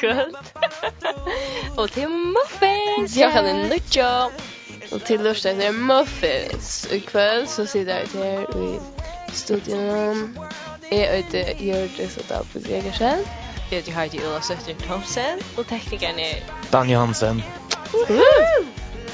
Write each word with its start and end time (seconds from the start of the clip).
kvöld. 0.00 0.36
och 1.76 1.92
till 1.92 2.08
muffins. 2.08 3.16
Jag 3.16 3.32
kan 3.32 3.46
en 3.46 3.68
nutja. 3.68 4.30
Och 4.92 5.04
till 5.04 5.22
lusten 5.22 5.58
det 5.58 5.72
muffins. 5.72 6.88
I 6.90 7.00
kväll 7.00 7.46
så 7.46 7.66
sitter 7.66 8.06
jag 8.14 8.24
här 8.24 8.42
i 8.42 8.80
studion. 9.32 10.38
Jag 10.90 10.98
heter 10.98 11.62
Jörg 11.62 12.08
Sotapus 12.08 12.66
Gregersen. 12.66 13.18
Jag 13.70 13.76
heter 13.76 13.92
Heidi 13.92 14.20
Ulla 14.24 14.40
Sötter 14.40 14.74
Thomsen. 14.74 15.38
Och 15.56 15.66
teknikern 15.66 16.18
är... 16.18 16.42
Dan 16.70 16.90
Johansen. 16.90 17.42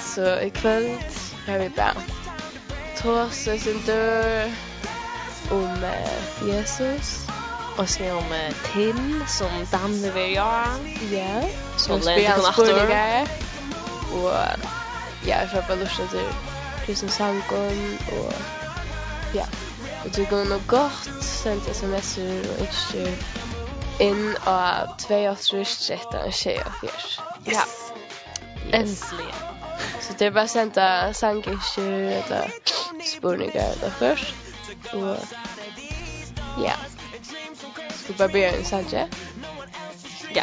Så 0.00 0.41
i 0.41 0.50
kväll 0.50 0.91
har 1.47 1.59
vi 1.59 1.69
bara 1.69 1.95
tåsa 3.03 3.59
sin 3.59 3.83
dörr 3.87 4.53
om 5.50 5.87
Jesus 6.47 7.26
och 7.77 7.89
se 7.89 8.11
om 8.11 8.35
Tim 8.73 9.25
som 9.29 9.66
Danne 9.71 10.11
vill 10.11 10.34
göra. 10.34 10.67
Ja. 11.12 11.43
Som 11.77 12.01
spelar 12.01 12.53
spurgar. 12.53 13.29
Och 14.12 14.33
ja, 15.27 15.41
jag 15.41 15.51
köper 15.51 15.77
lust 15.77 16.01
att 16.01 16.11
det 16.11 16.33
Kristen 16.87 17.09
Sankon 17.09 17.98
och 18.12 18.33
ja. 19.34 19.45
Och 20.05 20.11
det 20.11 20.31
går 20.31 20.45
nog 20.45 20.67
gott. 20.67 21.09
sent 21.20 21.69
sms 21.69 22.19
och 22.19 22.61
inte 22.61 23.17
in 23.98 24.37
av 24.45 24.97
2 24.98 25.31
och 25.31 25.39
tjej 25.39 26.00
och 26.27 26.33
24. 26.33 26.62
Ja. 27.45 27.62
Äntligen. 28.72 29.34
Så 30.00 30.12
det 30.19 30.27
är 30.27 30.31
bara 30.31 30.48
sända 30.48 31.15
sangkirkor 31.15 31.93
eller 31.93 32.50
spurningar 33.05 33.72
eller 33.72 33.91
först. 33.91 34.34
Och 34.93 35.17
ja 36.65 36.72
skulle 38.07 38.19
bara 38.19 38.29
börja 38.29 38.65
Sanje. 38.65 39.09
Ja. 40.35 40.43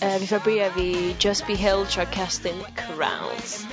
Eh 0.00 0.18
vi 0.20 0.26
får 0.26 0.38
börja 0.38 0.70
vid 0.76 1.14
Just 1.18 1.46
Be 1.46 1.54
Held 1.54 1.90
Shall 1.90 2.06
Casting 2.06 2.64
Crowns. 2.76 3.66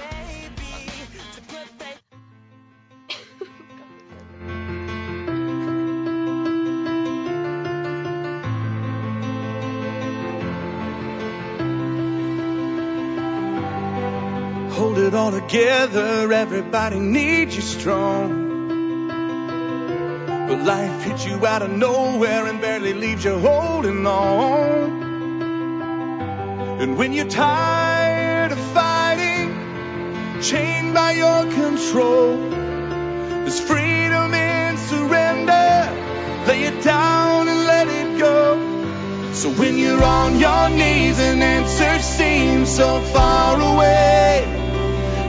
Hold 14.72 14.98
it 14.98 15.14
all 15.14 15.32
together, 15.32 16.34
everybody 16.34 17.00
needs 17.00 17.56
you 17.56 17.62
strong 17.62 18.47
But 20.48 20.64
life 20.64 21.04
hits 21.04 21.26
you 21.26 21.46
out 21.46 21.62
of 21.62 21.72
nowhere 21.72 22.46
and 22.46 22.62
barely 22.62 22.94
leaves 22.94 23.26
you 23.26 23.38
holding 23.38 24.08
on. 24.08 25.08
And 26.82 26.98
when 26.98 27.12
you're 27.12 27.28
tired 27.28 28.54
of 28.54 28.60
fighting 28.74 30.42
Chained 30.42 30.94
by 30.94 31.14
your 31.14 31.52
control 31.52 32.38
There's 32.38 33.60
freedom 33.60 34.34
in 34.34 34.78
surrender. 34.78 35.92
Lay 36.48 36.64
it 36.64 36.84
down 36.84 37.48
and 37.50 37.66
let 37.66 37.88
it 37.88 38.20
go. 38.20 39.34
So 39.34 39.50
when 39.50 39.78
you're 39.78 40.04
on 40.04 40.40
your 40.40 40.70
knees 40.70 41.20
and 41.20 41.44
answer 41.44 42.00
seems 42.00 42.70
so 42.70 43.02
far 43.02 43.60
away. 43.60 44.67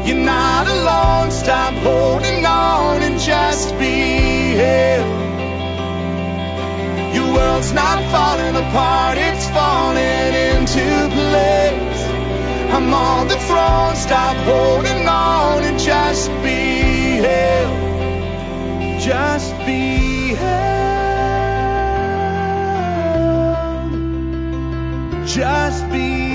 You're 0.08 0.16
not 0.16 0.66
alone, 0.66 1.30
stop 1.30 1.74
holding 1.74 2.46
on 2.46 3.02
and 3.02 3.20
just 3.20 3.78
be 3.78 4.56
here. 4.56 5.04
Your 7.12 7.30
world's 7.34 7.74
not 7.74 8.02
falling 8.10 8.56
apart, 8.56 9.18
it's 9.18 9.46
falling 9.50 10.32
into 10.48 11.10
place. 11.12 12.02
I'm 12.72 12.94
on 12.94 13.28
the 13.28 13.36
throne, 13.36 13.96
stop 13.96 14.36
holding 14.46 15.06
on 15.06 15.62
and 15.64 15.78
just 15.78 16.30
be 16.42 17.20
here. 17.26 17.68
Just 18.98 19.54
be 19.66 20.34
here. 20.34 20.78
Just 25.26 25.90
be 25.90 26.27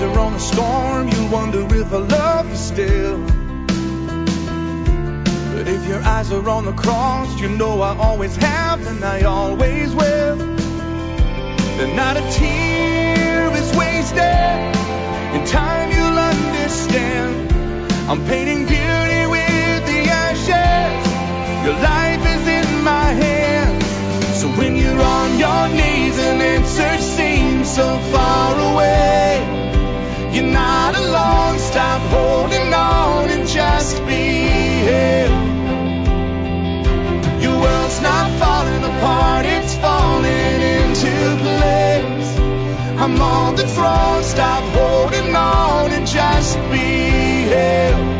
clouds 0.00 0.16
are 0.16 0.20
on 0.20 0.34
a 0.34 0.38
storm 0.38 1.08
you 1.08 1.30
wonder 1.30 1.76
if 1.76 1.92
I 1.92 1.98
love 1.98 2.48
you 2.48 2.56
still. 2.56 3.18
But 5.52 5.68
if 5.68 5.86
your 5.86 6.02
eyes 6.02 6.32
are 6.32 6.48
on 6.48 6.64
the 6.64 6.72
cross 6.72 7.40
you 7.40 7.48
know 7.48 7.82
I 7.82 7.96
always 7.96 8.36
have 8.36 8.86
and 8.86 9.04
I 9.04 9.22
always 9.22 9.94
will. 9.94 10.40
And 11.80 11.96
not 11.96 12.16
a 12.16 12.20
tear 12.32 13.50
is 13.52 13.76
wasted 13.76 14.58
In 15.34 15.44
time 15.46 15.90
you'll 15.90 16.18
understand. 16.18 17.52
I'm 18.08 18.24
painting 18.26 18.66
beauty 18.66 19.22
with 19.36 19.80
the 19.90 20.00
ashes. 20.26 21.02
Your 21.64 21.76
life 21.92 22.24
is 22.34 22.44
in 22.48 22.84
my 22.84 23.08
hands. 23.24 24.40
So 24.40 24.48
when 24.48 24.76
you're 24.76 25.02
on 25.02 25.38
your 25.38 25.68
knees 25.68 26.18
And 26.18 26.40
answer 26.42 26.98
seems 26.98 27.68
so 27.74 27.98
far 28.12 28.72
away. 28.72 29.59
You're 30.32 30.44
not 30.44 30.94
alone, 30.94 31.58
stop 31.58 32.00
holding 32.02 32.72
on 32.72 33.28
and 33.30 33.48
just 33.48 33.98
be 34.06 34.22
here. 34.86 35.28
Your 37.40 37.60
world's 37.60 38.00
not 38.00 38.30
falling 38.38 38.84
apart, 38.84 39.44
it's 39.46 39.74
falling 39.78 40.60
into 40.76 41.10
place. 41.42 42.38
I'm 43.02 43.20
on 43.20 43.56
the 43.56 43.66
throne, 43.66 44.22
stop 44.22 44.62
holding 44.72 45.34
on 45.34 45.90
and 45.90 46.06
just 46.06 46.56
be 46.70 47.48
here. 47.50 48.19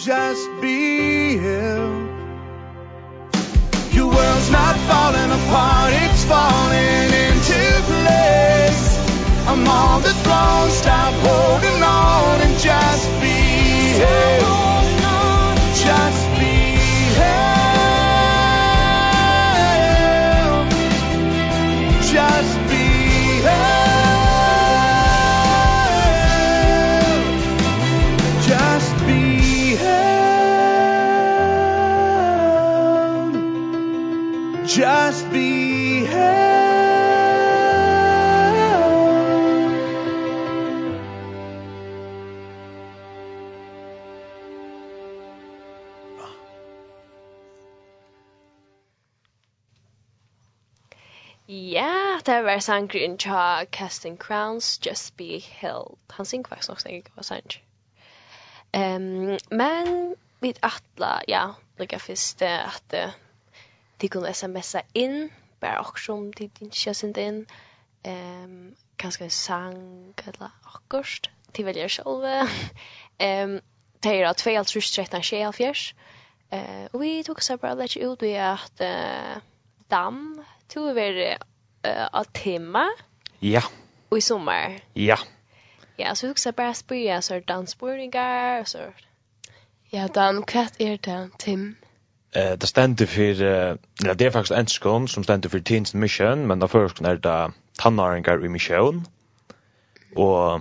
just 0.00 0.48
be 0.62 1.36
him. 1.36 2.08
Your 3.92 4.06
world's 4.06 4.50
not 4.50 4.74
falling 4.88 5.30
apart 5.30 5.92
It's 5.92 6.24
falling 6.24 7.10
into 7.26 7.60
place. 7.90 8.82
I'm 9.46 9.68
on 9.68 10.00
the 10.00 10.14
throne 10.24 10.70
Stop 10.70 11.12
holding 11.26 11.82
on 11.82 12.40
and 12.40 12.58
just 12.58 13.06
be 13.20 13.36
him. 14.00 14.40
Just 15.84 16.19
hetta 52.30 52.42
var 52.42 52.58
sangrin 52.58 53.18
cha 53.18 53.64
Casting 53.72 54.16
Crowns 54.16 54.78
Just 54.86 55.16
Be 55.16 55.38
Hill. 55.38 55.98
Han 56.10 56.26
syng 56.26 56.44
faktisk 56.48 56.68
nok 56.68 56.80
snakk 56.80 57.10
var 57.16 57.22
sang. 57.22 57.62
Ehm 58.72 59.38
men 59.50 60.14
við 60.40 60.60
atla, 60.62 61.22
ja, 61.28 61.54
lukka 61.78 61.98
fyrst 61.98 62.42
at 62.42 62.94
de 64.00 64.08
kunne 64.08 64.34
smsa 64.34 64.82
inn, 64.94 65.30
bare 65.60 65.80
også 65.82 66.12
om 66.12 66.32
de 66.32 66.50
ikke 66.60 66.94
sendte 66.94 67.20
inn, 67.20 67.46
Ehm 68.04 68.76
kanskje 68.98 69.24
en 69.24 69.30
sang 69.30 70.14
eller 70.26 70.54
akkurat, 70.64 71.30
de 71.56 71.64
velger 71.64 71.88
selv. 71.88 72.24
Ehm 73.26 73.60
det 74.02 74.20
er 74.20 74.32
2, 74.32 74.62
3, 74.62 74.82
13, 74.82 75.22
24. 75.22 75.94
Uh, 76.52 77.00
vi 77.00 77.22
tok 77.22 77.42
seg 77.42 77.60
bare 77.60 77.78
litt 77.82 77.96
ut 77.96 78.22
ved 78.22 78.34
at 78.34 78.80
uh, 78.80 79.42
Dam, 79.90 80.40
to 80.68 80.86
er 80.86 81.36
uh, 81.86 82.06
av 82.12 82.24
tema. 82.24 82.88
Ja. 83.38 83.62
Och 84.08 84.18
i 84.18 84.20
sommar. 84.20 84.80
Ja. 84.92 85.18
Ja, 85.96 86.14
så 86.14 86.26
huxar 86.26 86.52
bara 86.52 86.74
spyrja 86.74 87.22
så 87.22 87.40
dansbordingar 87.40 88.60
och 88.60 88.68
så. 88.68 88.78
Ja, 89.90 90.08
dan 90.08 90.42
kvart 90.42 90.80
er 90.80 90.98
det 91.02 91.30
tim. 91.38 91.76
Eh, 92.32 92.52
det 92.52 92.66
stendur 92.66 93.06
för 93.06 93.42
eh 93.42 93.76
ja, 94.04 94.14
det 94.14 94.26
är 94.26 94.30
faktiskt 94.30 94.58
en 94.58 94.66
skon 94.66 95.08
som 95.08 95.24
stendur 95.24 95.48
för 95.48 95.60
Teens 95.60 95.94
Mission, 95.94 96.46
men 96.46 96.58
då 96.58 96.68
först 96.68 97.00
när 97.00 97.16
det 97.16 97.52
tannaringar 97.78 98.44
i 98.44 98.48
mission. 98.48 99.06
Och 100.16 100.60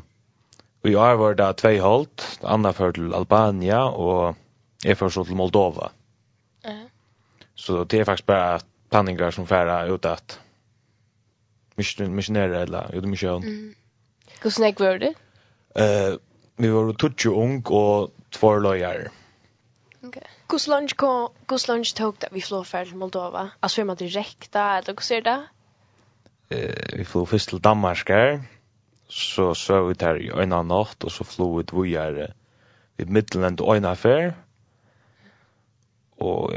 vi 0.81 0.93
har 0.93 1.15
varit 1.15 1.37
där 1.37 1.53
två 1.53 1.81
halt, 1.81 2.39
andra 2.41 2.73
för 2.73 2.91
till 2.91 3.13
Albania 3.13 3.83
och 3.83 4.35
är 4.85 4.95
för 4.95 5.09
så 5.09 5.25
till 5.25 5.35
Moldova. 5.35 5.91
Eh. 6.63 6.85
Så 7.55 7.83
det 7.83 7.99
är 7.99 8.05
faktiskt 8.05 8.25
bara 8.25 8.59
tanningar 8.89 9.31
som 9.31 9.47
färra 9.47 9.85
ut 9.85 10.05
att 10.05 10.39
missionärer 12.15 12.63
eller 12.63 12.95
gjorde 12.95 13.07
mission. 13.07 13.43
Mm. 13.43 13.75
Hur 14.41 14.49
snägg 14.49 14.79
var 14.79 14.99
det? 14.99 15.13
Eh, 15.75 16.15
vi 16.55 16.67
var 16.67 16.93
tutju 16.93 17.29
ung 17.29 17.61
och 17.61 18.11
två 18.29 18.55
lojar. 18.55 19.09
Okej. 20.03 20.23
Hur 20.51 20.69
lunch 20.69 20.95
kom, 20.95 21.29
hur 21.49 21.71
lunch 21.73 21.95
tog 21.95 22.15
det 22.19 22.27
vi 22.31 22.41
flög 22.41 22.65
för 22.65 22.95
Moldova? 22.95 23.49
Alltså 23.59 23.81
är 23.81 23.85
man 23.85 23.95
direkta 23.95 24.77
eller 24.77 24.93
hur 24.93 25.01
ser 25.01 25.21
det? 25.21 25.47
Eh, 26.49 26.97
vi 26.97 27.05
flög 27.05 27.29
först 27.29 27.49
till 27.49 27.59
Danmark 27.59 28.09
här. 28.09 28.43
Så 29.07 29.55
så 29.55 29.83
vi 29.83 29.93
där 29.93 30.21
i 30.21 30.43
en 30.43 30.49
natt 30.49 31.03
och 31.03 31.11
så 31.11 31.23
flög 31.23 31.73
vi 31.73 31.81
vidare 31.81 32.33
vid 32.97 33.09
Midland 33.09 33.61
och 33.61 33.77
en 33.77 33.85
affär. 33.85 34.33
Och 36.15 36.53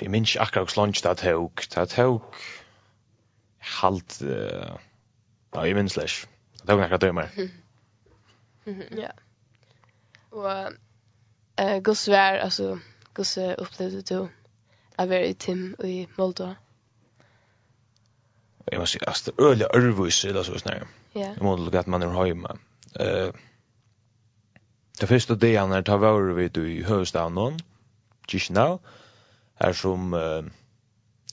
jag 0.00 0.10
minns 0.10 0.36
akkurat 0.36 0.76
lunch 0.76 1.00
det 1.02 1.14
tog. 1.14 1.60
Det 1.74 1.86
tog 1.86 2.22
halt 3.80 4.22
uh, 4.22 4.76
ja, 5.54 5.64
i 5.64 5.74
min 5.74 5.88
slash. 5.88 6.26
Det 6.60 6.68
tog 6.68 6.80
nekka 6.80 6.96
dømer. 6.96 7.28
Ja. 8.96 9.08
Og 10.30 10.72
uh, 11.60 11.94
svär 11.94 12.38
alltså 12.38 12.78
altså, 13.18 13.24
så 13.24 13.54
upplevde 13.58 14.02
du 14.02 14.28
av 14.98 15.12
er 15.12 15.24
i 15.24 15.34
Tim 15.34 15.74
og 15.78 15.88
i 15.88 16.06
Moldova? 16.18 16.54
Jeg 18.70 18.78
må 18.78 18.86
si, 18.86 18.98
altså, 19.06 19.30
det 19.30 19.34
er 19.38 19.48
øyelig 19.48 19.66
ærvus, 19.74 20.24
eller 20.24 20.42
så 20.42 20.58
snarere. 20.58 20.86
Ja. 21.14 21.32
Jeg 21.34 21.42
må 21.42 21.56
lukke 21.56 21.78
at 21.78 21.86
man 21.86 22.02
er 22.02 22.24
hjemme. 22.24 22.48
Uh, 23.00 23.32
det 25.00 25.08
første 25.08 25.36
det 25.36 25.58
han 25.58 25.72
er 25.72 25.80
tar 25.82 25.96
vare 25.96 26.36
ved 26.36 26.56
i 26.56 26.82
høvestaden, 26.82 27.60
Kishinau, 28.28 28.78
er 29.60 29.72
som... 29.72 30.12
Uh, 30.12 30.44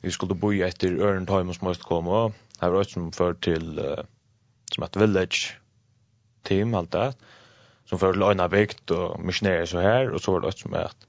vi 0.02 0.12
skulle 0.12 0.36
bo 0.36 0.52
etter 0.54 1.02
øren 1.02 1.26
time 1.26 1.54
som 1.54 1.68
måste 1.68 1.84
komma. 1.84 2.32
Här 2.60 2.70
var 2.70 2.84
som 2.84 3.12
för 3.12 3.34
till 3.34 3.80
uh, 3.80 4.04
som 4.72 4.84
ett 4.84 4.96
village 4.96 5.60
team 6.44 6.74
allt 6.76 6.92
det 6.92 7.14
som 7.86 8.00
för 8.00 8.14
till 8.14 8.24
Öjna 8.24 8.50
Bikt 8.50 8.92
och 8.92 9.20
missionärer 9.20 9.66
så 9.66 9.80
här 9.80 10.10
och 10.10 10.22
så 10.22 10.32
var 10.32 10.42
det 10.42 10.58
som 10.58 10.74
ett 10.74 11.08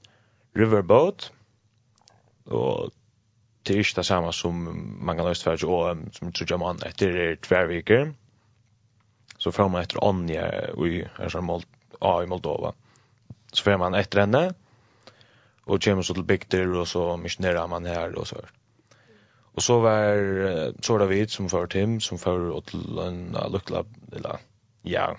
riverboat. 0.53 1.31
Och 2.45 2.89
det 3.63 3.73
är 3.73 3.77
inte 3.77 4.03
samma 4.03 4.31
som 4.31 4.55
man 5.05 5.17
kan 5.17 5.25
lösa 5.25 5.57
för 5.57 5.65
och 5.65 5.97
som 6.11 6.31
tror 6.31 6.47
jag 6.49 6.59
man 6.59 6.81
efter 6.85 7.35
tvärviker 7.35 8.13
så 9.37 9.51
får 9.51 9.69
man 9.69 9.81
efter 9.81 10.09
Anja 10.09 10.69
i 10.69 11.07
här 11.17 11.29
som 11.29 11.61
i 12.23 12.27
Moldova. 12.27 12.73
Så 13.51 13.63
får 13.63 13.77
man 13.77 13.93
efter 13.93 14.19
henne 14.19 14.53
och 15.63 15.81
kommer 15.81 16.01
så 16.01 16.13
till 16.13 16.23
Bygder 16.23 16.75
och 16.75 16.87
så 16.87 17.17
missionerar 17.17 17.67
man 17.67 17.85
här 17.85 18.15
och 18.15 18.27
så 18.27 18.35
här 18.35 18.60
Og 19.53 19.61
så 19.61 19.79
var 19.79 20.73
så 20.81 20.93
var 20.93 20.99
det 20.99 21.09
vi 21.09 21.27
som 21.27 21.49
för 21.49 21.65
Tim 21.67 21.99
som 21.99 22.17
för 22.17 22.51
åt 22.51 22.73
en 22.73 23.37
lukla 23.51 23.83
eller 24.15 24.37
ja 24.81 25.17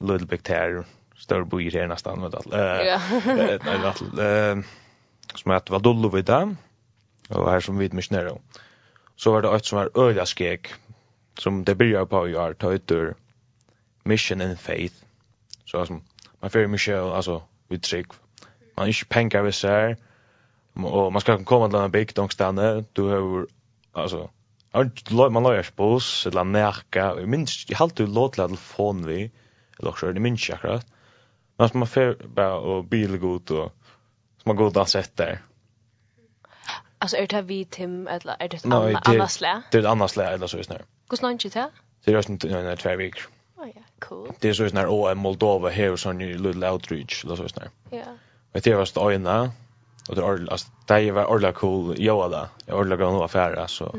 little 0.00 0.26
big 0.26 0.42
tear 0.42 0.84
stor 1.16 1.60
i 1.60 1.70
här 1.70 1.86
nästan 1.86 2.20
med 2.20 2.34
allt. 2.34 2.52
Ja. 2.52 3.00
Eh 4.24 4.56
som 5.34 5.52
att 5.52 5.70
var 5.70 5.80
dollo 5.80 6.08
vid 6.08 6.24
där. 6.24 6.56
Och 7.28 7.50
här 7.50 7.60
som 7.60 7.78
vid 7.78 7.94
missionärer. 7.94 8.38
Så 9.16 9.32
var 9.32 9.42
det 9.42 9.56
ett 9.56 9.64
som 9.64 9.78
var 9.78 9.90
öliga 9.94 10.26
skek 10.26 10.68
som 11.38 11.64
det 11.64 11.74
börjar 11.74 12.04
på 12.04 12.28
i 12.28 12.36
år 12.36 12.54
tar 12.54 13.14
mission 14.04 14.40
and 14.40 14.58
faith. 14.58 14.94
Så 15.64 15.86
som 15.86 16.02
man 16.40 16.50
för 16.50 16.66
Michelle 16.66 17.12
alltså 17.12 17.42
vi 17.68 17.78
trick. 17.78 18.06
Man 18.76 18.84
är 18.84 18.88
inte 18.88 19.04
pengar 19.08 19.42
vi 19.42 19.52
ser. 19.52 19.96
Och 20.72 21.12
man 21.12 21.20
ska 21.20 21.44
komma 21.44 21.68
till 21.68 21.78
en 21.78 21.90
bygd 21.90 22.16
någonstans. 22.16 22.86
Du 22.92 23.02
har 23.02 23.46
alltså 24.02 24.30
man 25.30 25.42
låg 25.42 25.54
jag 25.54 25.64
buss 25.76 26.26
eller 26.26 26.44
märka 26.44 27.14
minst 27.14 27.70
jag 27.70 27.78
halt 27.78 27.96
du 27.96 28.06
låt 28.06 28.36
la 28.36 28.46
telefon 28.46 29.06
vi 29.06 29.30
eller 29.78 29.90
också 29.90 30.12
det 30.12 30.20
minst 30.20 30.48
jag 30.48 30.58
rätt 30.64 30.86
men 31.56 31.70
man 31.74 31.86
får 31.86 32.28
bara 32.28 32.54
och 32.54 32.84
bilgot 32.84 33.50
och 33.50 33.72
som 34.36 34.44
man 34.44 34.56
går 34.56 34.70
dans 34.70 34.96
efter 34.96 35.42
Alltså 37.00 37.16
är 37.16 37.26
det 37.26 37.42
vi 37.42 37.64
tim 37.64 38.08
eller 38.08 38.36
är 38.38 38.48
det 38.48 38.56
ett 38.56 38.66
annat 39.08 39.30
slä? 39.30 39.62
Det 39.70 39.78
är 39.78 39.82
ett 39.82 39.88
annat 39.88 40.10
slä 40.10 40.30
eller 40.30 40.46
så 40.46 40.56
just 40.56 40.70
nu. 40.70 40.78
Hur 41.10 41.16
snart 41.16 41.44
är 41.44 41.50
det? 41.50 41.70
Det 42.04 42.10
är 42.10 42.14
just 42.14 42.28
inte 42.28 42.48
några 42.48 42.76
två 42.76 42.96
veckor. 42.96 43.22
Oh 43.56 43.68
ja, 43.74 43.82
cool. 43.98 44.32
Det 44.40 44.48
är 44.48 44.52
så 44.52 44.62
just 44.62 44.74
när 44.74 45.14
Moldova 45.14 45.68
här 45.68 45.96
så 45.96 46.12
ni 46.12 46.34
little 46.34 46.70
outreach 46.70 47.24
eller 47.24 47.36
så 47.36 47.42
just 47.42 47.56
nu. 47.56 47.68
Ja. 47.90 48.04
Vet 48.52 48.64
du 48.64 48.74
vad 48.74 48.94
det 48.94 49.30
är? 49.30 49.50
och 50.08 50.14
det 50.14 50.22
är 50.22 50.52
alltså 50.52 50.68
det 50.86 51.10
var 51.10 51.24
ordla 51.24 51.52
cool. 51.52 51.94
Jag 51.98 52.30
där 52.30 52.48
jag 52.66 52.78
ordla 52.78 52.96
går 52.96 53.10
nog 53.10 53.22
affär 53.22 53.66
så 53.66 53.96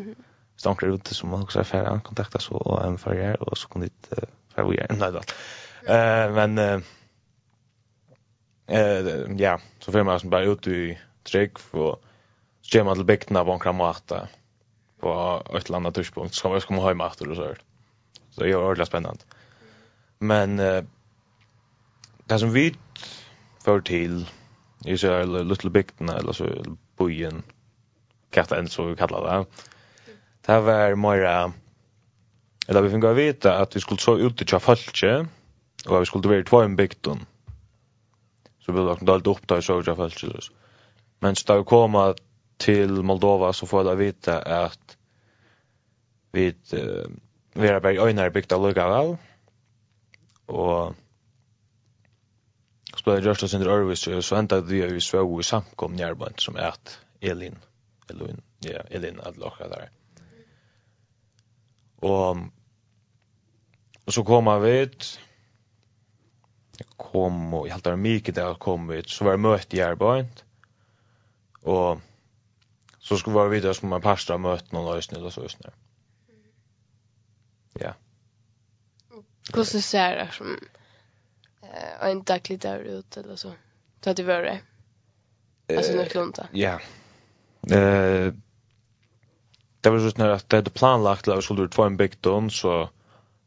stank 0.56 0.84
ut 0.84 1.08
som 1.08 1.30
man 1.30 1.44
också 1.44 1.60
affär 1.60 2.00
kontakta 2.00 2.40
så 2.40 2.56
och 2.56 2.86
en 2.86 2.98
för 2.98 3.16
er 3.16 3.44
och 3.44 3.58
så 3.58 3.68
kom 3.68 3.82
dit 3.82 4.10
för 4.56 4.64
vi 4.64 4.78
är 4.78 4.88
nej 4.90 5.12
då 5.12 5.22
eh 5.94 6.32
men 6.32 6.58
eh 6.58 6.80
ja. 9.38 9.60
Så 9.80 9.92
för 9.92 10.04
man 10.04 10.20
bara 10.24 10.44
ut 10.44 10.68
i 10.68 11.00
trick 11.24 11.60
för 11.60 11.98
schema 12.64 12.96
till 12.96 13.06
bäckna 13.06 13.46
på 13.46 13.52
en 13.52 13.60
kramata 13.60 14.28
på 15.00 15.44
ett 15.58 15.72
annat 15.72 15.96
tidspunkt. 15.96 16.34
Ska 16.34 16.48
kommer 16.48 16.60
komma 16.60 16.88
hem 16.88 17.02
efter 17.02 17.30
och 17.30 17.36
så 17.36 17.56
så 18.30 18.44
det 18.44 18.50
är 18.50 18.56
ordla 18.56 18.86
spännande 18.86 19.24
men 20.18 20.60
eh 20.60 20.84
det 22.26 22.40
som 22.40 22.52
vi 22.52 22.76
för 23.64 23.82
till 23.82 24.26
Israel 24.86 25.48
little 25.48 25.70
bygden 25.70 26.10
eller 26.10 26.32
så 26.32 26.48
bojen 26.98 27.44
katta 28.32 28.60
en 28.60 28.68
så 28.68 28.96
kallar 28.96 29.38
det. 29.38 29.46
Det 30.46 30.60
var 30.60 30.96
mera 30.96 31.54
eller 32.68 32.82
vi 32.82 32.90
fick 32.90 33.02
gå 33.02 33.14
veta 33.14 33.58
att 33.58 33.76
vi 33.76 33.80
skulle 33.80 34.00
så 34.00 34.18
ut 34.18 34.38
till 34.38 34.60
Falche 34.60 35.28
och 35.88 35.96
att 35.96 36.02
vi 36.02 36.06
skulle 36.06 36.28
vara 36.28 36.40
i 36.40 36.44
två 36.44 36.68
bygden. 36.68 37.26
Så 38.60 38.72
vi 38.72 38.80
lagt 38.80 39.02
dalt 39.02 39.28
upp 39.28 39.48
där 39.48 39.62
så 39.62 39.80
i 39.80 39.84
Falche. 39.84 40.28
Men 41.20 41.36
så 41.36 41.54
där 41.54 41.64
komma 41.64 42.16
till 42.58 42.92
Moldova 42.92 43.54
så 43.54 43.66
får 43.66 43.88
jag 43.88 43.96
veta 43.96 44.42
att 44.42 44.98
vi 46.32 46.56
vi 47.54 47.68
är 47.68 47.80
bara 47.80 47.94
i 47.94 48.00
öjnare 48.00 48.32
bygda 48.32 48.58
lugga 48.58 48.90
väl. 48.90 49.18
Och 50.46 50.96
blei 53.10 53.24
rørt 53.26 53.44
oss 53.44 53.56
under 53.58 53.72
Ørvis, 53.74 54.06
så 54.06 54.38
enda 54.38 54.60
vi 54.62 54.82
vi 54.86 55.02
svå 55.02 55.24
i 55.40 55.44
samkom 55.44 55.96
nærbant 55.98 56.42
som 56.42 56.58
er 56.58 56.76
at 56.76 57.00
Elin, 57.22 57.58
Elin, 58.10 58.42
ja, 58.66 58.84
Elin 58.90 59.20
at 59.26 59.38
lokka 59.38 59.68
der. 59.72 59.90
Og, 62.02 62.46
og 64.06 64.14
så 64.14 64.24
kom 64.24 64.52
vi 64.64 64.76
ut, 64.84 65.10
kom, 66.98 67.54
og 67.54 67.66
jeg 67.68 67.74
halte 67.74 67.92
det 67.96 68.00
mye 68.00 68.36
der 68.36 68.54
kom 68.62 68.90
ut, 68.90 69.10
så 69.10 69.26
var 69.26 69.36
det 69.36 69.44
møte 69.44 69.78
i 69.78 69.82
nærbant, 69.82 70.46
og 71.64 72.02
så 73.00 73.18
skulle 73.18 73.36
vi 73.36 73.42
være 73.42 73.56
videre 73.58 73.74
som 73.74 73.94
en 73.94 74.02
pastor 74.02 74.38
møte 74.38 74.76
noen 74.76 74.94
øyne, 74.96 75.18
eller 75.18 75.34
så 75.34 75.42
øyne. 75.42 75.74
Ja. 77.80 77.94
Hvordan 79.50 79.82
ser 79.82 80.16
det 80.16 80.34
som 80.34 80.58
eh 81.74 82.10
en 82.10 82.24
daglig 82.24 82.60
där 82.60 82.80
ute 82.80 83.20
eller 83.20 83.36
så. 83.36 83.52
Så 84.04 84.10
att 84.10 84.18
det 84.18 84.24
var 84.24 84.42
det. 84.42 84.60
Alltså 85.78 85.94
några 85.94 86.06
klunta. 86.06 86.48
Ja. 86.52 86.80
Eh 87.72 88.34
Det 89.82 89.90
var 89.90 90.00
just 90.00 90.18
när 90.18 90.30
att 90.30 90.50
det 90.50 90.56
hade 90.56 90.70
planlagt 90.70 91.28
att 91.28 91.38
vi 91.38 91.42
skulle 91.42 91.70
få 91.70 91.84
en 91.84 91.98
bygdom 91.98 92.50
så 92.50 92.90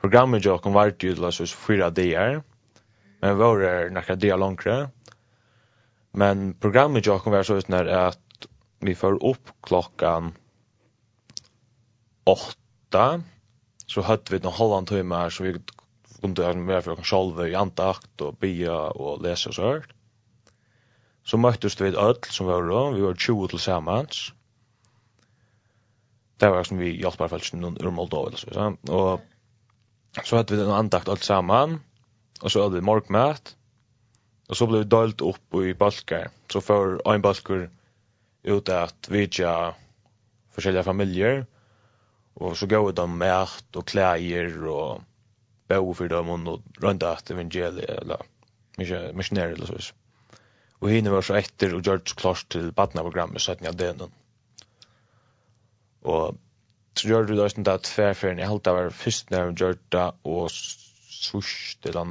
programmet 0.00 0.44
jag 0.44 0.62
kom 0.62 0.72
vart 0.72 1.02
ju 1.02 1.32
så 1.32 1.46
fyra 1.46 1.90
dagar. 1.90 2.42
Men 3.20 3.38
var 3.38 3.60
det 3.60 3.90
några 3.90 4.14
dagar 4.16 4.38
långre. 4.38 4.88
Men 6.10 6.54
programmet 6.54 7.06
jag 7.06 7.22
kom 7.22 7.32
var 7.32 7.42
så 7.42 7.60
snarare 7.60 8.06
att 8.06 8.46
vi 8.78 8.94
får 8.94 9.24
upp 9.24 9.48
klockan 9.62 10.34
8 12.24 13.22
så 13.86 14.00
hade 14.00 14.22
vi 14.30 14.38
någon 14.38 14.52
halvan 14.52 14.86
timme 14.86 15.30
så 15.30 15.44
vi 15.44 15.60
under 16.22 16.54
mer 16.54 16.80
för 16.80 17.14
oss 17.14 17.46
i 17.48 17.54
antakt 17.54 18.20
och 18.20 18.34
bia 18.34 18.80
och 18.80 19.22
läsa 19.22 19.52
så 19.52 19.62
här. 19.62 19.84
Så 21.24 21.36
möttes 21.36 21.80
vi 21.80 21.96
öll 21.96 22.16
som 22.30 22.46
var 22.46 22.62
då, 22.62 22.90
vi 22.90 23.00
var 23.00 23.14
20 23.14 23.48
tillsammans. 23.48 24.32
Det 26.36 26.48
var 26.48 26.64
som 26.64 26.78
vi 26.78 27.02
hjälpte 27.02 27.28
faktiskt 27.28 27.54
någon 27.54 27.76
ur 27.80 27.90
Moldova 27.90 28.36
så 28.36 28.50
så 28.52 28.76
och 28.92 29.20
så 30.24 30.36
hade 30.36 30.56
vi 30.56 30.62
en 30.62 30.70
andakt 30.70 31.08
allt 31.08 31.22
samman 31.22 31.80
och 32.42 32.52
så 32.52 32.62
hade 32.62 32.74
vi 32.74 32.80
morgmat. 32.80 33.56
Och 34.48 34.56
så 34.56 34.66
blev 34.66 34.82
vi 34.82 34.88
delt 34.88 35.20
upp 35.20 35.54
i 35.54 35.74
balkar. 35.74 36.30
Så 36.52 36.60
för 36.60 37.14
en 37.14 37.22
balkar 37.22 37.70
ut 38.42 38.68
att 38.68 39.08
vidja 39.08 39.74
forskjellige 40.52 40.84
familier, 40.84 41.44
og 42.36 42.56
så 42.56 42.66
gav 42.66 42.86
vi 42.86 42.92
dem 42.96 43.16
mat 43.20 43.76
og 43.76 43.86
klæger, 43.88 44.52
og 44.68 45.02
bo 45.80 45.94
for 45.96 46.08
dem 46.12 46.30
og 46.30 46.62
rönta 46.82 47.14
at 47.16 47.30
evangeliet 47.30 47.88
eller 47.88 48.22
mycket 48.78 49.38
eller 49.38 49.66
så. 49.66 49.92
Og 50.82 50.90
henne 50.90 51.12
var 51.14 51.22
så 51.22 51.38
etter 51.38 51.74
og 51.76 51.84
gjørt 51.86 52.14
klart 52.18 52.46
til 52.50 52.72
badnaprogrammet 52.72 53.42
så 53.42 53.52
att 53.52 53.60
ni 53.60 53.66
hade 53.66 53.92
den. 53.92 54.12
Och 56.02 56.36
så 56.94 57.08
gjør 57.08 57.26
du 57.26 57.36
da 57.36 57.48
sånn 57.48 57.68
at 57.70 57.86
tverferien 57.86 58.40
jeg 58.42 58.50
halte 58.50 58.70
det 58.70 58.76
var 58.76 58.96
først 58.96 59.30
når 59.30 59.50
vi 59.50 59.60
gjør 59.62 59.76
det, 59.94 60.08
og 60.24 60.50
sørst 60.52 61.86
eller 61.86 62.04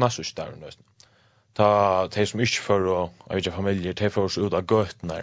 nassørst 0.00 0.36
der 0.36 0.56
nesten. 0.56 0.84
Ta 1.58 2.06
de 2.14 2.24
som 2.26 2.40
ikke 2.40 2.64
får, 2.64 2.86
å, 2.88 2.98
jeg 3.28 3.36
vet 3.36 3.46
ikke, 3.46 3.56
familier, 3.58 3.98
de 3.98 4.10
får 4.14 4.30
oss 4.30 4.38
ut 4.38 4.54
av 4.54 4.66
gøtene 4.66 5.20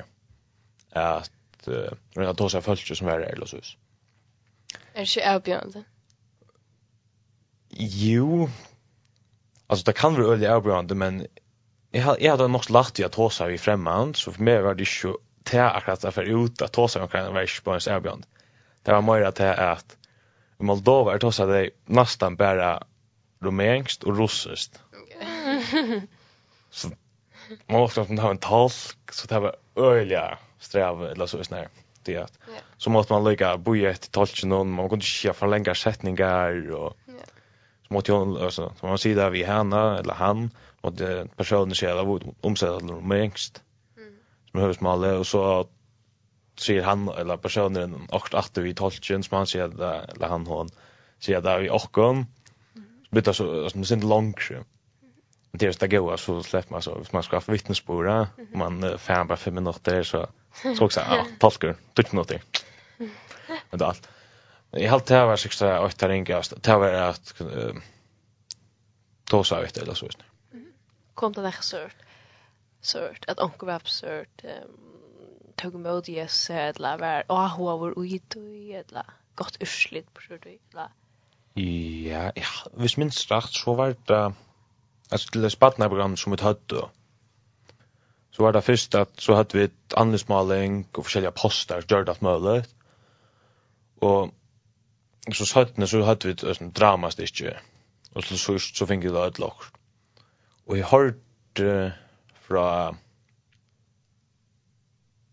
at 0.95 1.67
uh, 1.67 1.91
rundt 2.15 2.29
at 2.29 2.37
tog 2.39 2.51
seg 2.53 2.63
følelse 2.63 2.95
som 2.99 3.11
er 3.11 3.23
her 3.23 3.35
eller 3.35 3.51
sånn. 3.51 3.75
Er 4.93 5.03
det 5.03 5.09
ikke 5.09 5.27
avbjørende? 5.33 5.83
Jo. 7.77 8.49
Alltså 9.67 9.85
det 9.85 9.93
kan 9.93 10.13
vara 10.13 10.25
öliga 10.25 10.55
avbrand 10.55 10.95
men 10.95 11.27
jag 11.91 12.01
hade 12.01 12.23
jag 12.23 12.37
har 12.37 12.47
nog 12.47 12.69
lagt 12.69 12.99
jag 12.99 13.11
tåsa 13.11 13.47
vi 13.47 13.57
främmand 13.57 14.15
så 14.15 14.31
för 14.31 14.43
mig 14.43 14.61
var 14.61 14.75
det 14.75 14.83
ju 14.83 15.13
te 15.43 15.59
akkurat 15.59 16.01
där 16.01 16.11
för 16.11 16.45
ut 16.45 16.61
att 16.61 16.73
tåsa 16.73 16.99
jag 16.99 17.11
kan 17.11 17.33
vara 17.33 17.45
på 17.63 17.71
en 17.71 17.95
avbrand. 17.95 18.25
Det 18.83 18.91
var 18.91 19.01
mer 19.01 19.21
att 19.21 19.35
det 19.35 19.45
är 19.45 19.71
att 19.71 19.97
Moldova 20.57 21.13
är 21.13 21.19
tåsa 21.19 21.45
det 21.45 21.69
nästan 21.85 22.35
bara 22.35 22.83
rumänskt 23.39 24.03
och 24.03 24.17
russiskt. 24.17 24.79
så 26.69 26.89
man 27.67 27.79
måste 27.79 28.01
ha 28.01 28.29
en 28.29 28.37
tolk 28.37 29.11
så 29.11 29.27
det 29.27 29.39
var 29.39 29.55
öliga 29.75 30.37
sträv 30.59 31.03
eller 31.03 31.25
så 31.25 31.43
snär 31.43 31.69
det 32.03 32.17
att 32.17 32.39
så 32.77 32.89
måste 32.89 33.13
man 33.13 33.23
lägga 33.23 33.57
boja 33.57 33.91
ett 33.91 34.11
tolk 34.11 34.43
någon 34.43 34.71
man 34.71 34.89
kunde 34.89 35.05
inte 35.23 35.39
förlänga 35.39 35.75
setningar 35.75 36.71
och 36.71 36.97
så 37.87 37.93
mot 37.93 38.07
hon 38.07 38.37
alltså 38.37 38.73
som 38.79 38.89
man 38.89 38.97
säger 38.97 39.15
det 39.15 39.29
vi 39.29 39.43
henne 39.43 39.99
eller 39.99 40.13
han 40.13 40.49
och 40.81 40.93
det 40.93 41.27
personen 41.35 41.75
själv 41.75 41.99
av 41.99 42.33
omsätta 42.41 42.77
till 42.77 42.87
någon 42.87 43.07
mängst. 43.07 43.63
Mm. 43.97 44.13
Som 44.51 44.59
hörs 44.59 44.79
mal 44.79 45.03
og 45.03 45.25
så 45.27 45.67
sier 46.57 46.83
han 46.83 47.09
eller 47.09 47.37
personen 47.37 48.07
akkurat 48.11 48.57
åt 48.57 48.63
vi 48.63 48.73
tolken 48.73 49.23
som 49.23 49.37
han 49.37 49.47
sier 49.47 49.67
det, 49.67 50.05
eller 50.15 50.27
han 50.27 50.47
hon 50.47 50.69
sier 51.19 51.41
det 51.41 51.59
vi 51.59 51.69
åkon. 51.69 52.25
Bitte 53.11 53.33
så 53.33 53.69
som 53.69 53.85
sin 53.85 54.07
långt. 54.07 54.49
Det 55.51 55.65
är 55.65 55.79
det 55.79 55.87
goa 55.87 56.17
så 56.17 56.43
släpp 56.43 56.69
man 56.69 56.81
så 56.81 57.03
man 57.11 57.23
ska 57.23 57.41
få 57.41 57.51
vittnesbörda 57.51 58.27
man 58.53 58.99
fan 58.99 59.27
bara 59.27 59.37
fem 59.37 59.55
minuter 59.55 60.03
så 60.03 60.27
så 60.75 60.85
också 60.85 60.99
ja 60.99 61.25
tolkar 61.39 61.75
tycker 61.93 62.15
något. 62.15 62.31
Men 63.69 63.79
det 63.79 63.85
allt 63.85 64.09
i 64.75 64.87
allt 64.87 65.07
det 65.07 65.19
var 65.19 65.27
var 65.27 65.37
sexta 65.37 65.87
det 65.87 66.09
ringast. 66.09 66.53
Det 66.63 66.75
var 66.75 66.93
att 66.93 67.41
ta 69.25 69.43
sig 69.43 69.63
ut 69.63 69.77
eller 69.77 69.93
så 69.93 70.05
just. 70.05 70.19
Kom 71.13 71.33
det 71.33 71.41
där 71.41 71.61
sört. 71.61 71.95
Sört 72.81 73.25
att 73.27 73.39
onkel 73.39 73.67
var 73.67 73.81
sört. 73.85 74.43
Tog 75.55 75.75
emot 75.75 76.09
yes 76.09 76.49
eller 76.49 76.97
var 76.97 77.23
ah 77.27 77.55
hur 77.57 77.77
var 77.77 78.03
ut 78.05 78.35
i 78.35 78.73
eller 78.73 79.05
gott 79.35 79.57
urslit 79.59 80.13
på 80.13 80.21
så 80.21 80.37
det 80.43 80.59
eller. 80.73 80.89
Ja, 81.53 82.31
ja, 82.35 82.69
hvis 82.73 82.97
minst 82.97 83.31
rakt 83.31 83.53
så 83.53 83.73
var 83.73 83.95
det 84.07 84.33
altså 85.11 85.29
til 85.31 85.41
det 85.41 85.51
spattna 85.51 86.15
som 86.15 86.31
vi 86.31 86.41
hade 86.41 86.89
Så 88.31 88.43
var 88.43 88.51
det 88.51 88.63
først 88.63 88.95
at 88.95 89.09
så 89.17 89.35
hadde 89.35 89.57
vi 89.57 89.63
ett 89.63 89.93
anlesmaling 89.97 90.87
og 90.93 91.05
forskjellige 91.05 91.31
poster 91.31 91.81
gjorde 91.81 92.11
att 92.11 92.21
mulig, 92.21 92.65
og 94.01 94.33
så 95.33 95.45
sattne 95.45 95.87
så 95.87 96.03
hadde 96.05 96.29
vi 96.29 96.35
et 96.51 96.75
drama 96.77 97.09
stikke, 97.09 97.55
og 98.13 98.23
så, 98.23 98.37
så, 98.37 98.57
så 98.59 98.85
fikk 98.85 99.07
vi 99.07 99.13
da 99.13 99.25
et 99.25 99.39
lokk. 99.41 99.65
Og 100.65 100.77
jeg 100.77 100.89
hørte 100.89 101.93
fra 102.45 102.65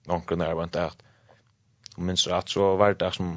noen 0.08 0.40
der 0.40 0.54
vant 0.58 0.76
at, 0.76 1.04
og 1.96 2.02
minst 2.08 2.28
at 2.28 2.50
så 2.50 2.72
var 2.80 2.96
det 2.96 3.12
som, 3.14 3.36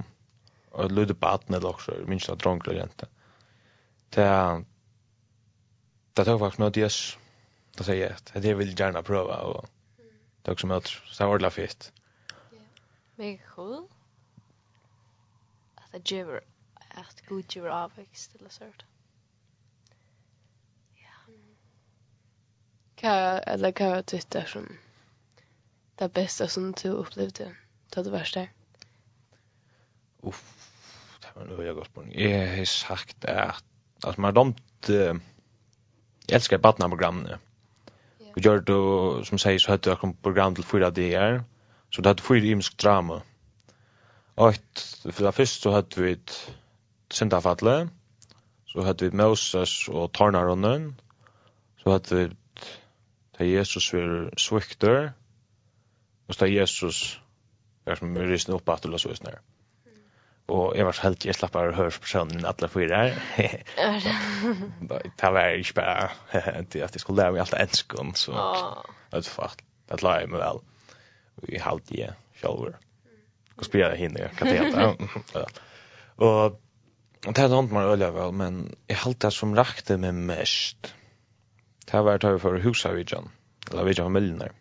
og 0.72 0.92
lødde 0.92 1.14
på 1.14 1.28
atten 1.28 1.56
eller 1.56 1.76
også, 1.76 2.00
minst 2.08 2.30
at 2.30 2.40
dronker 2.44 2.72
og 2.72 2.80
jente. 2.80 3.08
Det 4.16 4.24
er, 4.24 4.64
det 6.16 6.26
tok 6.26 6.40
faktisk 6.40 6.64
møte 6.64 6.82
yes, 6.82 7.18
Da 7.76 7.84
sier 7.84 7.98
jeg, 8.06 8.44
det 8.44 8.54
vil 8.58 8.72
gjerne 8.72 9.04
prøve, 9.04 9.36
og 9.36 9.68
det 10.00 10.48
er 10.48 10.56
også 10.56 10.68
møte, 10.72 10.88
så 10.88 11.18
det 11.18 11.26
var 11.28 11.34
ordentlig 11.34 11.52
fint. 11.52 11.92
Ja, 12.54 12.64
mega 13.18 13.52
cool 13.52 13.82
det 15.96 16.12
ger 16.12 16.40
at 16.92 17.22
god 17.28 17.44
ger 17.44 17.70
avväxt 17.72 18.36
eller 18.36 18.50
sørt. 18.50 18.86
Ja. 21.00 21.34
Kan 22.98 23.42
eller 23.48 23.72
var 23.80 23.96
jag 23.96 24.24
der 24.34 24.46
som 24.46 24.68
det 26.00 26.14
beste 26.14 26.48
som 26.48 26.74
du 26.74 26.90
upplevde? 26.90 27.56
Det 27.96 28.04
det 28.04 28.12
värsta. 28.12 28.48
Uff. 30.24 30.44
Det 31.22 31.28
var 31.36 31.46
nog 31.46 31.64
jag 31.64 31.76
godt 31.76 31.94
på. 31.94 32.04
Jeg 32.12 32.58
har 32.58 32.66
sagt 32.66 33.26
at 33.26 33.64
att 34.04 34.18
man 34.18 34.26
har 34.26 34.32
domt 34.32 34.90
jeg 34.90 35.20
elsker 36.30 36.58
barnprogram 36.58 37.16
nu. 37.16 37.38
Vi 38.36 38.42
gjør 38.42 38.60
det, 38.60 39.28
som 39.28 39.38
sier, 39.38 39.60
så 39.60 39.72
hadde 39.72 39.90
jeg 39.90 40.16
program 40.24 40.56
til 40.56 40.64
fyra 40.64 40.90
dager, 40.90 41.44
så 41.90 42.02
det 42.02 42.06
hadde 42.06 42.24
fyra 42.24 42.46
imensk 42.46 42.82
drama. 42.82 43.16
Mm 43.16 43.35
Og 44.36 44.56
for 45.12 45.26
det 45.26 45.34
første 45.34 45.62
så 45.62 45.72
hadde 45.72 46.02
vi 46.02 46.16
Sindafatle, 47.12 47.90
så 48.68 48.84
hadde 48.84 49.06
vi 49.06 49.18
Moses 49.18 49.88
og 49.88 50.14
Tornaronen, 50.14 51.00
så 51.80 51.92
hadde 51.96 52.16
vi 52.16 52.26
da 53.40 53.48
Jesus 53.48 53.94
var 53.94 54.30
svikter, 54.38 55.12
og 56.28 56.40
da 56.40 56.50
Jesus 56.52 57.22
var 57.86 57.96
som 57.96 58.18
rysende 58.18 58.58
oppe 58.58 58.74
at 58.74 58.84
du 58.84 58.90
la 58.92 59.00
så 59.00 59.16
snart. 59.16 59.44
Og 60.48 60.76
jeg 60.78 60.86
var 60.86 60.92
så 60.92 61.08
heldig, 61.08 61.26
jeg 61.26 61.36
slapp 61.36 61.56
av 61.58 61.72
å 61.72 61.78
høre 61.78 61.94
personen 61.96 62.36
min 62.36 62.46
alle 62.46 62.68
fyra 62.70 63.00
her. 63.34 63.56
Det 64.82 65.32
var 65.34 65.56
ikke 65.58 65.80
bare 65.80 66.10
at 66.62 66.76
jeg 66.76 67.02
skulle 67.02 67.24
lære 67.24 67.34
meg 67.34 67.42
alt 67.46 67.56
enskene, 67.58 68.14
så 68.20 68.36
det 68.36 69.24
var 69.24 69.32
fatt. 69.32 69.64
det 69.90 70.04
la 70.04 70.20
jeg 70.20 70.30
meg 70.30 70.44
vel. 70.44 70.62
Vi 71.50 71.62
halte 71.62 71.98
jeg 71.98 72.14
selv 72.42 72.78
ska 73.56 73.66
spela 73.66 73.96
hinner 73.96 74.28
kan 74.38 74.48
det. 74.48 74.98
Och 76.16 76.62
det 77.34 77.42
hade 77.42 77.60
inte 77.60 77.74
man 77.74 77.84
öliga 77.84 78.12
väl 78.12 78.32
men 78.32 78.76
jag 78.88 78.96
halt 78.96 79.20
det 79.20 79.32
som 79.32 79.56
rakte 79.56 79.98
mig 79.98 80.12
mest. 80.12 80.94
Det 81.86 82.02
var 82.02 82.18
det 82.18 82.40
för 82.40 82.56
husavidjan. 82.60 83.30
Eller 83.72 83.84
vidja 83.84 84.04
familjen 84.04 84.40
där. 84.40 84.52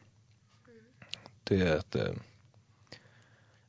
Det 1.44 1.60
är 1.60 1.76
att 1.76 1.96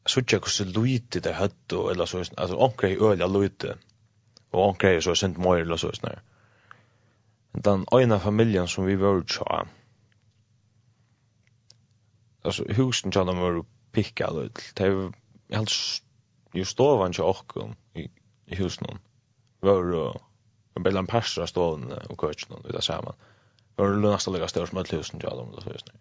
så 0.05 0.22
tjekk 0.22 0.48
hur 0.60 0.65
lite 0.65 1.20
det 1.20 1.34
hade 1.34 1.75
och 1.75 1.91
eller 1.91 2.05
så 2.05 2.17
alltså 2.20 2.55
onkel 2.55 2.89
i 2.91 2.98
öliga 2.98 3.27
lite. 3.27 3.77
Och 4.51 4.70
onkel 4.70 5.01
så 5.01 5.15
sent 5.15 5.38
mer 5.38 5.58
eller 5.58 5.77
så 5.77 5.91
snär. 5.91 6.22
Den 7.51 7.86
ena 7.91 8.20
familjen 8.20 8.67
som 8.67 8.86
vi 8.86 8.96
var 8.96 9.24
tjå. 9.24 9.67
Alltså 12.41 12.63
husen 12.63 13.12
tjänar 13.12 13.34
mig 13.34 13.63
pikka 13.95 14.27
ut. 14.27 14.61
Det 14.77 14.87
er 14.87 15.11
helt 15.55 15.71
ju 16.55 16.65
stovan 16.65 17.13
ju 17.13 17.23
och 17.23 17.57
i, 17.93 18.09
i 18.45 18.55
husen. 18.55 18.99
Var 19.59 19.93
och 19.93 20.21
en 20.75 20.83
bild 20.83 20.97
en 20.97 21.07
pastor 21.07 21.45
stovan 21.45 21.91
och 22.09 22.21
köken 22.21 22.55
och 22.55 22.71
det 22.71 22.81
samma. 22.81 23.15
Var 23.75 23.89
det 23.89 24.11
nästan 24.11 24.33
lika 24.33 24.47
stort 24.47 24.69
som 24.69 24.77
ett 24.77 24.93
husen 24.93 25.19
jag 25.23 25.39
om 25.39 25.61
så 25.61 25.69
just 25.69 25.87
nu. 25.93 25.99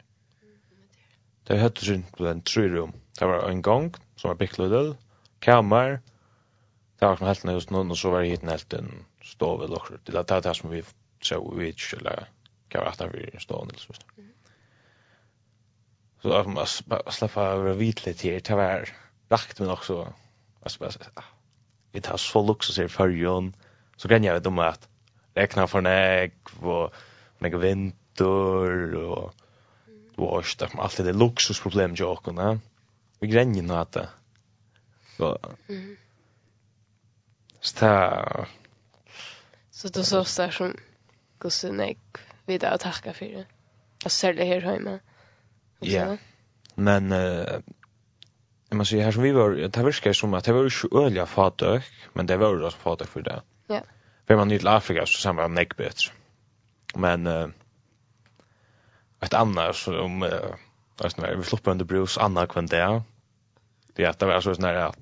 Det 1.45 1.59
hade 1.59 1.81
sin 1.81 2.03
på 2.03 2.25
den 2.25 2.43
tre 2.43 2.69
rum. 2.69 2.93
Det 3.19 3.27
var 3.27 3.49
en 3.49 3.63
gång 3.63 3.95
som 4.17 4.29
var 4.29 4.35
picklad 4.35 4.97
kammar. 5.39 6.01
Det 6.99 7.07
var 7.07 7.17
som 7.17 7.27
helt 7.27 7.45
nyss 7.45 7.71
någon 7.71 7.91
och 7.91 7.99
så 7.99 8.11
var 8.11 8.21
det 8.21 8.29
hit 8.29 8.43
helt 8.43 8.73
en 8.73 9.05
stov 9.23 9.63
eller 9.63 9.75
något. 9.75 10.05
Det 10.05 10.41
där 10.41 10.53
som 10.53 10.71
vi 10.71 10.83
så 11.23 11.55
vi 11.57 11.73
skulle 11.73 12.27
kan 12.69 12.81
vara 12.81 12.91
att 12.91 13.15
vi 13.15 13.41
står 13.41 13.63
eller 13.63 13.79
så. 13.79 13.93
Mm 14.17 14.34
så 16.25 16.33
att 16.33 16.47
man 16.47 16.67
släppa 17.13 17.43
över 17.43 17.75
vitligt 17.75 18.23
här. 18.23 18.41
Till 18.41 18.55
var 18.55 18.89
rakt 19.29 19.61
men 19.61 19.71
också. 19.71 20.13
Alltså 20.63 20.91
vi 21.93 22.01
tar 22.01 22.17
så 22.17 22.47
luxus 22.47 22.79
här 22.79 22.89
för 22.89 23.09
jön 23.09 23.57
så 23.97 24.09
kan 24.09 24.25
jag 24.25 24.43
dem 24.43 24.59
att 24.59 24.89
räkna 25.35 25.67
för 25.67 25.81
näg 25.81 26.33
och 26.61 26.95
några 27.39 27.59
vinter 27.59 28.95
och 28.95 29.35
och 30.17 30.47
så 30.47 30.59
där. 30.59 30.81
Allt 30.81 30.97
det 30.97 31.13
luxusproblem 31.13 31.95
jag 31.97 32.23
kan 32.25 32.37
va 32.37 32.59
vi 33.21 33.27
gränjer 33.27 33.63
nu 33.63 33.75
att 33.75 33.97
så 35.17 35.39
så 37.61 38.47
så 39.71 39.89
då 39.89 40.03
så 40.05 40.43
där 40.43 40.51
som 40.51 40.77
gosse 41.39 41.73
näg 41.73 41.99
vid 42.47 42.65
att 42.65 42.81
tacka 42.81 43.13
för 43.13 43.27
det. 43.27 43.47
Och 44.05 44.35
det 44.35 44.45
här 44.45 44.61
hemma. 44.61 44.99
Ja. 45.81 46.17
Men 46.75 47.13
eh 47.13 47.61
man 48.77 48.87
säga 48.87 49.05
här 49.05 49.13
som 49.13 49.23
vi 49.23 49.33
var 49.33 49.51
det 49.51 49.77
verkar 49.77 50.13
som 50.13 50.35
att 50.35 50.45
det 50.45 50.53
var 50.53 50.63
ju 50.63 50.99
öliga 50.99 51.27
fatök, 51.27 51.85
men 52.13 52.27
det 52.27 52.37
var 52.37 52.51
ju 52.51 52.59
rätt 52.59 52.75
fatök 52.75 53.09
för 53.09 53.23
det. 53.23 53.43
Ja. 53.67 53.81
För 54.27 54.37
man 54.37 54.49
till 54.49 54.69
Afrika 54.69 55.07
så 55.07 55.21
samma 55.21 55.49
näck 55.49 55.77
bättre. 55.77 56.13
Men 56.95 57.27
eh 57.27 57.49
ett 59.21 59.35
annat 59.35 59.89
om 59.89 60.23
eh 60.23 60.31
alltså 61.03 61.21
när 61.21 61.37
vi 61.37 61.43
sloppar 61.43 61.71
under 61.73 61.85
brus 61.85 62.19
andra 62.19 62.47
kvant 62.47 62.71
där. 62.71 63.03
Det 63.95 64.05
är 64.05 64.09
att 64.09 64.19
det 64.19 64.27
var 64.27 64.41
så 64.41 64.55
snär 64.55 64.75
att 64.75 64.99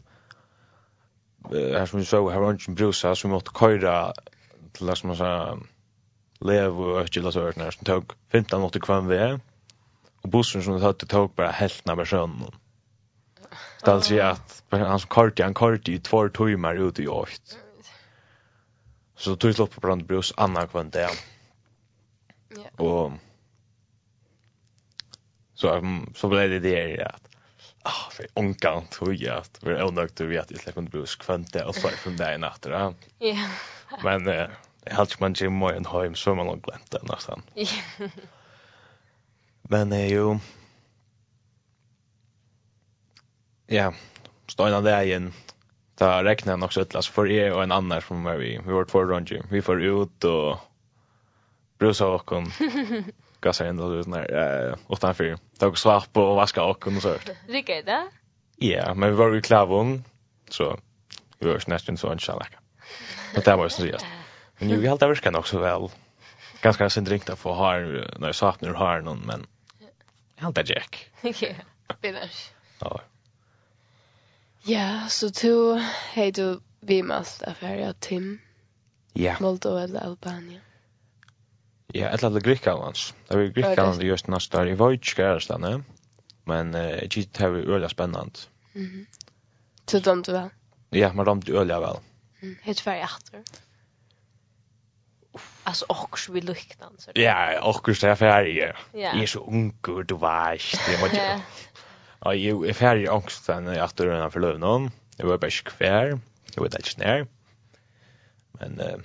här 1.50 1.86
som 1.86 1.98
vi 1.98 2.04
såg 2.04 2.32
här 2.32 2.40
var 2.40 2.50
inte 2.50 2.70
brusa 2.70 3.14
så 3.14 3.28
vi 3.28 3.34
måste 3.34 3.50
köra 3.58 4.12
till 4.72 4.86
det 4.86 4.96
som 4.96 5.08
man 5.08 5.16
sa 5.16 5.58
lev 6.40 6.80
och 6.80 7.00
ökjela 7.00 7.32
så 7.32 7.44
här 7.44 7.70
som 7.70 7.84
tog 7.84 8.12
15 8.32 8.62
åter 8.62 8.80
kvann 8.80 9.08
vi. 9.08 9.16
Mm 9.16 9.40
Og 10.22 10.30
bussen 10.30 10.62
som 10.62 10.80
hade 10.80 11.06
tog 11.06 11.34
bare 11.36 11.52
helt 11.52 11.86
när 11.86 11.96
personen. 11.96 12.54
Det 13.82 13.88
er 13.88 13.94
altså 13.94 14.20
at 14.22 14.62
han 14.70 15.00
som 15.00 15.08
kort 15.08 15.40
han 15.40 15.54
kort 15.54 15.88
i 15.88 15.98
två 15.98 16.28
timmar 16.28 16.74
ut 16.74 16.98
i 16.98 17.06
åkt. 17.06 17.58
Så 19.16 19.36
tog 19.36 19.54
slå 19.54 19.66
på 19.66 19.80
brandbrus 19.80 20.32
anna 20.36 20.66
kvann 20.66 20.90
det. 20.90 21.08
Ja. 22.56 22.84
Och 22.84 23.12
så 25.54 25.80
så 26.14 26.28
ble 26.28 26.48
det 26.48 26.62
det 26.62 27.04
at 27.04 27.28
ah 27.82 28.10
för 28.10 28.26
onkan 28.34 28.86
tror 28.86 29.14
jag 29.14 29.36
att 29.38 29.58
vi 29.62 29.70
är 29.70 29.84
onökt 29.84 30.20
att 30.20 30.26
veta 30.26 30.54
att 30.54 30.76
jag 30.76 30.84
brus 30.90 31.16
kvante 31.16 31.64
och 31.64 31.74
så 31.74 31.88
från 31.88 32.16
där 32.16 32.38
natten. 32.38 32.94
Ja. 33.18 33.48
Men 34.02 34.28
eh, 34.28 34.48
helt 34.86 35.20
man 35.20 35.32
ju 35.32 35.50
mer 35.50 35.72
en 35.72 35.86
hem 35.86 36.14
så 36.14 36.34
man 36.34 36.46
har 36.46 36.56
glömt 36.56 36.90
det 36.90 37.02
nästan. 37.02 37.42
Ja. 37.54 37.66
Men 39.72 39.92
eh, 39.92 40.12
jo, 40.12 40.36
ja, 43.72 43.86
støyna 44.52 44.82
vägen 44.84 45.30
ta 45.96 46.24
räkna 46.24 46.56
nog 46.56 46.72
så 46.72 46.80
utlas 46.80 47.08
för 47.08 47.30
er 47.30 47.52
och 47.52 47.62
en 47.62 47.72
annan 47.72 48.02
som 48.02 48.24
var 48.24 48.36
vi 48.36 48.60
vi 48.66 48.72
var 48.72 48.84
två 48.84 49.04
runt 49.04 49.30
vi 49.50 49.62
får 49.62 49.82
ut 49.82 50.24
och 50.24 50.58
brusa 51.78 52.06
och 52.06 52.26
kom 52.26 52.52
gasa 53.40 53.68
in 53.68 53.76
då 53.76 54.02
sån 54.02 54.12
här 54.12 54.28
eh 54.32 54.76
och 54.86 55.00
ta 55.00 55.14
för 55.14 55.38
tog 55.58 55.78
svart 55.78 56.12
på 56.12 56.22
och 56.22 56.36
vaska 56.36 56.62
och 56.62 56.80
kom 56.80 57.00
så 57.00 57.16
Riktigt 57.48 57.86
det? 57.86 58.08
Ja, 58.56 58.94
men 58.94 59.10
vi 59.10 59.16
var 59.16 59.34
ju 59.34 59.40
klavon 59.40 60.04
så 60.48 60.78
vi 61.38 61.48
var 61.48 61.62
nästan 61.66 61.96
så 61.96 62.12
inshallah. 62.12 62.46
Men 63.34 63.42
det 63.44 63.56
var 63.56 63.68
så 63.68 63.86
just. 63.86 64.06
Men 64.58 64.68
ju 64.70 64.88
helt 64.88 65.02
överskar 65.02 65.30
nog 65.30 65.48
så 65.48 65.58
väl. 65.58 65.88
Ganska 66.60 66.90
synd 66.90 67.08
ringt 67.08 67.30
att 67.30 67.38
få 67.38 67.52
ha 67.52 67.78
när 68.18 68.32
saknar 68.32 68.74
har 68.74 69.00
någon 69.00 69.22
men 69.26 69.46
Helt 70.42 70.52
det 70.52 70.68
Jack. 70.68 71.10
Ja, 71.22 71.54
det 72.00 72.12
Ja. 72.80 73.00
Ja, 74.62 75.08
så 75.08 75.30
du 75.30 75.80
hej 76.12 76.32
du 76.32 76.60
vi 76.80 77.02
måste 77.02 77.46
affära 77.46 77.92
Tim. 77.92 78.40
Ja. 79.12 79.36
Moldova 79.40 79.82
eller 79.82 80.00
Albania. 80.00 80.60
Ja, 81.86 82.08
ett 82.08 82.24
av 82.24 82.34
de 82.34 82.40
grekiska 82.40 82.74
lands. 82.74 83.14
Det 83.28 83.34
är 83.34 83.38
grekiska 83.38 83.84
land 83.84 84.02
just 84.02 84.26
nästa 84.26 84.60
år 84.60 84.68
i 84.68 84.74
Vojtskär 84.74 85.38
stanna. 85.38 85.82
Men 86.44 86.74
eh 86.74 87.08
det 87.32 87.40
är 87.40 87.56
ju 87.56 87.74
öliga 87.74 87.88
spännande. 87.88 88.38
Mhm. 88.72 89.06
Så 89.86 89.98
du 90.22 90.32
väl? 90.32 90.48
Ja, 90.90 91.12
men 91.12 91.24
dömde 91.24 91.52
öliga 91.52 91.80
väl. 91.80 91.96
Mm. 92.42 92.56
Helt 92.62 92.80
färg 92.80 93.00
efter. 93.00 93.42
Alltså 95.64 95.84
också 95.88 96.32
vi 96.32 96.40
luktan 96.40 96.94
så. 96.98 97.10
Ja, 97.14 97.60
också 97.62 97.94
så 97.94 98.06
här 98.06 98.32
är. 98.32 98.76
Jag 98.92 99.22
är 99.22 99.26
så 99.26 99.46
ung 99.46 99.78
du 99.82 100.14
vet. 100.14 100.86
det 100.86 101.02
vet 101.02 101.14
ju. 101.14 101.40
Ja, 102.20 102.34
jag 102.34 102.68
är 102.68 102.72
färdig 102.72 103.12
ångst 103.12 103.44
sen 103.44 103.68
att 103.68 103.96
du 103.96 104.10
redan 104.10 104.30
förlöv 104.30 104.58
någon. 104.58 104.90
Det 105.16 105.26
var 105.26 105.38
bara 105.38 105.50
kvar. 105.50 106.20
Det 106.54 106.60
var 106.60 106.68
det 106.68 106.84
snär. 106.84 107.26
Men 108.52 108.80
eh 108.80 108.96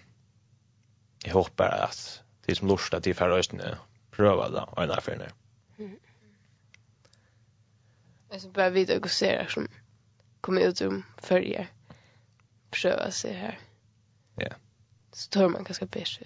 jag 1.28 1.34
hoppas 1.34 1.82
att 1.82 2.22
det 2.46 2.56
som 2.56 2.68
lust 2.68 2.94
att 2.94 3.04
det 3.04 3.13
pröva 4.12 4.50
då 4.50 4.70
och 4.72 4.88
när 4.88 5.02
för 5.02 5.16
nu. 5.16 5.28
Mm. 5.78 6.00
Jag 8.30 8.42
så 8.42 8.50
bara 8.50 8.70
vidare 8.70 9.00
och 9.00 9.12
ser 9.12 9.48
som 9.48 9.68
kommer 10.42 10.62
ut 10.62 10.82
om 10.82 11.04
följer 11.18 11.68
pröva 12.72 13.12
sig 13.12 13.34
här. 13.34 13.60
Ja. 14.36 14.44
Yeah 14.44 14.56
så 15.17 15.30
tar 15.30 15.49
man 15.49 15.63
ganska 15.63 15.86
bärs. 15.86 16.19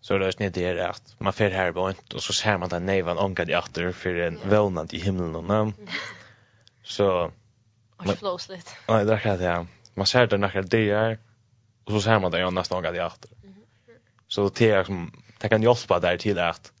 Så 0.00 0.18
det 0.18 0.26
är 0.26 0.30
snitt 0.30 0.54
det 0.54 0.64
är 0.64 0.76
att 0.76 1.14
man 1.18 1.32
fer 1.32 1.50
här 1.50 1.72
på 1.72 1.92
och 2.14 2.22
så 2.22 2.32
ser 2.32 2.58
man 2.58 2.68
den 2.68 2.86
nevan 2.86 3.18
onkad 3.18 3.50
i 3.50 3.56
åter 3.56 3.92
för 3.92 4.14
en 4.14 4.38
vånad 4.50 4.94
i 4.94 4.98
himlen 4.98 5.36
och 5.36 5.44
namn. 5.44 5.72
Så 6.82 7.32
man 7.96 8.16
flås 8.16 8.48
lite. 8.48 8.70
Nej, 8.88 9.04
det 9.04 9.18
kan 9.18 9.38
det. 9.38 9.66
Man 9.94 10.06
ser 10.06 10.26
det 10.26 10.38
när 10.38 10.62
det 10.62 10.90
är 10.90 11.18
och 11.84 11.92
så 11.92 12.00
ser 12.00 12.18
man 12.18 12.30
det 12.30 12.38
ju 12.38 12.50
nästan 12.50 12.84
i 12.84 13.00
åter. 13.00 13.30
Så 14.28 14.48
det 14.48 14.70
är 14.70 14.84
som 14.84 15.22
det 15.38 15.48
kan 15.48 15.62
hjälpa 15.62 16.00
där 16.00 16.16
till 16.16 16.38
att 16.38 16.72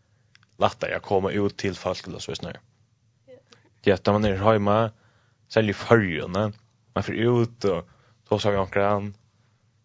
lätta 0.56 0.90
jag 0.90 1.02
komma 1.02 1.30
ut 1.30 1.56
till 1.56 1.74
folk 1.74 2.06
eller 2.06 2.18
så 2.18 2.34
snär. 2.34 2.60
Ja. 3.26 3.34
Det 3.80 3.92
att 3.92 4.06
man 4.06 4.24
är 4.24 4.36
hemma 4.36 4.90
säljer 5.48 5.74
förjorna. 5.74 6.52
Man 6.94 7.04
får 7.04 7.14
ut 7.14 7.64
och 7.64 7.88
då 8.28 8.38
så 8.38 8.50
vi 8.50 8.56
omkring 8.56 9.14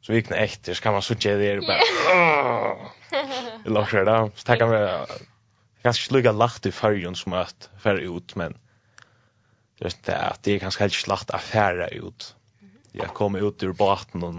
Så 0.08 0.14
gick 0.14 0.30
det 0.30 0.36
efter 0.36 0.74
så 0.74 0.82
kan 0.82 0.94
man 0.94 1.02
sucha 1.02 1.30
det 1.30 1.62
bara. 1.62 1.80
Det 3.64 3.70
låter 3.70 4.06
där. 4.06 4.32
Så 4.36 4.44
tackar 4.46 4.68
vi 4.68 5.06
kanske 5.82 6.04
sluga 6.04 6.32
lacht 6.32 6.66
i 6.66 6.72
färgen 6.72 7.16
som 7.16 7.34
att 7.34 7.70
färra 7.80 8.00
ut 8.00 8.36
men 8.36 8.58
just 9.76 10.04
det 10.06 10.18
att 10.18 10.44
det 10.44 10.52
är 10.52 10.60
kanske 10.60 10.84
helt 10.84 10.94
slacht 10.94 11.30
att 11.30 11.42
färra 11.42 11.88
ut. 11.88 12.36
Jag 12.92 13.08
kommer 13.08 13.48
ut 13.48 13.64
ur 13.64 13.72
båten 13.72 14.24
och 14.24 14.36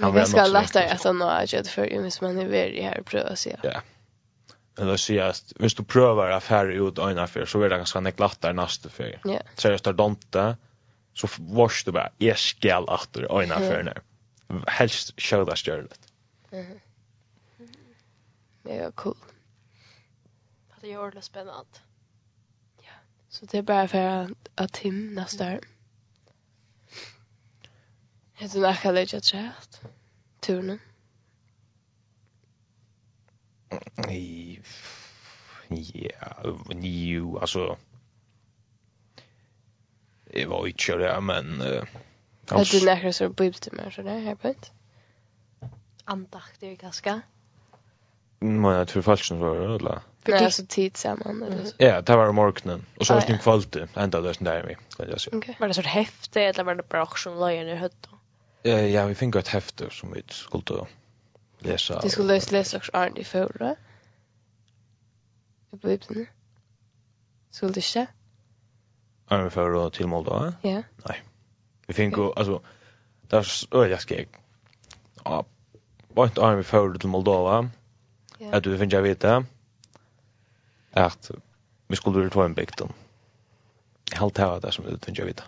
han 0.00 0.14
vill 0.14 0.26
ska 0.26 0.46
lätta 0.46 0.84
att 0.84 1.04
han 1.04 1.20
har 1.20 1.44
gjort 1.54 1.66
för 1.66 1.84
ju 1.84 2.02
hvis 2.02 2.20
man 2.20 2.38
är 2.38 2.48
väldigt 2.48 2.84
här 2.84 3.02
pröva 3.02 3.36
sig. 3.36 3.56
Ja. 3.62 3.80
Men 4.76 4.86
då 4.86 4.98
ser 4.98 5.16
jag 5.16 5.28
att 5.28 5.52
hvis 5.56 5.74
du 5.74 5.84
prövar 5.84 6.30
att 6.30 6.44
färra 6.44 6.72
ut 6.74 6.98
ena 6.98 7.26
för 7.26 7.46
så 7.46 7.62
är 7.62 7.68
det 7.68 7.76
ganska 7.76 8.00
näck 8.00 8.18
lättare 8.18 8.52
nästa 8.52 8.88
för. 8.88 9.20
Ja. 9.24 9.40
Så 9.54 9.68
jag 9.68 9.78
står 9.78 9.92
donta 9.92 10.56
så 11.14 11.28
vars 11.38 11.84
du 11.84 11.92
bara 11.92 12.10
jag 12.18 12.38
skall 12.38 12.88
efter 12.94 13.42
ena 13.42 13.54
för 13.54 13.82
när 13.82 14.02
helst 14.66 15.20
sjöda 15.20 15.56
stjörnet. 15.56 16.12
Mega 18.62 18.92
cool. 18.92 19.16
Det 20.80 20.86
är 20.86 20.90
ju 20.90 20.98
ordentligt 20.98 21.24
spännande. 21.24 21.78
Ja. 22.78 22.92
Så 23.28 23.46
det 23.46 23.58
är 23.58 23.62
bara 23.62 23.88
för 23.88 24.34
att 24.54 24.72
Tim 24.72 25.14
nästa 25.14 25.54
år. 25.54 25.60
Jag 28.38 28.50
tror 28.50 28.66
att 28.66 28.84
jag 28.84 28.94
lägger 28.94 29.20
trätt. 29.20 29.80
Turnen. 30.40 30.78
I... 34.10 34.60
Ja, 35.68 36.58
ju, 36.82 37.38
alltså... 37.38 37.76
Det 40.24 40.46
var 40.46 40.66
ju 40.66 40.72
inte 40.72 40.96
det, 40.96 41.20
men... 41.20 41.60
Uh, 41.60 41.84
Har 42.48 42.80
du 42.80 42.86
nekra 42.86 43.12
så 43.12 43.28
bibeltimer 43.28 43.90
så 43.90 44.02
där 44.02 44.20
här 44.20 44.34
på 44.34 44.48
ett? 44.48 44.72
Andakt 46.04 46.62
är 46.62 46.74
ganska. 46.74 47.20
Men 48.38 48.64
jag 48.64 48.88
tror 48.88 49.02
falskt 49.02 49.26
så 49.26 49.54
det 49.54 49.74
eller? 49.74 50.00
Nej, 50.24 50.44
alltså 50.44 50.66
tid 50.68 50.96
samman 50.96 51.42
eller 51.42 51.64
så. 51.64 51.74
Ja, 51.78 52.00
det 52.00 52.16
var 52.16 52.32
morgonen 52.32 52.86
och 52.96 53.06
så 53.06 53.14
var 53.14 53.20
det 53.20 53.32
en 53.32 53.38
kvällte 53.38 53.88
ända 53.94 54.20
där 54.20 54.32
sen 54.32 54.44
där 54.44 54.62
vi. 54.62 54.74
Kan 54.96 55.08
jag 55.08 55.20
säga. 55.20 55.54
Var 55.60 55.68
det 55.68 55.74
så 55.74 55.82
häftigt 55.82 56.36
eller 56.36 56.64
var 56.64 56.74
det 56.74 56.88
bara 56.88 57.02
action 57.02 57.38
lagen 57.38 57.68
i 57.68 57.74
hödda? 57.74 58.08
Eh 58.62 58.86
ja, 58.86 59.06
vi 59.06 59.14
fick 59.14 59.36
ett 59.36 59.48
häfte 59.48 59.90
som 59.90 60.12
vi 60.12 60.22
skulle 60.28 60.86
läsa. 61.58 62.00
Det 62.00 62.10
skulle 62.10 62.34
läsa 62.34 62.52
läsa 62.52 62.76
också 62.76 62.92
Arne 62.94 63.20
i 63.20 63.24
förra. 63.24 63.76
I 65.72 65.76
Bibeln. 65.76 66.26
Skulle 67.50 67.72
det 67.72 67.96
inte? 67.96 68.06
Arne 69.28 69.46
i 69.46 69.50
förra 69.50 69.90
till 69.90 70.06
Moldova? 70.06 70.54
Ja. 70.62 70.82
Nej. 71.08 71.22
Vi 71.86 71.94
fick 71.94 72.16
ju 72.16 72.32
alltså 72.36 72.62
där 73.20 73.46
öliga 73.70 73.98
skeg. 73.98 74.28
Ja. 75.24 75.44
Vart 76.08 76.38
är 76.38 76.56
vi 76.56 76.62
förde 76.62 76.98
till 76.98 77.08
Moldova? 77.08 77.70
Ja. 78.38 78.52
Att 78.52 78.64
du 78.64 78.78
finns 78.78 78.92
jag 78.92 79.02
veta. 79.02 79.44
Att 80.92 81.30
vi 81.86 81.96
skulle 81.96 82.30
ta 82.30 82.44
en 82.44 82.54
bikten. 82.54 82.92
Helt 84.12 84.38
här 84.38 84.60
där 84.60 84.70
som 84.70 84.84
du 84.84 84.98
finns 84.98 85.18
jag 85.18 85.26
veta. 85.26 85.44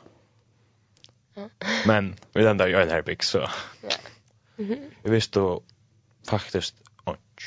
Men 1.87 2.17
vi 2.33 2.43
den 2.43 2.57
där 2.57 2.67
gör 2.69 2.81
en 2.81 2.91
herbig 2.91 3.25
så. 3.25 3.39
Ja. 3.83 3.91
Mhm. 4.57 4.91
Vi 5.03 5.11
visste 5.11 5.39
då 5.39 5.63
faktiskt 6.29 6.75
och 7.05 7.43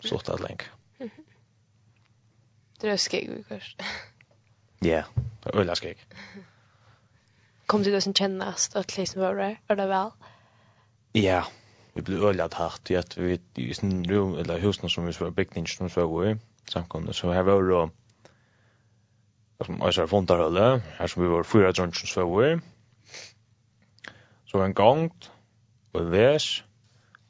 så 0.00 0.16
att 0.16 0.40
länk. 0.40 0.62
Det 2.80 2.88
är 2.88 2.96
skeg 2.96 3.30
vi 3.30 3.44
kanske. 3.48 3.76
Ja, 4.78 5.04
öliga 5.44 5.74
skeg 5.74 5.98
kom 7.66 7.82
det 7.82 7.92
då 7.92 8.00
sen 8.00 8.14
kännas 8.14 8.76
att 8.76 8.96
liksom 8.96 9.22
var 9.22 9.34
det 9.34 9.56
det 9.74 9.86
väl. 9.86 10.10
Ja, 11.12 11.46
vi 11.92 12.02
blev 12.02 12.24
öljat 12.24 12.54
hårt 12.54 12.90
i 12.90 12.96
att 12.96 13.16
vi 13.16 13.40
i 13.54 13.74
sin 13.74 14.04
rum 14.04 14.34
eller 14.34 14.58
husen 14.58 14.90
som 14.90 15.06
vi 15.06 15.12
var 15.12 15.30
byggning 15.30 15.66
som 15.66 15.88
vi 15.88 16.02
var 16.02 16.38
samkomna 16.64 17.12
så 17.12 17.32
här 17.32 17.42
var 17.42 17.62
det, 17.62 17.90
som 19.64 19.82
alltså 19.82 20.06
fundar 20.06 20.38
alla 20.38 20.80
här 20.96 21.06
som 21.06 21.22
vi 21.22 21.28
var 21.28 21.42
fyra 21.42 21.72
drønnsen 21.72 22.06
som 22.06 22.22
vi 22.22 22.30
var 22.30 22.60
så 24.46 24.60
en 24.60 24.74
gång 24.74 25.10
och 25.92 26.14
väs 26.14 26.62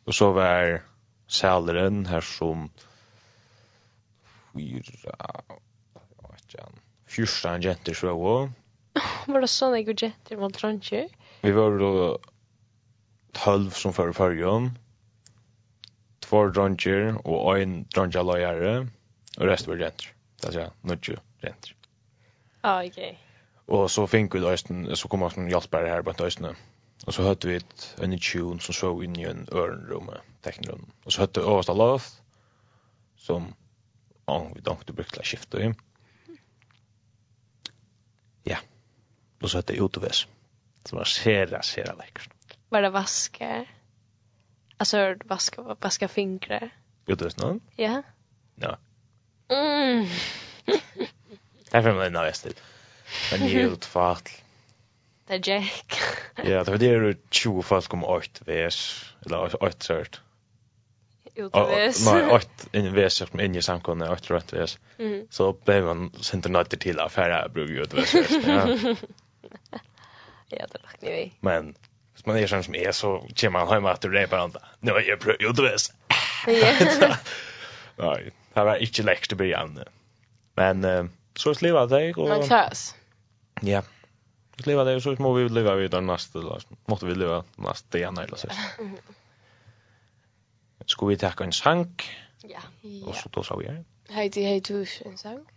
och 0.04 0.14
så 0.14 0.32
var 0.32 0.82
sälaren 1.28 2.06
här 2.06 2.20
som 2.20 2.70
fyra 4.52 5.16
vad 6.16 6.34
heter 6.34 6.62
han? 6.62 6.72
Fyrstan 7.06 7.60
jenter 7.60 7.94
så 7.94 8.18
var 8.18 8.52
var 9.26 9.40
det 9.40 9.50
sånn 9.50 9.76
jeg 9.76 9.88
gjorde 9.88 10.12
det 10.28 10.38
var 10.38 10.54
tranche. 10.54 11.06
Vi 11.42 11.52
var 11.56 11.78
då 11.78 12.18
12 13.32 13.70
som 13.70 13.92
för 13.92 14.12
förrjön. 14.12 14.78
Två 16.20 16.50
trancher 16.52 17.26
och 17.26 17.58
en 17.58 17.84
trancha 17.84 18.22
lojare 18.22 18.88
och 19.38 19.46
resten 19.46 19.70
var 19.70 19.78
renter. 19.78 20.14
Det 20.40 20.46
vill 20.46 20.54
säga 20.54 20.72
nudge 20.80 21.16
renter. 21.40 21.76
Ja, 22.62 22.84
okej. 22.84 23.18
Och 23.66 23.90
så 23.90 24.06
fick 24.06 24.34
vi 24.34 24.40
då 24.40 24.56
så 24.94 25.08
kom 25.08 25.22
också 25.22 25.40
en 25.40 25.50
hjälpare 25.50 25.88
här 25.88 26.02
på 26.02 26.24
östnen. 26.24 26.56
Och 27.06 27.14
så 27.14 27.22
hörde 27.22 27.48
vi 27.48 27.56
ett 27.56 27.96
en 27.98 28.18
tune 28.18 28.60
som 28.60 28.74
så 28.74 29.02
in 29.02 29.16
i 29.16 29.22
en 29.22 29.48
örnrum 29.52 30.10
teknikrum. 30.40 30.90
Och 31.04 31.12
så 31.12 31.20
hörde 31.20 31.40
översta 31.40 31.72
Loft, 31.72 32.22
som 33.16 33.54
om 34.24 34.52
vi 34.54 34.62
tänkte 34.62 34.92
brukla 34.92 35.22
skifta 35.22 35.60
i. 35.60 35.64
Mm 35.64 35.74
och 39.42 39.50
så 39.50 39.58
heter 39.58 39.74
det 39.74 39.80
utoväs. 39.80 40.26
Som 40.84 40.98
var 40.98 41.04
sera, 41.04 41.62
sera 41.62 41.94
läckert. 41.94 42.30
Var 42.68 42.82
det 42.82 42.90
vaskar? 42.90 43.66
Alltså 44.76 45.14
vaska, 45.24 45.62
vaska 45.80 46.08
fingrar? 46.08 46.70
Utoväs 47.06 47.36
någon? 47.36 47.60
Ja. 47.76 48.02
Ja. 48.54 48.78
Mm. 49.48 50.06
Därför 51.70 51.90
är 51.90 51.94
man 51.94 52.12
nöjst 52.12 52.42
till. 52.42 52.54
Men 53.30 53.40
det 53.40 53.46
är 53.46 53.50
ju 53.50 53.76
Det 55.26 55.34
är 55.34 55.48
Jack. 55.48 56.00
Ja, 56.36 56.64
det 56.64 56.70
var 56.70 56.78
det 56.78 56.86
är 56.86 57.16
20 57.30 57.62
folk 57.62 57.94
om 57.94 58.04
8 58.04 58.28
väs. 58.44 59.04
Eller 59.26 59.62
8 59.64 59.76
sört. 59.78 60.20
Utvis. 61.34 62.06
Nej, 62.06 62.30
8 62.30 62.48
in 62.72 62.94
väs 62.94 63.14
som 63.14 63.40
in 63.40 63.54
i 63.54 63.62
samkomna 63.62 64.12
8 64.12 64.34
runt 64.34 64.52
väs. 64.52 64.78
Så 65.30 65.52
blev 65.52 65.84
man 65.84 66.12
sent 66.20 66.50
nöjd 66.50 66.80
till 66.80 67.00
affärer 67.00 67.48
brug 67.48 67.94
ves. 67.94 68.14
Ja. 68.46 68.96
ja, 70.48 70.66
det 70.72 70.82
lagt 70.82 71.02
ni 71.02 71.10
vi. 71.10 71.32
Men 71.40 71.74
hvis 72.12 72.26
man 72.26 72.36
är 72.36 72.46
sån 72.46 72.64
som 72.64 72.74
är 72.74 72.92
så 72.92 73.26
kommer 73.40 73.50
man 73.50 73.68
hem 73.68 73.86
att 73.86 74.00
det 74.00 74.22
är 74.22 74.26
bara 74.26 74.42
andra. 74.42 74.60
Nu 74.80 74.90
är 74.92 75.08
jag 75.08 75.20
pröv, 75.20 75.36
jag 75.40 75.56
Ja. 76.46 77.16
Nej, 77.96 78.32
det 78.54 78.64
var 78.64 78.76
inte 78.76 79.02
läckert 79.02 79.32
i 79.32 79.34
början. 79.34 79.84
Men 80.54 80.84
uh, 80.84 81.06
så 81.34 81.54
slivade 81.54 81.98
det. 81.98 82.14
Och... 82.14 82.28
Men 82.28 82.42
klass. 82.42 82.94
Ja. 83.60 83.82
Vi 84.56 84.62
lever 84.62 84.84
det, 84.84 85.00
så 85.00 85.16
må 85.18 85.32
vi 85.32 85.48
leva 85.48 85.74
vidare 85.74 86.00
nästa, 86.00 86.60
måste 86.86 87.06
vi 87.06 87.14
leva 87.14 87.44
nästa 87.56 87.98
igen, 87.98 88.18
eller 88.18 88.36
så. 88.36 88.48
Ska 90.86 91.06
vi 91.06 91.16
tacka 91.18 91.44
en 91.44 91.52
sang? 91.52 91.96
Ja. 92.42 92.60
Och 93.06 93.14
så 93.14 93.28
då 93.28 93.42
sa 93.42 93.56
vi 93.56 93.64
det. 93.64 93.84
Hej, 94.08 94.30
hei 94.34 94.60
du, 94.60 94.86
en 95.04 95.18
sank. 95.18 95.48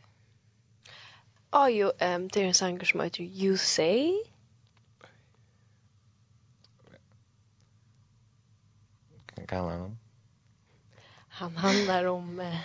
Ja, 1.52 1.68
jo, 1.70 1.92
um, 2.02 2.30
det 2.30 2.42
er 2.42 2.48
en 2.48 2.54
sanger 2.54 2.86
som 2.86 3.00
heter 3.02 3.24
You 3.24 3.58
Say. 3.58 4.14
Kan 9.48 9.64
man 9.64 9.80
han? 9.80 10.00
Han 11.30 11.58
handlar 11.58 12.06
om 12.06 12.40
uh, 12.40 12.56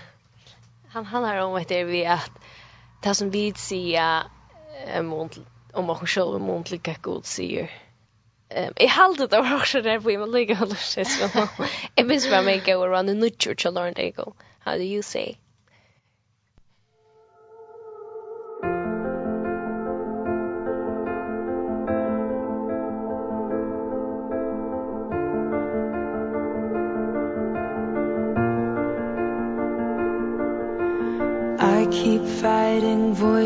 han 0.89 1.05
handlar 1.05 1.37
om 1.37 1.55
att 1.55 1.69
det 1.69 1.81
är 1.81 1.85
vi 1.85 2.07
att 2.07 2.31
det 3.03 3.15
som 3.15 3.31
vi 3.31 3.53
säger 3.55 4.23
um, 4.99 5.13
om 5.73 5.91
oss 5.91 6.11
själva 6.11 6.37
om 6.37 6.51
att 6.51 6.71
lika 6.71 6.97
god 7.03 7.27
säger. 7.27 7.71
Ehm 8.49 8.73
jag 8.77 8.89
hade 8.89 9.27
det 9.27 9.55
också 9.55 9.81
där 9.81 10.01
på 10.01 10.09
mig 10.09 10.29
lika 10.29 10.55
hållet. 10.55 10.97
Jag 11.95 12.07
minns 12.07 12.31
vad 12.31 12.45
mig 12.45 12.63
gå 12.67 12.85
around 12.85 13.09
the 13.09 13.15
nutcher 13.15 13.55
to 13.55 13.71
learn 13.71 13.95
to 13.95 14.23
go. 14.23 14.33
How 14.59 14.77
do 14.77 14.83
you 14.83 15.03
say? 15.03 15.37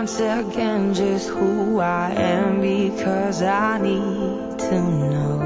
once 0.00 0.18
again 0.18 0.94
just 0.94 1.28
who 1.28 1.78
I 1.78 2.12
am 2.12 2.62
because 2.62 3.42
I 3.42 3.76
need 3.76 4.58
to 4.58 4.80
know. 4.80 5.39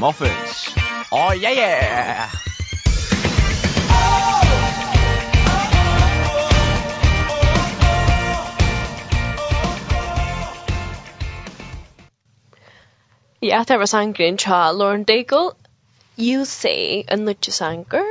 muffins. 0.00 0.74
Oh 1.12 1.32
yeah 1.32 1.52
yeah. 1.52 2.30
Ja, 13.42 13.64
det 13.68 13.78
var 13.78 13.86
sangren 13.86 14.38
tja 14.38 14.72
Lauren 14.72 15.04
Daigle. 15.04 15.52
You 16.16 16.44
say 16.44 17.04
a 17.08 17.16
nutje 17.16 17.52
sanger. 17.52 18.04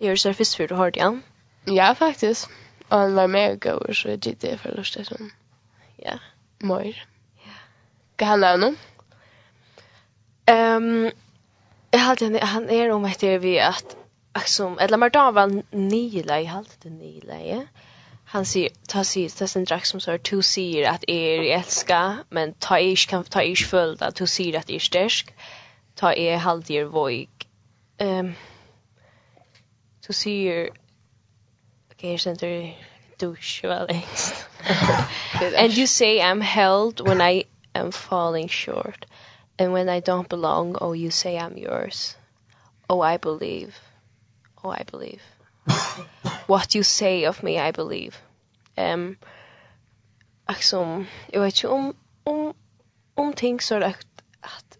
Jeg 0.00 0.10
er 0.10 0.16
så 0.16 0.32
først 0.32 0.56
før 0.56 0.66
du 0.66 0.74
har 0.74 0.86
igjen. 0.94 1.24
Ja, 1.66 1.92
faktisk. 1.92 2.50
Og 2.90 3.00
han 3.00 3.16
var 3.16 3.26
med 3.26 3.52
og 3.52 3.60
gav, 3.60 3.94
så 3.94 4.08
jeg 4.08 4.20
gitt 4.20 4.42
det 4.42 4.60
for 4.60 4.74
lort 4.76 4.94
det 4.94 5.06
sånn. 5.06 5.32
Ja. 6.04 6.18
Mår. 6.62 6.94
Ja. 7.46 7.58
Hva 8.18 8.30
handler 8.32 8.56
det 8.56 8.70
om? 8.70 8.78
Ehm 10.48 11.10
jag 11.90 11.98
hade 11.98 12.38
han 12.38 12.70
är 12.70 12.90
om 12.90 13.04
att 13.04 13.18
det 13.18 13.38
vi 13.38 13.60
att 13.60 13.96
liksom 14.34 14.78
eller 14.78 14.96
mer 14.96 15.10
då 15.10 15.30
var 15.30 15.62
nila 15.70 16.40
i 16.40 16.44
halt 16.44 16.76
det 16.82 16.90
nila 16.90 17.40
ja. 17.40 17.62
Han 18.24 18.46
säger 18.46 18.70
ta 18.88 19.04
sig 19.04 19.28
ta 19.30 19.46
sen 19.46 19.64
drack 19.64 19.86
som 19.86 20.00
så 20.00 20.18
to 20.18 20.42
see 20.42 20.84
att 20.86 21.04
är 21.08 21.42
älska 21.42 22.18
men 22.28 22.54
ta 22.54 22.78
is 22.78 23.06
kan 23.06 23.24
ta 23.24 23.42
is 23.42 23.66
fullt 23.66 24.02
att 24.02 24.16
to 24.16 24.26
see 24.26 24.56
att 24.56 24.70
är 24.70 24.78
stärsk. 24.78 25.34
Ta 25.94 26.12
är 26.12 26.36
halt 26.36 26.70
er 26.70 26.84
voig. 26.84 27.28
Ehm 27.98 28.34
to 30.06 30.12
säger 30.12 30.70
Okay, 31.92 32.12
here's 32.12 32.26
another 32.26 32.76
douche 33.18 33.64
well 33.64 33.86
And 35.56 35.78
you 35.78 35.86
say 35.86 36.20
I'm 36.20 36.40
held 36.40 37.00
when 37.08 37.20
I 37.20 37.44
am 37.74 37.92
falling 37.92 38.48
short. 38.48 39.06
And 39.58 39.72
when 39.72 39.88
I 39.88 40.00
don't 40.00 40.28
belong, 40.28 40.76
oh, 40.80 40.92
you 40.92 41.10
say 41.10 41.36
I'm 41.36 41.56
yours. 41.56 42.16
Oh, 42.88 43.00
I 43.00 43.16
believe. 43.16 43.74
Oh, 44.62 44.70
I 44.70 44.84
believe. 44.90 45.22
What 46.46 46.74
you 46.74 46.82
say 46.82 47.26
of 47.26 47.42
me, 47.42 47.58
I 47.58 47.72
believe. 47.72 48.16
Um, 48.76 49.16
ach, 50.48 50.72
jeg 51.32 51.40
vet 51.40 51.46
ikke 51.46 51.68
om, 51.68 51.96
om, 52.24 52.54
om 53.16 53.32
ting 53.32 53.62
så 53.62 53.74
att, 53.74 54.06
at 54.42 54.78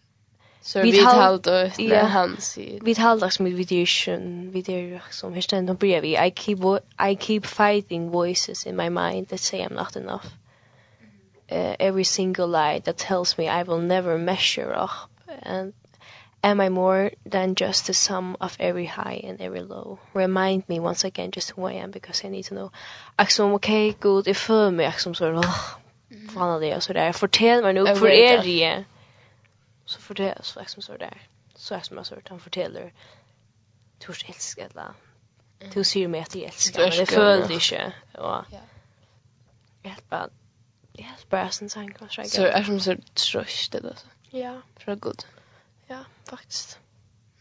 Så 0.68 0.82
vi 0.82 0.98
halda 0.98 1.70
ja, 1.78 2.04
han 2.04 2.40
sier. 2.40 2.80
Vi 2.84 2.94
halda 2.94 3.30
som 3.30 3.46
vi 3.46 3.50
vidition, 3.50 4.52
vi 4.52 4.62
der 4.62 5.00
som 5.10 5.32
här 5.34 5.40
ständ 5.40 5.70
och 5.70 5.76
brevi. 5.76 6.16
I 6.26 6.30
keep 6.30 6.58
I 7.10 7.16
keep 7.16 7.46
fighting 7.46 8.10
voices 8.10 8.66
in 8.66 8.76
my 8.76 8.88
mind 8.88 9.28
that 9.28 9.40
say 9.40 9.60
I'm 9.60 9.74
not 9.74 9.96
enough 9.96 10.26
uh, 11.50 11.76
every 11.80 12.04
single 12.04 12.48
lie 12.48 12.80
that 12.80 12.96
tells 12.96 13.38
me 13.38 13.48
I 13.48 13.62
will 13.62 13.80
never 13.80 14.18
measure 14.18 14.72
up. 14.74 15.10
And 15.42 15.72
am 16.42 16.60
I 16.60 16.68
more 16.68 17.10
than 17.26 17.54
just 17.54 17.86
the 17.86 17.94
sum 17.94 18.36
of 18.40 18.56
every 18.60 18.86
high 18.86 19.20
and 19.24 19.40
every 19.40 19.60
low? 19.60 19.98
Remind 20.14 20.68
me 20.68 20.80
once 20.80 21.04
again 21.04 21.30
just 21.30 21.50
who 21.50 21.64
I 21.64 21.74
am 21.74 21.90
because 21.90 22.24
I 22.24 22.28
need 22.28 22.44
to 22.44 22.54
know. 22.54 22.72
Axum 23.18 23.52
okay 23.54 23.92
good. 23.92 24.28
If 24.28 24.38
for 24.38 24.70
me 24.70 24.84
Axum 24.84 25.14
så 25.14 25.32
oh, 25.34 25.78
fan 26.34 26.60
det 26.60 26.82
så 26.82 26.92
där 26.92 27.12
fortell 27.12 27.62
mig 27.62 27.72
nu 27.72 27.86
för 27.96 28.06
er 28.06 28.42
det. 28.42 28.84
så 29.84 30.00
för 30.00 30.14
det 30.14 30.34
så 30.42 30.60
Axum 30.60 30.82
så 30.82 30.96
där 30.96 31.28
så 31.54 31.74
Axum 31.74 32.04
så 32.04 32.14
där 32.14 32.22
han 32.28 32.40
fortäller 32.40 32.92
tors 33.98 34.24
älskar 34.28 34.68
alla 34.74 34.94
Du 35.74 35.84
syr 35.84 36.08
mig 36.08 36.20
att 36.20 36.34
jag 36.34 36.44
älskar, 36.44 36.80
men 36.80 36.90
det 36.90 37.06
följde 37.06 37.54
inte. 37.54 37.92
Och, 38.14 38.44
ja. 38.50 38.60
Helt 39.82 40.10
bara, 40.10 40.28
Ja, 40.98 41.04
har 41.04 41.18
bara 41.30 41.50
sen 41.50 41.70
sen 41.70 41.94
kanske 41.94 42.20
jag. 42.20 42.30
Så 42.30 42.42
är 42.42 42.62
som 42.62 42.80
så 42.80 42.96
tröst 43.14 43.72
det 43.72 43.88
alltså. 43.88 44.06
Ja, 44.30 44.62
för 44.76 44.94
god. 44.94 45.24
Ja, 45.86 46.04
faktiskt. 46.24 46.78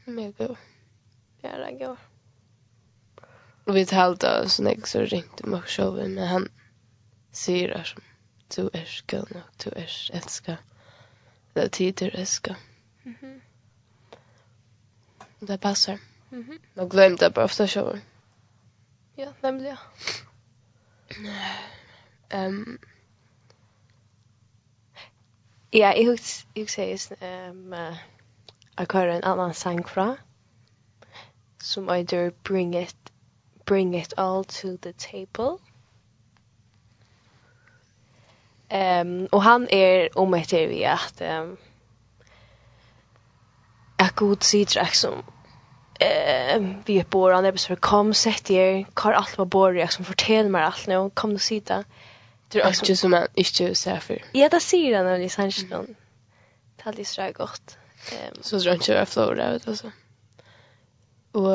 Mer 0.06 0.32
god. 0.32 0.58
Ja, 1.42 1.58
det 1.58 1.72
går. 1.72 1.98
Och 3.64 3.76
vi 3.76 3.86
talade 3.86 4.42
oss 4.42 4.60
när 4.60 4.72
jag 4.76 4.88
så 4.88 5.02
ringde 5.02 5.44
mig 5.48 5.62
själv 5.62 5.94
men 5.94 6.28
han 6.28 6.50
säger 7.32 7.68
det 7.68 7.84
som 7.84 8.02
du 8.56 8.70
är 8.74 9.02
god 9.12 9.32
nog, 9.32 9.44
du 9.64 9.70
är 9.70 10.12
älskad. 10.14 10.58
Det 11.54 11.62
är 11.62 11.70
tid 11.70 11.96
du 11.96 12.10
älskar. 12.10 12.56
Mhm. 13.04 13.16
Mm 13.22 13.42
det 15.40 15.58
passar. 15.58 16.00
Mhm. 16.30 16.42
Mm 16.44 16.60
jag 16.74 16.90
glömde 16.90 17.30
bara 17.30 17.46
ofta 17.46 17.68
själv. 17.68 18.00
Ja, 19.16 19.34
nämligen. 19.42 19.78
Ehm... 22.30 22.54
Um, 22.54 22.80
Ja, 25.74 25.92
jeg 25.96 26.06
husker 26.08 26.84
jeg 26.84 27.00
um, 27.52 27.74
uh, 27.74 27.98
jeg 28.80 28.88
kører 28.88 29.16
en 29.16 29.24
annan 29.24 29.54
sang 29.54 29.90
fra, 29.90 30.16
som 31.64 31.90
either 31.90 32.30
bring 32.44 32.76
it, 32.76 32.96
bring 33.66 33.96
it 33.96 34.14
all 34.18 34.46
to 34.46 34.68
the 34.82 34.92
table. 34.92 35.60
Um, 38.72 39.28
og 39.32 39.44
han 39.44 39.68
er 39.72 40.08
om 40.16 40.34
etter 40.34 40.68
vi 40.68 40.84
at 40.84 41.22
um, 41.42 41.58
at 44.00 44.16
god 44.16 44.38
sidrak 44.42 44.94
som 44.94 45.24
eh 46.02 46.66
vi 46.86 46.98
er 46.98 47.04
på 47.04 47.30
han 47.32 47.46
er 47.46 47.56
så 47.56 47.76
kom 47.76 48.14
sett 48.14 48.48
her 48.48 48.84
hva 48.94 49.16
allt 49.16 49.38
vad 49.38 49.50
bor 49.50 49.74
jag 49.74 49.92
som 49.92 50.06
forteller 50.06 50.50
meg 50.50 50.66
alt 50.66 50.88
nå, 50.88 51.10
kom 51.10 51.32
du 51.32 51.40
sida 51.40 51.84
Det 52.48 52.60
är 52.60 52.68
också 52.68 52.96
som 52.96 53.12
man 53.12 53.28
inte 53.34 53.76
ser 53.76 54.00
för. 54.00 54.24
Ja, 54.32 54.50
det 54.50 54.60
säger 54.60 54.98
han 54.98 55.06
när 55.06 55.18
det 55.18 55.26
är 55.26 55.30
sannsyn. 55.30 55.70
Det 55.70 56.84
är 56.84 56.88
alltid 56.88 57.08
så 57.08 57.32
gott. 57.36 57.78
Så 58.42 58.60
tror 58.60 58.68
jag 58.68 58.76
inte 58.76 58.92
jag 58.92 59.10
flora 59.10 59.52
ut 59.52 59.68
alltså. 59.68 59.92
Och 61.32 61.54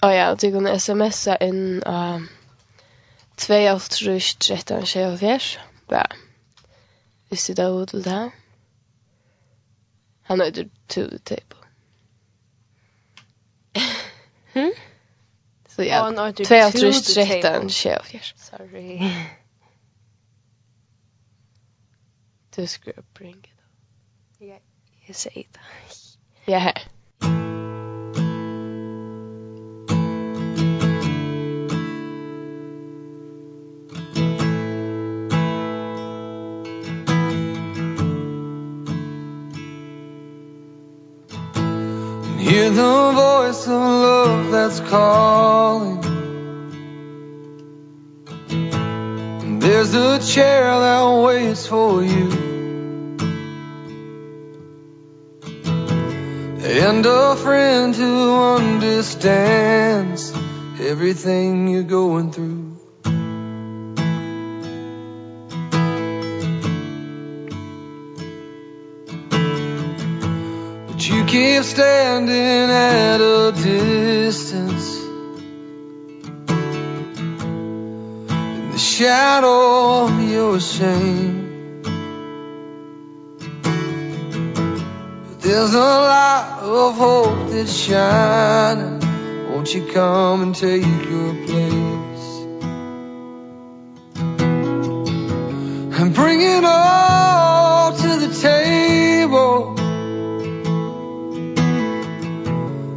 ja, 0.00 0.14
ja, 0.14 0.34
du 0.34 0.52
kan 0.52 0.80
smsa 0.80 1.36
in 1.36 1.82
uh, 1.82 2.20
2 3.36 3.54
av 3.54 3.78
3, 3.78 4.20
13, 4.38 4.86
24. 4.86 5.40
Ja. 5.88 6.06
Hvis 7.28 7.46
du 7.46 7.54
da 7.54 7.68
ut 7.82 7.94
vil 7.94 8.02
det. 8.02 8.30
Han 10.22 10.40
har 10.40 10.46
ju 10.46 10.68
tur 10.86 11.18
tape. 11.24 11.56
Hm? 14.52 14.72
Så 15.68 15.82
ja, 15.82 16.10
2 16.10 16.20
av 16.20 16.32
3, 16.32 16.44
13, 16.70 17.70
24. 17.70 18.02
Sorry. 18.36 19.12
Du 22.56 22.66
skulle 22.66 23.02
bring 23.14 23.38
it. 23.38 23.50
Ja. 24.38 24.58
jag 25.06 25.16
säger 25.16 25.46
det. 25.52 25.60
Ja. 26.52 26.58
Hear 42.38 42.70
the 42.70 43.12
voice 43.14 43.66
of 43.66 43.72
love 43.72 44.50
that's 44.50 44.80
calling 44.90 46.02
There's 49.60 49.94
a 49.94 50.18
chair 50.20 50.64
that 50.64 51.22
waits 51.22 51.66
for 51.66 52.02
you 52.02 52.41
understands 59.24 60.32
everything 60.80 61.68
you're 61.68 61.84
going 61.84 62.32
through. 62.32 62.76
But 70.88 71.08
you 71.08 71.24
keep 71.26 71.62
standing 71.62 72.70
at 72.70 73.20
a 73.20 73.52
distance. 73.52 75.04
In 78.58 78.70
the 78.72 78.78
shadow 78.78 80.06
of 80.06 80.30
your 80.30 80.58
shame. 80.58 81.82
But 85.28 85.40
there's 85.40 85.74
a 85.74 85.78
light 85.78 86.58
of 86.62 86.96
hope 86.96 87.50
that's 87.50 87.72
shining. 87.72 89.01
Won't 89.62 89.74
you 89.76 89.92
come 89.92 90.42
and 90.42 90.54
take 90.56 90.82
your 90.82 91.34
place? 91.46 92.26
And 96.00 96.12
bring 96.12 96.40
it 96.40 96.64
all 96.64 97.92
to 97.92 98.08
the 98.22 98.34
table. 98.42 99.74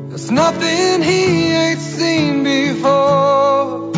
There's 0.09 0.31
nothing 0.31 1.03
he 1.03 1.51
ain't 1.53 1.79
seen 1.81 2.43
before. 2.43 3.93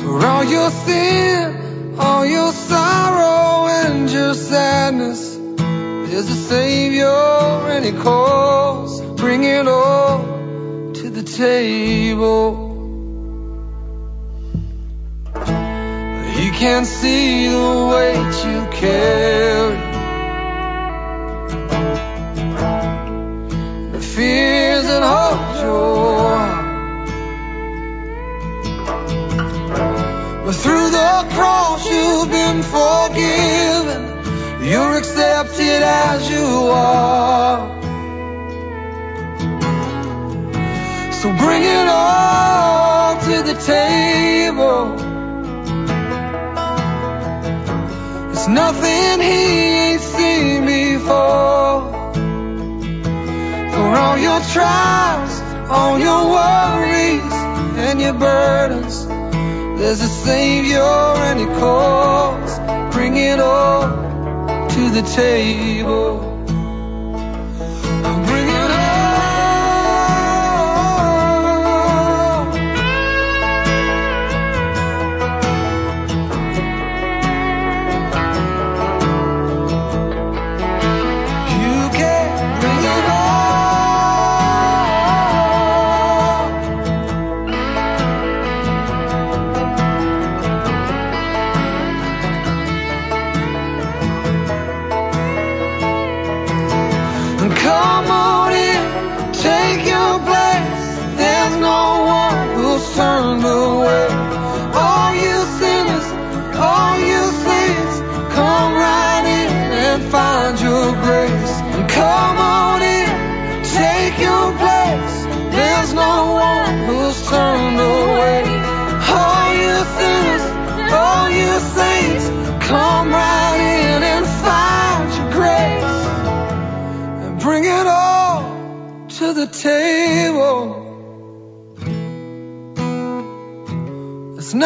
For 0.00 0.26
all 0.26 0.44
your 0.44 0.70
sin, 0.70 1.94
all 1.98 2.24
your 2.24 2.52
sorrow 2.52 3.66
and 3.66 4.10
your 4.10 4.32
sadness 4.32 5.36
There's 5.36 6.30
a 6.30 6.48
Savior 6.48 7.06
and 7.68 7.84
He 7.84 7.92
calls 7.92 9.02
Bring 9.20 9.44
it 9.44 9.68
all 9.68 10.31
table. 11.36 12.68
You 16.40 16.50
can't 16.52 16.86
see 16.86 17.48
the 17.48 17.88
weight 17.92 18.44
you 18.48 18.66
carry. 18.70 19.78
The 23.92 24.00
fears 24.00 24.84
that 24.86 25.02
hold 25.02 25.56
your 25.64 26.02
But 30.44 30.54
through 30.56 30.90
the 30.90 31.26
cross 31.34 31.88
you've 31.90 32.30
been 32.30 32.62
forgiven. 32.62 34.02
You're 34.68 34.96
accepted 34.98 35.82
as 35.82 36.30
you 36.30 36.46
are. 36.70 37.81
So 41.22 41.28
bring 41.36 41.62
it 41.62 41.86
all 41.86 43.14
to 43.14 43.42
the 43.44 43.54
table. 43.54 44.96
There's 48.32 48.48
nothing 48.48 49.20
he 49.20 49.42
ain't 49.84 50.00
seen 50.00 50.66
before. 50.66 51.92
For 53.72 53.88
all 54.02 54.18
your 54.18 54.40
trials, 54.50 55.40
all 55.70 55.96
your 56.00 56.24
worries 56.28 57.32
and 57.86 58.00
your 58.00 58.14
burdens 58.14 59.06
There's 59.78 60.00
a 60.00 60.08
Savior 60.08 60.80
and 60.80 61.38
He 61.38 61.46
calls 61.46 62.58
Bring 62.92 63.16
it 63.16 63.38
all 63.38 63.82
to 64.70 64.90
the 64.90 65.02
table. 65.14 66.31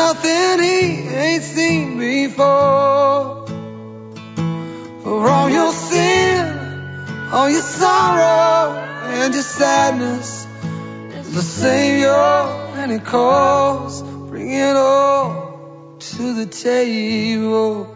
nothing 0.07 0.63
he 0.63 1.09
ain't 1.09 1.43
seen 1.43 1.99
before 1.99 3.45
For 5.03 5.29
all 5.29 5.51
your 5.51 5.73
sin, 5.73 6.47
all 7.33 7.51
your 7.51 7.67
sorrow 7.81 8.79
and 9.19 9.35
your 9.35 9.43
sadness 9.43 10.47
the 11.35 11.43
Savior 11.43 12.09
and 12.81 12.93
he 12.93 12.99
calls, 13.01 14.03
bring 14.31 14.53
it 14.53 14.77
all 14.77 15.97
to 15.99 16.35
the 16.35 16.47
table 16.47 17.93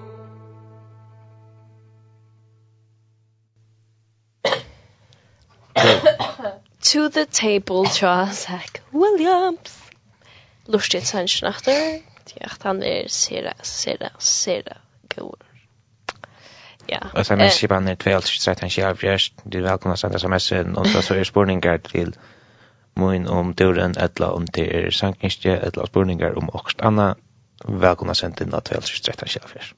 to 6.82 7.08
the 7.08 7.26
table, 7.26 7.84
Charles 7.84 8.46
Williams 8.92 9.89
lustigt 10.72 11.02
til 11.02 11.08
sannsyn 11.08 11.48
etter. 11.50 12.00
Ja, 12.40 12.48
han 12.62 12.82
er 12.82 13.08
sera, 13.08 13.52
sera, 13.62 14.10
sera 14.18 14.76
god. 15.16 15.46
Ja. 16.86 16.98
Och 17.14 17.26
sen 17.26 17.40
är 17.40 17.48
kjipan 17.48 17.88
er 17.88 17.94
12-13-24. 17.94 19.32
Du 19.44 19.58
är 19.58 19.62
välkomna 19.62 19.92
att 19.92 20.00
sända 20.00 20.16
sms. 20.16 20.52
Och 20.52 20.96
og 20.96 21.04
så 21.04 21.14
är 21.14 21.24
spurningar 21.24 21.78
till 21.78 22.16
mun 22.96 23.28
om 23.28 23.54
Turen, 23.54 23.94
etla 23.98 24.32
om 24.32 24.46
det 24.46 24.74
er 24.74 24.90
sankingsje, 24.90 25.56
etla 25.66 25.86
spurningar 25.86 26.38
om 26.38 26.50
okst 26.52 26.80
anna. 26.80 27.14
Välkomna 27.64 28.10
å 28.10 28.14
sende 28.14 28.44
12-13-24. 28.44 29.74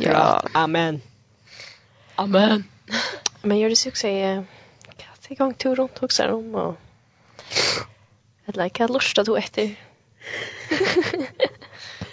Ja, 0.00 0.42
Amen. 0.54 1.02
Amen. 2.16 2.64
Men 3.42 3.58
gör 3.58 3.68
det 3.68 3.76
så 3.76 3.88
också 3.88 4.08
jeg 4.08 4.44
kan 4.98 5.16
til 5.22 5.36
gang 5.36 5.58
tur 5.58 5.74
runt 5.74 6.02
också 6.02 6.22
om 6.22 6.54
och 6.54 6.76
eller 8.46 8.62
jeg 8.62 8.72
kan 8.72 8.92
lusta 8.92 9.22
du 9.22 9.36
etter 9.36 9.76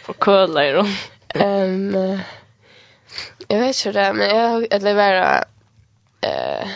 För 0.02 0.14
kolla 0.14 0.68
i 0.68 0.72
dem. 0.72 0.88
Ehm 1.28 2.20
jag 3.48 3.60
vet 3.60 3.86
inte 3.86 3.92
det 3.92 4.14
men 4.14 4.30
jag 4.30 4.68
jag 4.72 4.82
levererar 4.82 5.44
eh 6.22 6.68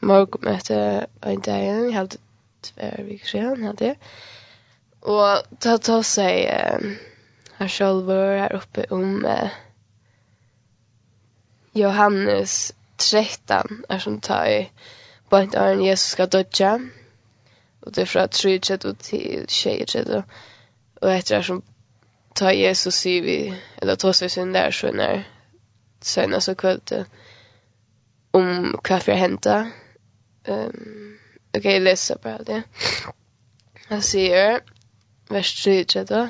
morgonmöte 0.00 1.06
en 1.20 1.40
dag 1.40 1.64
jag 1.64 1.92
hade 1.92 2.16
två 2.60 3.02
veckor 3.02 3.26
sedan 3.26 3.64
hade 3.64 3.86
jag. 3.86 3.96
Og 5.00 5.42
ta 5.58 5.78
ta 5.78 6.02
sig 6.02 6.44
eh, 6.46 6.78
här 7.56 7.68
själva 7.68 8.14
her 8.14 8.56
oppe 8.56 8.84
om 8.90 9.24
eh, 9.24 9.48
Johannes 11.72 12.74
13 12.96 13.84
er 13.88 13.98
som 13.98 14.20
tar 14.20 14.46
i 14.46 14.70
bara 15.28 15.42
inte 15.42 15.58
är 15.58 15.74
Jesus 15.74 16.10
skal 16.10 16.28
dødja. 16.28 16.80
Og 17.82 17.94
det 17.94 18.02
er 18.02 18.06
fra 18.06 18.26
3 18.26 18.58
til 18.58 18.96
6 19.48 19.92
till 19.92 20.22
Og 21.02 21.10
etter 21.10 21.36
det 21.36 21.46
som 21.46 21.62
tar 22.34 22.50
Jesus 22.50 22.94
sig 22.94 23.20
vi, 23.20 23.54
eller 23.82 23.96
tar 23.96 24.12
seg 24.12 24.30
sin 24.30 24.52
der, 24.52 24.70
så 24.70 24.92
när 24.92 25.24
sen 26.00 26.34
alltså 26.34 26.54
kvällte 26.54 27.06
om 28.30 28.80
vad 28.88 29.06
vi 29.06 29.12
hämtar. 29.12 29.70
Um, 30.48 31.18
ok, 31.56 31.64
jeg 31.64 31.82
leser 31.82 32.16
bare 32.22 32.44
det. 32.44 32.62
Han 33.88 34.02
sier, 34.02 34.60
vers 35.28 35.64
3 35.64 36.04
da, 36.04 36.28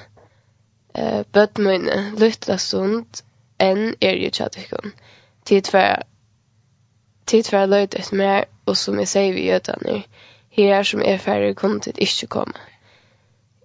Eh, 0.94 1.22
bött 1.32 1.58
mine, 1.58 2.12
lytla 2.18 2.58
sund, 2.58 3.22
enn 3.58 3.94
er 4.00 4.18
jo 4.20 4.30
tjadikon. 4.30 4.92
Tid 5.44 5.66
för 5.66 6.02
tid 7.24 7.46
för 7.46 7.66
løyde 7.66 7.98
efter 7.98 8.16
mer, 8.16 8.44
og 8.66 8.76
som 8.76 8.98
jeg 8.98 9.08
sier 9.08 9.32
vi 9.32 9.46
gödar 9.46 9.78
nu. 9.80 10.02
Här 10.50 10.82
som 10.82 11.02
er 11.02 11.18
färre 11.18 11.54
kom 11.54 11.80
til 11.80 11.94
ikke 11.96 12.26
komme. 12.26 12.52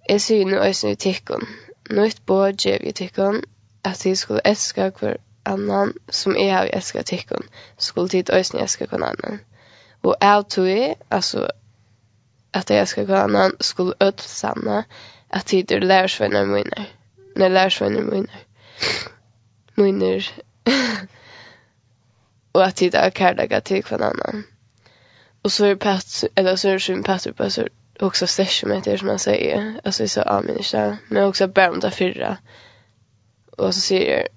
Jeg 0.08 0.20
sier 0.20 0.46
nå 0.46 0.56
øyne 0.64 0.92
i 0.92 0.96
tikkun. 0.96 1.48
Nøyt 1.90 2.22
på 2.26 2.36
djev 2.52 2.80
i 2.82 2.92
tikkun, 2.92 3.42
at 3.84 4.00
de 4.04 4.16
skulle 4.16 4.40
elska 4.44 4.90
hver 4.90 5.16
annan 5.44 5.92
som 6.10 6.36
jeg 6.36 6.54
har 6.54 6.70
elska 6.72 7.02
tikkun, 7.02 7.48
skulle 7.78 8.08
tid 8.08 8.32
øyne 8.32 8.62
elska 8.62 8.86
hver 8.86 9.04
annan. 9.04 9.40
Og 10.02 10.16
jeg 10.20 10.44
tog 10.50 10.68
jeg, 10.68 10.96
altså, 11.10 11.46
at 12.52 12.70
jeg 12.70 12.80
elska 12.80 13.04
hver 13.04 13.22
annan, 13.22 13.52
skulle 13.60 13.94
ødel 14.00 14.20
sanna 14.20 14.82
at 15.30 15.44
tid 15.44 15.72
er 15.72 15.78
lærersvenner 15.78 16.44
mine. 16.44 16.86
Nei, 17.36 17.48
lærersvenner 17.48 18.02
mine. 18.02 18.28
Mine. 19.76 20.22
og 22.54 22.66
at 22.66 22.74
tid 22.74 22.94
er 22.94 23.10
kærlega 23.10 23.60
til 23.60 23.82
hver 23.82 23.96
annan. 23.96 24.44
Og 25.42 25.50
så 25.50 25.64
er 25.64 25.68
det 25.68 25.78
Petter, 25.78 26.28
eller 26.36 26.56
så 26.56 26.68
er 26.68 26.72
det 26.72 26.82
som 26.82 27.02
Petter 27.02 27.32
på 27.32 27.48
också 28.00 28.26
sessiometer 28.26 28.96
som 28.96 29.06
man 29.06 29.18
säger. 29.18 29.80
Alltså 29.84 30.08
så 30.08 30.08
sa 30.08 30.22
ja, 30.26 30.40
men 30.40 30.56
inte. 30.56 30.98
Men 31.08 31.24
också 31.24 31.48
bara 31.48 31.70
om 31.70 31.80
det 31.80 31.90
förra. 31.90 32.36
Och 33.56 33.74
så 33.74 33.80
säger 33.80 34.28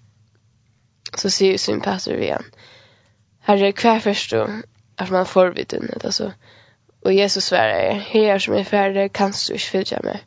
så 1.18 1.30
säger 1.30 1.58
sin 1.58 1.82
pastor 1.82 2.14
igen. 2.14 2.44
Herre, 3.40 3.72
kvar 3.72 4.00
först 4.00 4.32
då 4.32 4.50
att 4.96 5.10
man 5.10 5.26
får 5.26 5.48
vittnet. 5.48 6.06
Alltså, 6.06 6.32
och 7.02 7.14
Jesus 7.14 7.46
svarar, 7.46 7.92
här 7.94 8.40
som 8.40 8.54
är 8.54 8.64
färdig 8.64 9.14
kan 9.14 9.32
du 9.32 9.54
inte 9.54 9.66
följa 9.66 10.00
mig 10.04 10.24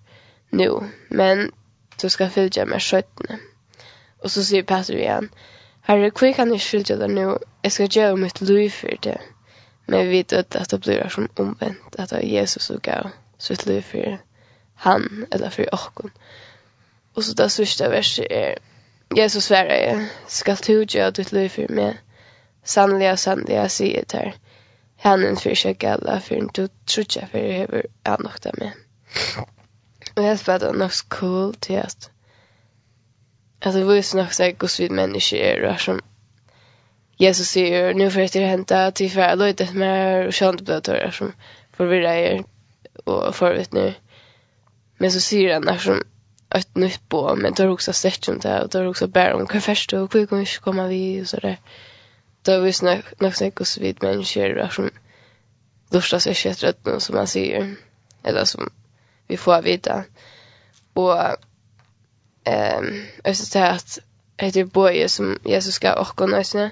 nu. 0.50 0.90
Men 1.08 1.52
du 2.00 2.10
ska 2.10 2.30
följa 2.30 2.66
mig 2.66 2.80
skötne. 2.80 3.38
Och 4.18 4.30
så 4.30 4.44
säger 4.44 4.62
pastor 4.62 4.96
igen. 4.96 5.28
Herre, 5.80 6.10
kvar 6.10 6.32
kan 6.32 6.48
du 6.48 6.54
inte 6.54 6.66
följa 6.66 6.96
dig 6.96 7.08
nu. 7.08 7.38
Jag 7.62 7.72
ska 7.72 7.84
göra 7.84 8.16
mitt 8.16 8.40
liv 8.40 8.70
för 8.70 8.96
det. 9.00 9.20
Men 9.86 10.00
vi 10.00 10.08
vet 10.08 10.32
att 10.32 10.68
det 10.68 10.78
blir 10.78 11.08
som 11.08 11.28
omvänt. 11.36 11.96
Att 11.98 12.10
det 12.10 12.16
är 12.16 12.20
Jesus 12.20 12.62
som 12.62 12.78
gav 12.82 13.10
sitt 13.38 13.66
liv 13.66 13.82
för 13.82 14.18
han 14.74 15.26
eller 15.30 15.50
för 15.50 15.74
okkon. 15.74 16.10
Och 17.14 17.24
så 17.24 17.32
det 17.32 17.50
sista 17.50 17.88
verset 17.88 18.26
är 18.30 18.58
Jesus 19.16 19.44
svarar 19.44 19.74
jag 19.74 20.06
du 20.66 20.84
göra 20.88 21.10
ditt 21.10 21.32
liv 21.32 21.48
för 21.48 21.68
mig. 21.68 22.00
Sannliga, 22.62 23.16
sannliga 23.16 23.68
säger 23.68 24.04
det 24.08 24.16
här. 24.16 24.34
Händen 24.96 25.36
för 25.36 25.54
sig 25.54 25.76
alla 25.82 26.20
för 26.20 26.34
en 26.34 26.50
du 26.54 26.68
jag 26.96 27.30
för 27.30 27.38
jag 27.38 27.48
behöver 27.48 27.86
anokta 28.02 28.50
mig. 28.58 28.74
Och 30.16 30.22
jag 30.22 30.38
spelar 30.38 30.58
det 30.58 30.78
nog 30.78 30.92
så 30.92 31.04
cool 31.08 31.54
till 31.54 31.78
att 31.78 32.10
att 33.60 33.74
det 33.74 33.84
visar 33.84 34.18
nog 34.18 34.32
så 34.32 34.42
här 34.42 34.52
gosvid 34.52 34.90
människor 34.90 35.38
är 35.38 35.76
som 35.76 36.00
Jesus 37.16 37.48
säger 37.48 37.94
nu 37.94 38.10
får 38.10 38.22
jag 38.22 38.32
till 38.32 38.42
att 38.42 38.50
hända 38.50 38.90
till 38.90 39.10
för 39.10 39.20
jag 39.20 39.38
löjt 39.38 39.60
ett 39.60 39.74
mer 39.74 40.26
och 40.26 40.34
skönt 40.34 40.60
blödörrar 40.60 41.10
som 41.10 41.32
förvirrar 41.72 42.14
er 42.14 42.44
och 43.04 43.34
förut 43.34 43.72
nu. 43.72 43.94
Men 44.98 45.12
så 45.12 45.20
sier 45.20 45.52
han 45.52 45.66
der 45.66 45.78
som 45.78 46.02
et 46.54 46.76
nytt 46.76 47.00
på 47.08 47.34
men 47.34 47.54
tar 47.54 47.68
også 47.68 47.92
sett 47.92 48.28
om 48.28 48.38
det 48.40 48.52
og 48.58 48.64
och 48.64 48.70
tar 48.70 48.86
også 48.86 49.06
bare 49.06 49.34
om 49.34 49.46
hva 49.46 49.60
først, 49.60 49.92
og 49.92 50.08
hva 50.08 50.26
kan 50.26 50.38
vi 50.38 50.42
ikke 50.42 50.60
komme 50.64 50.88
vi 50.88 51.20
og 51.20 51.28
så 51.28 51.40
där. 51.42 51.56
Då 52.46 52.60
vi 52.60 52.72
snack 52.72 53.04
snack 53.18 53.34
snack 53.34 53.60
och 53.60 53.66
så 53.66 53.80
vid 53.80 54.02
människor 54.02 54.54
där 54.54 54.68
som 54.68 54.90
lustar 55.92 56.18
seg 56.18 56.36
ikke 56.36 56.48
etter 56.68 56.90
noe 56.90 57.00
som 57.00 57.16
han 57.16 57.26
sier, 57.26 57.76
eller 58.24 58.44
som 58.44 58.70
vi 59.28 59.36
får 59.36 59.62
veta. 59.62 60.04
Och 60.94 61.36
ehm 62.44 63.06
alltså 63.24 63.58
det 63.58 63.68
att 63.68 63.98
det 64.36 64.56
är 64.56 64.64
boje 64.64 65.08
som 65.08 65.38
Jesus 65.44 65.74
skal 65.74 65.98
åkke 65.98 66.16
kunna 66.16 66.36
nästan 66.36 66.70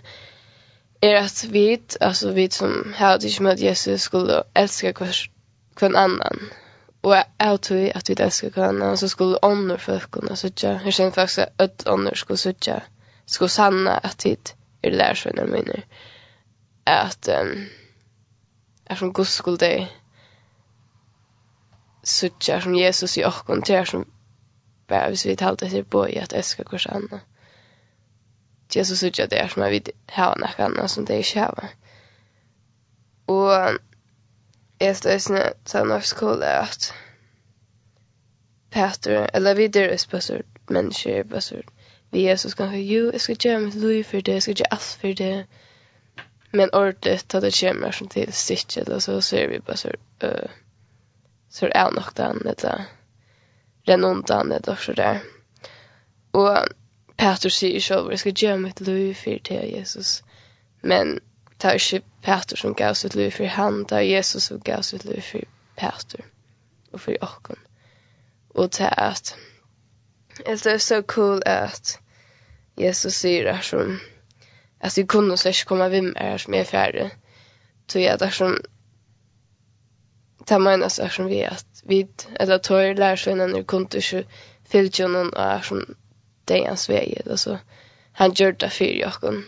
är 1.01 1.15
att 1.15 1.45
vi 1.45 1.81
altså 2.01 2.33
vi 2.33 2.51
som 2.51 2.95
har 2.97 3.19
det 3.19 3.29
ikke 3.29 3.43
med 3.43 3.53
at 3.53 3.63
Jesus 3.63 4.01
skulle 4.01 4.43
elske 4.55 4.93
kvart 4.93 5.32
kvann 5.83 5.97
annan. 5.97 6.51
Och 7.01 7.15
jeg 7.39 7.61
tror 7.61 7.97
att 7.97 8.11
vi 8.11 8.15
elsker 8.15 8.51
kvann 8.51 8.83
annan 8.83 8.99
så 8.99 9.09
skulle 9.09 9.39
ånder 9.43 9.77
folk 9.77 10.11
kunna 10.11 10.37
Jeg 10.37 10.93
kjenner 10.93 11.11
faktisk 11.11 11.15
faktiskt 11.15 11.61
att 11.61 11.89
ånder 11.89 12.15
skulle 12.15 12.37
sutja. 12.37 12.83
Skulle 13.27 13.49
sanna 13.49 13.99
att 13.99 14.27
vi 14.27 14.37
är 14.83 14.91
lärsvänner 14.91 15.47
minner. 15.47 15.85
At 16.85 17.29
um, 17.29 17.67
är 18.85 18.95
som 18.95 19.13
god 19.13 19.27
skulle 19.27 19.57
det 19.57 19.89
sutja 22.03 22.61
som 22.61 22.75
Jesus 22.75 23.19
i 23.19 23.25
och 23.25 23.71
er 23.71 23.85
som 23.85 24.05
bare 24.89 25.09
hvis 25.09 25.27
vi 25.27 25.37
talte 25.37 25.67
etter 25.67 25.83
på 25.83 26.09
i 26.09 26.19
at 26.19 26.33
elsker 26.33 26.65
hver 26.65 26.91
annan. 26.91 27.21
Jesus 28.77 28.99
sutja 28.99 29.27
det 29.27 29.39
er 29.41 29.49
som 29.49 29.63
jeg 29.63 29.71
vil 29.71 29.93
hava 30.09 30.35
nekka 30.41 30.65
anna 30.65 30.89
som 30.89 31.07
det 31.07 31.15
ikke 31.15 31.41
har. 31.41 31.69
Og 33.27 33.79
är 34.83 34.97
det 35.03 35.15
ösna 35.15 35.53
så 35.65 35.85
när 35.85 36.01
skola 36.01 36.59
att 36.59 36.93
Peter 38.71 39.31
eller 39.33 39.55
vi 39.55 39.69
där 39.69 39.89
är 39.89 40.11
pastor 40.11 40.43
människor 40.69 41.25
pastor 41.25 41.63
vi 42.11 42.29
är 42.29 42.37
så 42.37 42.51
ska 42.51 42.77
ju 42.77 43.11
jag 43.13 43.21
ska 43.21 43.33
göra 43.33 43.59
mitt 43.59 43.75
liv 43.75 44.05
för 44.05 44.23
det 44.23 44.33
jag 44.33 44.43
ska 44.43 44.53
göra 44.53 44.69
allt 44.71 44.99
för 45.01 45.15
det. 45.15 45.47
Men 46.51 46.71
ordet 46.73 47.35
att 47.35 47.43
det 47.43 47.61
kommer 47.61 47.93
som 47.93 48.09
till 48.09 48.33
stitch 48.33 48.79
eller 48.79 48.99
så 48.99 49.21
ser 49.21 49.49
vi 49.49 49.61
bara 49.61 49.77
så 49.77 49.89
uh, 50.25 50.49
så 51.49 51.67
är 51.67 51.91
nog 51.91 52.05
den 52.15 52.39
det 52.39 52.85
den 53.87 54.05
undan 54.05 54.49
det 54.49 54.69
också 54.69 54.93
där. 54.93 55.21
Och 56.31 56.59
Peter 57.17 57.49
säger 57.49 57.81
själv 57.81 58.11
jag 58.11 58.19
ska 58.19 58.31
göra 58.31 58.57
mitt 58.57 58.81
liv 58.81 59.15
för 59.15 59.41
det 59.45 59.67
Jesus. 59.67 60.23
Men 60.81 61.21
det 61.63 61.71
er 61.71 61.79
ikke 61.79 62.03
Peter 62.23 62.57
som 62.57 62.75
gav 62.75 62.95
sitt 62.95 63.15
liv 63.15 63.31
for 63.31 63.47
han, 63.47 63.85
det 63.85 63.99
er 63.99 64.09
Jesus 64.19 64.43
som 64.43 64.61
gav 64.61 64.83
sitt 64.83 65.05
liv 65.05 65.23
for 65.23 65.47
Peter 65.79 66.25
og 66.93 67.01
for 67.01 67.15
åkken. 67.23 67.57
Og 68.55 68.73
det 68.79 68.81
er 68.81 68.95
at 69.11 69.37
det 70.47 70.67
er 70.67 70.79
så 70.79 71.03
cool 71.07 71.43
at 71.47 71.99
Jesus 72.79 73.15
sier 73.15 73.53
det 73.53 73.65
som 73.65 74.01
at 74.81 74.97
vi 74.97 75.05
kunne 75.07 75.37
så 75.37 75.49
ikke 75.49 75.69
komme 75.69 75.91
vim 75.91 76.13
er 76.17 76.37
som 76.37 76.55
er 76.55 76.65
ferdig. 76.65 77.11
Så 77.89 77.99
jeg 77.99 78.21
det 78.21 78.27
er 78.27 78.31
som 78.31 78.57
det 80.49 80.61
menes 80.61 80.99
er 80.99 81.09
som 81.09 81.29
vi 81.29 81.43
at 81.47 81.67
vi, 81.85 82.07
eller 82.41 82.59
tår 82.59 82.95
lærersvinnene 82.99 83.65
kunne 83.65 83.89
ikke 83.95 84.25
fylle 84.67 85.09
noen 85.09 85.31
er 85.37 85.63
som 85.63 85.85
det 86.49 86.57
er 86.59 86.69
hans 86.69 86.89
vei, 86.89 87.15
eller 87.21 87.61
han 88.13 88.35
gjør 88.35 88.51
det 88.51 88.73
for 88.73 89.07
åkken. 89.07 89.45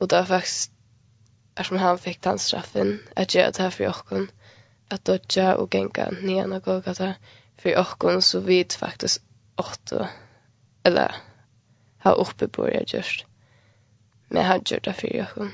Og 0.00 0.10
det 0.10 0.18
er 0.18 0.24
faktisk 0.24 0.70
er 1.60 1.68
som 1.68 1.78
han 1.78 1.98
fikk 2.00 2.22
den 2.24 2.38
straffen 2.38 2.98
at 3.16 3.34
göra 3.34 3.50
det 3.50 3.62
här 3.62 3.70
för 3.70 3.88
oss 3.88 4.28
att 4.88 5.04
dodja 5.04 5.56
og 5.56 5.74
gänga 5.74 6.10
ner 6.10 6.52
og 6.52 6.62
gåga 6.62 6.80
gata 6.80 7.14
for 7.58 7.76
oss 8.16 8.26
så 8.26 8.40
vidt 8.40 8.74
faktisk 8.74 9.22
åtte, 9.56 10.08
eller 10.84 11.14
ha 11.98 12.14
oppe 12.14 12.48
på 12.48 12.66
det 12.66 12.94
gjørst. 12.94 13.26
men 14.28 14.44
han 14.44 14.60
gjør 14.64 14.78
det 14.78 14.94
for 14.94 15.20
oss 15.20 15.52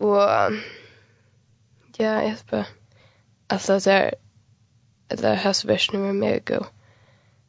Og 0.00 0.52
ja 1.98 2.12
jeg 2.20 2.38
spør, 2.38 2.64
altså 3.48 3.74
det 3.74 3.92
er, 3.92 4.10
eller 5.10 5.34
hans 5.34 5.64
här 5.64 5.92
var 5.92 6.12
med 6.12 6.14
mig 6.14 6.66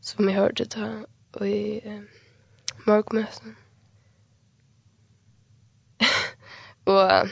som 0.02 0.30
jeg 0.30 0.38
hørte 0.38 0.66
da, 0.66 1.06
og 1.34 1.50
i 1.50 1.82
eh, 1.84 2.02
morgmöten 2.88 3.56
Og 6.86 7.30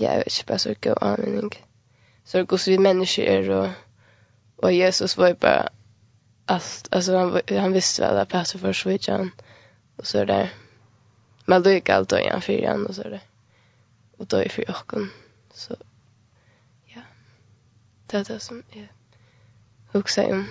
ja, 0.00 0.10
jeg 0.10 0.16
vet 0.16 0.38
ikke, 0.38 0.46
bare 0.46 0.58
så 0.58 0.74
god 0.82 0.94
anledning. 1.02 1.52
Så 2.24 2.38
det 2.38 2.48
går 2.48 2.56
så 2.56 2.70
vi 2.70 2.78
mennesker 2.78 3.24
er, 3.24 3.54
og, 3.54 3.72
og 4.58 4.78
Jesus 4.78 5.16
var 5.18 5.28
jo 5.28 5.34
bare 5.34 5.68
alt. 6.48 6.88
Alltså 6.92 7.16
han, 7.18 7.40
han 7.48 7.72
visste 7.72 8.02
väl 8.02 8.16
att 8.16 8.28
passa 8.28 8.58
för 8.58 8.72
switchen. 8.72 9.30
Och 9.96 10.06
så 10.06 10.24
där. 10.24 10.52
Men 11.44 11.62
då 11.62 11.70
gick 11.70 11.88
allt 11.88 12.12
igjen 12.12 12.40
for 12.40 12.52
igjen, 12.52 12.86
og 12.86 12.94
så 12.94 13.02
det. 13.02 13.20
Och 14.18 14.26
då 14.26 14.36
är 14.36 14.48
for 14.48 14.70
åkken. 14.70 15.10
Så 15.54 15.76
ja. 16.84 17.00
Det 18.06 18.16
är 18.16 18.24
det 18.24 18.40
som 18.40 18.62
jag 18.70 18.88
huxar 19.92 20.32
om. 20.32 20.46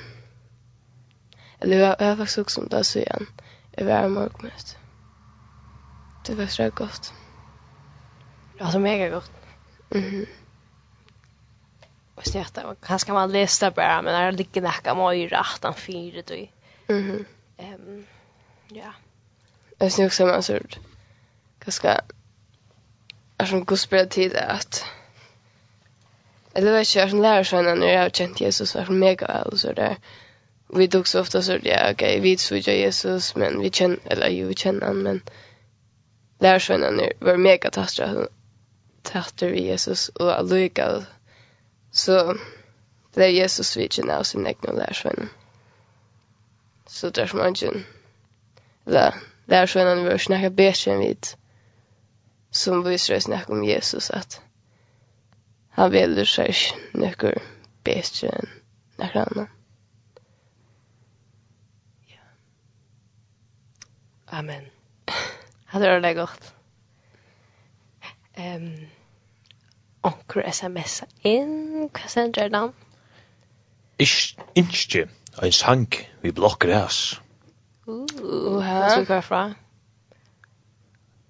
Eller 1.60 1.78
jag, 1.78 1.96
jag 2.00 2.08
har 2.08 2.16
faktiskt 2.16 2.38
också 2.38 2.62
om 2.62 2.68
det 2.68 2.84
så 2.84 3.00
igen. 3.00 3.28
Jag 3.72 3.86
var 3.86 4.26
i. 4.26 4.76
Det 6.26 6.36
var 6.36 6.48
så 6.48 6.70
gott. 6.70 7.14
Det 8.60 8.66
var 8.66 8.72
så 8.72 8.80
mega 8.80 9.10
gott. 9.10 9.32
Mhm. 9.90 10.26
Och 12.16 12.26
snärt 12.26 12.54
där 12.54 12.76
kanske 12.82 13.12
man 13.12 13.32
läsa 13.32 13.72
bara 13.72 14.02
men 14.02 14.26
det 14.26 14.38
ligger 14.38 14.62
näka 14.62 14.96
mig 14.96 15.28
rätt 15.28 15.66
an 15.66 15.74
fyra 15.74 16.22
då. 16.28 16.48
Mhm. 16.94 17.26
Ehm 17.58 18.06
ja. 18.68 18.94
Det 19.78 20.00
är 20.00 20.06
också 20.06 20.26
man 20.26 20.36
absurd. 20.36 20.78
Ganska 21.60 22.02
är 23.38 23.46
som 23.46 23.66
god 23.66 24.10
tid 24.10 24.36
att 24.36 24.86
Eller 26.54 26.72
vet 26.72 26.96
jag, 26.96 27.10
som 27.10 27.22
lärare 27.22 27.46
sen 27.46 27.80
när 27.80 27.88
jag 27.88 28.02
har 28.02 28.10
känt 28.10 28.42
Jesus 28.42 28.76
var 28.76 28.86
mega 28.86 29.28
väl 29.28 29.60
så 29.60 29.74
där. 29.74 29.98
Vi 30.68 30.88
tog 30.88 31.08
så 31.08 31.22
ofta 31.22 31.42
så 31.42 31.58
ja, 31.64 31.92
okej, 31.92 32.20
vi 32.20 32.38
såg 32.38 32.58
Jesus, 32.58 33.36
men 33.36 33.62
vi 33.62 33.72
känner 33.72 34.00
eller 34.06 34.30
ju 34.30 34.54
känner 34.54 34.86
han, 34.86 34.98
men 35.04 35.22
lärare 36.40 36.60
sen 36.60 36.80
när 36.80 37.14
var 37.20 37.38
mega 37.38 37.72
tastra 37.72 38.28
tattar 39.04 39.54
vi 39.54 39.68
Jesus 39.68 40.10
og 40.20 40.32
alluga. 40.38 41.06
Så 41.92 42.38
det 43.16 43.26
er 43.26 43.38
Jesus 43.42 43.76
vi 43.78 43.88
ikke 43.90 44.08
av 44.14 44.24
sin 44.24 44.48
egen 44.48 44.78
lærersvenn. 44.78 45.30
Så 46.90 47.10
det 47.10 47.24
er 47.24 47.32
som 47.32 47.40
han 47.40 47.56
ikke 47.58 47.86
eller 48.90 49.12
lærersvennen 49.46 50.04
vi 50.06 50.10
har 50.10 50.18
snakket 50.18 50.56
bedre 50.56 50.94
enn 50.94 51.04
vidt 51.04 51.28
som 52.62 52.82
viser 52.86 53.20
å 53.20 53.22
snakke 53.22 53.54
om 53.54 53.62
Jesus 53.62 54.10
at 54.16 54.40
han 55.78 55.92
velger 55.94 56.26
seg 56.26 56.64
noe 56.98 57.34
bedre 57.86 58.32
enn 58.34 58.50
noen 58.98 59.22
annen. 59.24 59.56
Amen. 64.40 64.66
Ha 65.70 65.78
det 65.78 65.90
er 65.90 66.00
det 66.02 66.16
godt 66.18 66.48
ehm 68.40 68.66
um, 68.70 68.88
onkur 70.04 70.46
sms 70.52 71.02
inn, 71.28 71.90
hva 71.92 72.08
sender 72.08 72.46
er 72.46 72.54
den? 72.54 72.70
Ish, 74.00 74.38
ein 74.56 75.52
sang 75.52 75.94
vi 76.22 76.32
blokker 76.32 76.72
as. 76.86 77.20
Uh, 77.88 78.06
hva 78.62 78.90
skal 78.90 79.02
vi 79.02 79.06
kvar 79.10 79.22
fra? 79.22 79.42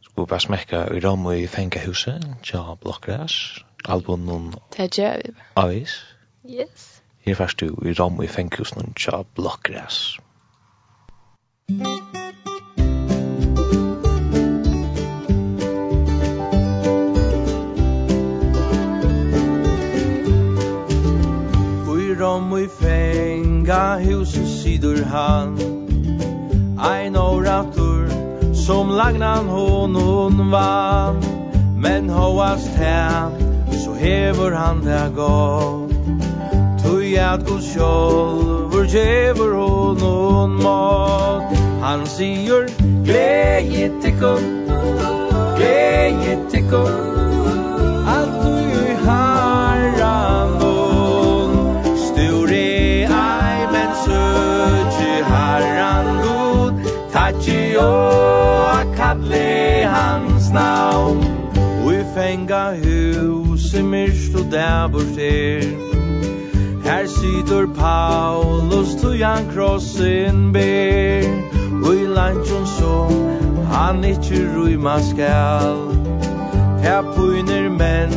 Skulle 0.01 0.28
bare 0.28 0.39
smekka 0.39 0.84
i 0.93 0.99
ram 0.99 1.26
i 1.32 1.47
fengahuset, 1.47 2.26
tja 2.43 2.76
blokker 2.82 3.24
as, 3.24 3.64
album 3.86 4.28
noen... 4.28 4.53
Det 4.78 4.91
gjør 4.97 5.22
vi 5.24 5.34
bare. 5.34 5.66
Avis. 5.66 5.99
Yes. 6.45 7.01
Her 7.26 7.36
først 7.36 7.60
du 7.60 7.74
i 7.86 7.93
ram 7.93 8.22
i 8.22 8.28
fengahuset, 8.28 8.93
tja 8.95 9.24
blokker 9.36 9.82
as. 9.82 10.18
Mm. 11.70 12.09
og 22.60 22.66
i 22.66 22.68
fenga 22.68 23.84
huset 24.03 24.47
sidur 24.47 25.03
han 25.05 25.53
Ein 26.80 27.16
oratur 27.16 28.07
som 28.53 28.89
lagnan 28.89 29.47
honon 29.47 30.51
vann. 30.51 31.24
Men 31.76 32.10
hoast 32.10 32.76
her 32.76 33.32
så 33.72 33.93
hever 33.93 34.55
han 34.55 34.82
det 34.84 35.12
gott. 35.16 35.93
Tui 36.84 37.16
at 37.16 37.45
god 37.47 37.62
sjolvur 37.62 38.84
djever 38.84 39.55
honon 39.55 40.64
mat. 40.64 41.55
Han 41.84 42.07
sier 42.07 42.68
gleje 43.05 43.91
tikkum 44.01 44.43
Gleje 45.55 46.39
tikkum 46.51 47.19
i 63.80 63.82
myrst 63.82 64.36
og 64.36 64.46
dævurs 64.52 65.18
er 65.18 65.62
Her 66.84 67.08
situr 67.08 67.66
Paulus 67.76 68.96
tog 69.02 69.14
han 69.14 69.46
krossen 69.54 70.54
ber. 70.54 71.24
Og 71.86 71.96
i 71.96 72.06
lantjon 72.06 72.66
så 72.66 72.96
han 73.72 74.04
ikkje 74.04 74.42
rujma 74.56 74.96
skal. 75.02 75.80
Her 76.84 77.02
puiner 77.16 77.70
menn 77.70 78.12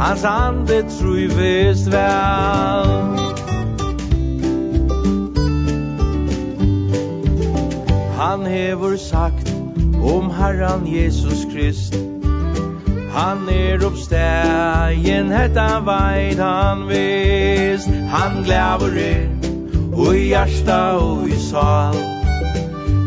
hans 0.00 0.24
ande 0.24 0.82
truvist 0.98 1.92
vel 1.92 2.94
Han 8.20 8.46
hevur 8.46 8.96
sagt 8.96 9.54
om 10.02 10.30
Herran 10.30 10.86
Jesus 10.86 11.46
Krist. 11.52 12.11
Han 13.12 13.48
er 13.48 13.82
oppstegen, 13.84 15.32
hetta 15.32 15.68
veit 15.84 16.40
han 16.40 16.86
vist 16.88 17.88
Han 18.08 18.42
glæver 18.46 18.96
er, 19.04 19.28
og 19.92 20.16
i 20.16 20.26
hjärsta 20.32 20.80
og 20.96 21.28
i 21.28 21.38
sal. 21.50 21.98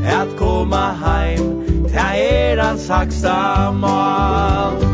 At 0.05 0.35
koma 0.37 0.87
heim, 1.01 1.87
ta 1.89 2.11
er 2.13 2.61
hans 2.61 2.87
haksta 2.89 3.71
mal. 3.71 4.84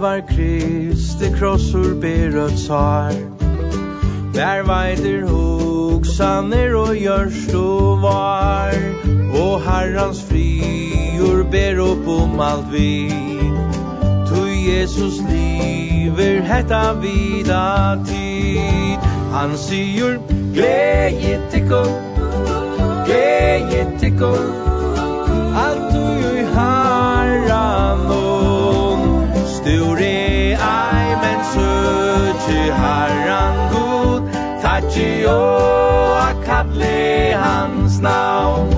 var 0.00 0.20
Kristi 0.20 1.30
krossur 1.38 1.94
berøtt 2.00 2.58
sar. 2.58 3.12
Der 4.34 4.62
veider 4.62 5.26
hoksaner 5.26 6.74
og 6.74 6.96
gjørst 6.96 7.54
og 7.54 8.02
var. 8.02 8.74
Og 9.42 9.60
herrans 9.62 10.22
frior 10.28 11.42
ber 11.50 11.82
opp 11.82 12.08
om 12.08 12.40
alt 12.40 12.70
vi. 12.72 13.10
Tu 14.28 14.44
Jesus 14.70 15.18
liver 15.30 16.42
hetta 16.52 16.92
vida 17.02 17.98
tid. 18.06 19.10
Han 19.32 19.56
sier 19.56 20.18
Gleget 20.54 21.50
tikkum, 21.50 21.92
Gleget 23.06 24.00
tikkum 24.00 24.67
Du 29.68 29.94
re 29.94 30.56
ai 30.56 31.08
men 31.22 31.40
søki 31.50 32.60
herran 32.80 33.58
god 33.72 34.22
Tatsi 34.62 35.10
o 35.26 35.36
akalle 36.28 37.36
hans 37.42 38.00
navn. 38.00 38.77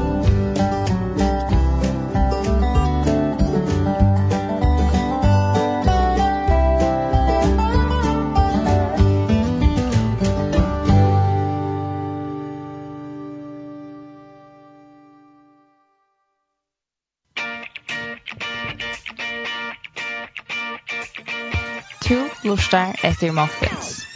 torsdag 22.70 22.94
etter 23.02 23.32
Muffins. 23.32 24.06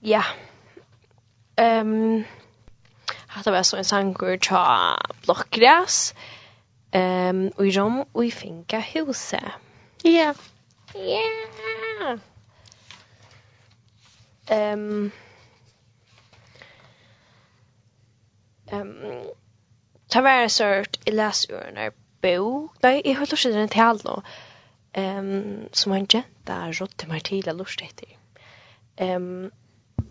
Ja. 0.00 0.24
Ehm 1.56 1.92
um, 1.92 2.24
hatta 3.26 3.50
var 3.50 3.62
så 3.62 3.76
en 3.76 3.84
sangur 3.84 4.38
tja 4.38 4.96
blokkgräs. 5.24 6.14
Ehm 6.92 7.36
um, 7.36 7.52
och 7.56 7.66
i 7.66 7.70
rom 7.70 8.04
och 8.12 8.24
i 8.24 8.30
finka 8.30 8.78
huset. 8.78 9.42
Ja. 10.02 10.10
Yeah. 10.10 10.36
Ja. 10.94 11.00
Yeah. 11.00 12.18
Ehm 14.48 15.12
Ehm 18.70 19.24
Ta 20.08 20.20
var 20.22 20.48
sort 20.48 21.08
i 21.08 21.10
läs 21.10 21.50
ur 21.50 21.70
när 21.74 21.92
bo. 22.20 22.68
Nej, 22.80 23.02
jag 23.04 23.14
höll 23.14 23.28
också 23.32 23.52
den 23.52 23.68
till 23.68 23.98
då. 24.04 24.22
Ehm 24.92 25.68
som 25.72 25.92
han 25.92 26.06
där 26.44 26.72
rotte 26.72 27.06
mig 27.06 27.20
till 27.20 27.56
lust 27.56 27.82
det. 27.96 28.16
Ehm 28.96 29.50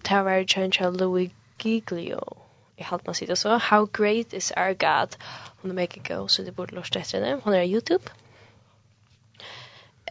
Ta 0.03 0.23
var 0.23 0.47
change 0.47 0.91
Louis 0.91 1.31
Giglio. 1.59 2.37
Jag 2.75 2.85
har 2.85 3.01
man 3.05 3.15
sett 3.15 3.39
så 3.39 3.57
how 3.57 3.85
great 3.85 4.33
is 4.33 4.51
our 4.51 4.73
God 4.73 5.15
on 5.63 5.69
the 5.69 5.73
make 5.73 5.99
it 5.99 6.07
go 6.07 6.27
så 6.27 6.41
det 6.41 6.51
borde 6.51 6.75
lust 6.75 6.93
det 6.93 7.19
den. 7.19 7.41
Hon 7.43 7.53
är 7.53 7.63
Youtube. 7.63 8.03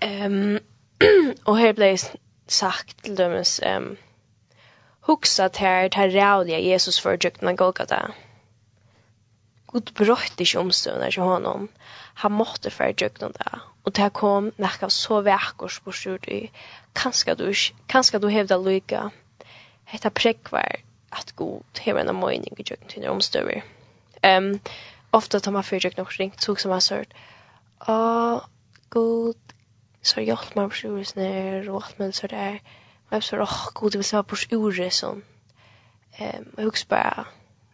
Ehm 0.00 0.58
och 1.44 1.58
här 1.58 1.72
blev 1.72 1.98
sagt 2.46 3.02
till 3.02 3.14
dömes 3.14 3.60
ehm 3.62 3.96
Huxa 5.06 5.48
ter 5.48 5.88
ter 5.88 6.08
realia 6.10 6.58
Jesus 6.58 6.98
för 6.98 7.18
jukna 7.24 7.52
Golgata. 7.52 8.14
Gud 9.70 9.92
brøtt 9.94 10.40
ikke 10.40 10.58
omstøvna 10.58 11.10
til 11.10 11.22
honom. 11.22 11.68
Han 12.22 12.32
måtte 12.34 12.72
fær 12.74 12.90
djukna 12.90 13.28
det. 13.36 13.60
Og 13.84 13.94
det 13.94 14.08
kom 14.18 14.48
nekka 14.58 14.88
så 14.90 15.20
vekkors 15.22 15.76
på 15.84 15.94
styrt 15.94 16.26
i. 16.26 16.40
Kanska 16.94 17.36
du, 17.38 17.52
kanska 17.88 18.18
du 18.18 18.26
hevda 18.28 18.58
lyka. 18.58 19.10
Hetta 19.84 20.10
prekvar 20.10 20.80
at 21.12 21.30
god 21.36 21.82
hever 21.84 22.02
en 22.02 22.18
møyning 22.18 22.58
i 22.58 22.66
djukna 22.66 22.90
til 22.90 23.06
omstøver. 23.10 23.62
Um, 24.26 24.56
ofta 25.12 25.38
tar 25.38 25.54
man 25.54 25.64
fyrir 25.68 25.86
djukna 25.86 26.02
og 26.02 26.16
ringt, 26.18 26.40
tog 26.42 26.58
som 26.60 26.74
han 26.74 26.82
sørt. 26.82 27.14
Åh, 27.86 28.42
god, 28.90 29.54
så 30.02 30.26
hjelp 30.26 30.58
meg 30.58 30.74
på 30.74 30.80
styrt 30.80 31.14
ned, 31.20 31.68
og 31.68 31.84
alt 31.84 32.02
men 32.02 32.12
så 32.12 32.26
der. 32.26 32.58
Er 32.58 32.85
jag 33.10 33.22
så 33.22 33.40
åh 33.40 33.68
god 33.74 33.92
det 33.92 33.98
vill 33.98 34.04
säga 34.04 34.22
på 34.22 34.36
ure 34.50 34.90
så. 34.90 35.20
Ehm 36.18 36.54
jag 36.56 36.64
husker 36.64 36.88
bara 36.88 37.26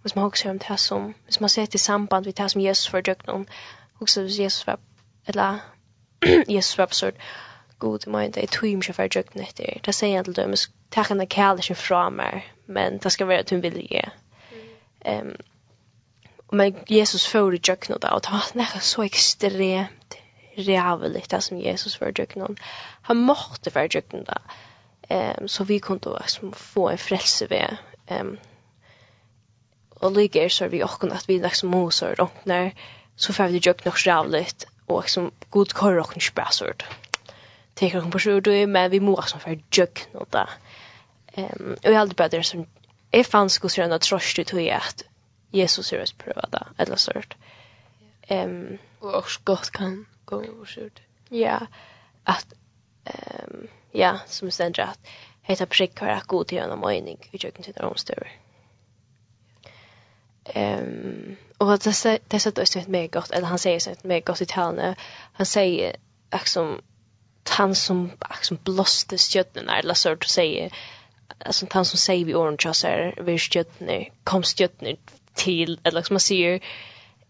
hvis 0.02 0.16
man 0.16 0.24
husker 0.24 0.50
om 0.50 0.58
det 0.58 0.80
som, 0.80 1.14
hvis 1.24 1.40
man 1.40 1.48
ser 1.48 1.66
til 1.66 1.80
samband 1.80 2.24
med 2.24 2.32
det 2.32 2.50
som 2.50 2.60
Jesus 2.60 2.92
var 2.92 3.00
døgnet 3.00 3.28
om, 3.28 3.46
husker 3.94 4.22
hvis 4.22 4.38
Jesus 4.38 4.66
var, 4.66 4.78
eller 5.26 5.58
Jesus 6.48 6.78
var 6.78 6.84
absurd, 6.84 7.14
god, 7.78 8.06
men 8.06 8.32
det 8.32 8.42
er 8.42 8.46
tog 8.46 8.76
mye 8.78 8.94
for 8.94 9.06
døgnet 9.06 9.48
etter. 9.48 9.80
Det 9.84 9.94
sier 9.94 10.16
han 10.16 10.24
til 10.24 10.36
dem, 10.36 10.54
takk 10.94 11.08
henne 11.12 11.26
kjæler 11.26 11.62
ikke 11.62 11.78
fra 11.78 12.02
meg, 12.10 12.42
men 12.66 12.98
det 13.02 13.12
skal 13.12 13.28
være 13.28 13.46
at 13.46 13.50
hun 13.50 13.62
vilje. 13.62 14.02
Um, 15.06 15.34
men 16.52 16.76
Jesus 16.90 17.28
får 17.28 17.52
i 17.52 17.58
døgnet 17.58 18.02
da, 18.02 18.08
og 18.08 18.22
det 18.22 18.32
var 18.32 18.50
nekka 18.54 18.82
så 18.82 19.02
ekstremt 19.06 20.18
reavelig 20.58 21.24
det 21.30 21.42
som 21.42 21.58
Jesus 21.58 22.00
var 22.00 22.10
døgnet 22.10 22.48
om. 22.48 22.56
Han 23.02 23.16
måtte 23.16 23.74
være 23.74 23.88
døgnet 23.88 24.26
da 24.26 24.38
um, 25.12 25.48
så 25.48 25.64
vi 25.64 25.78
kunde 25.78 26.18
liksom 26.20 26.52
få 26.52 26.88
en 26.88 26.98
frelse 26.98 27.50
ved 27.50 27.76
ehm 28.10 28.38
og 30.02 30.12
ligger 30.12 30.48
så 30.48 30.68
vi 30.68 30.82
också 30.82 31.06
at 31.06 31.28
vi 31.28 31.38
liksom 31.38 31.70
mosar 31.70 32.20
och 32.20 32.32
når 32.44 32.70
så 33.16 33.32
får 33.32 33.48
vi 33.48 33.58
jökt 33.58 33.84
nog 33.84 33.94
sjävligt 33.94 34.64
og 34.88 35.02
liksom 35.02 35.32
god 35.50 35.72
kör 35.72 35.98
och 35.98 36.16
inte 36.16 36.32
passord. 36.32 36.84
Tänker 37.74 38.10
på 38.10 38.18
så 38.18 38.40
då 38.40 38.66
men 38.66 38.90
vi 38.90 39.00
måste 39.00 39.30
som 39.30 39.40
för 39.40 39.58
jökt 39.70 40.08
da 40.32 40.46
um, 41.36 41.76
og 41.84 41.84
jeg 41.84 41.94
jag 41.94 42.16
bare 42.16 42.28
det 42.28 42.46
som 42.46 42.66
är 43.12 43.24
fanns 43.24 43.52
skulle 43.52 43.70
såna 43.70 43.98
trost 43.98 44.38
ut 44.38 44.52
hur 44.52 44.72
att 44.72 45.04
Jesus 45.50 45.92
är 45.92 46.02
oss 46.02 46.14
da 46.50 46.66
eller 46.78 46.96
sånt. 46.96 47.36
Ehm 48.28 48.78
og 49.00 49.14
også 49.14 49.40
godt 49.44 49.72
kan 49.72 50.06
gå 50.26 50.36
och 50.36 50.68
skjut. 50.68 51.02
Ja. 51.30 51.58
at 52.26 52.46
ehm 53.04 53.68
ja, 53.92 54.18
som 54.26 54.50
ständer 54.50 54.82
at 54.82 54.98
heter 55.42 55.66
prick 55.66 55.98
har 55.98 56.08
att 56.08 56.26
god 56.26 56.46
till 56.46 56.58
en 56.58 56.84
öjning 56.84 57.18
i 57.30 57.38
köken 57.38 57.62
till 57.62 57.74
de 57.76 57.96
större. 57.96 58.28
Ehm 60.44 61.36
och 61.58 61.78
det 61.78 62.20
det 62.28 62.40
så 62.40 62.50
det 62.50 62.76
är 62.76 62.88
mer 62.88 63.08
gott 63.08 63.30
eller 63.30 63.46
han 63.46 63.58
säger 63.58 63.78
så 63.78 63.94
mer 64.02 64.20
gott 64.20 64.40
i 64.40 64.46
talen. 64.46 64.94
Han 65.32 65.46
säger 65.46 65.96
liksom 66.32 66.80
han 67.48 67.74
som 67.74 68.10
liksom 68.30 68.58
blåste 68.64 69.18
stjärnorna 69.18 69.78
eller 69.78 69.94
så 69.94 70.12
att 70.12 70.24
säga 70.24 70.70
alltså 71.38 71.66
han 71.70 71.84
som 71.84 71.98
säger 71.98 72.24
vi 72.24 72.34
orange 72.34 72.74
så 72.74 72.86
är 72.86 73.22
vi 73.22 73.38
stjärnor 73.38 74.08
kom 74.24 74.42
stjärnor 74.42 74.96
till 75.34 75.80
eller 75.84 76.00
liksom 76.00 76.14
man 76.14 76.20
säger 76.20 76.60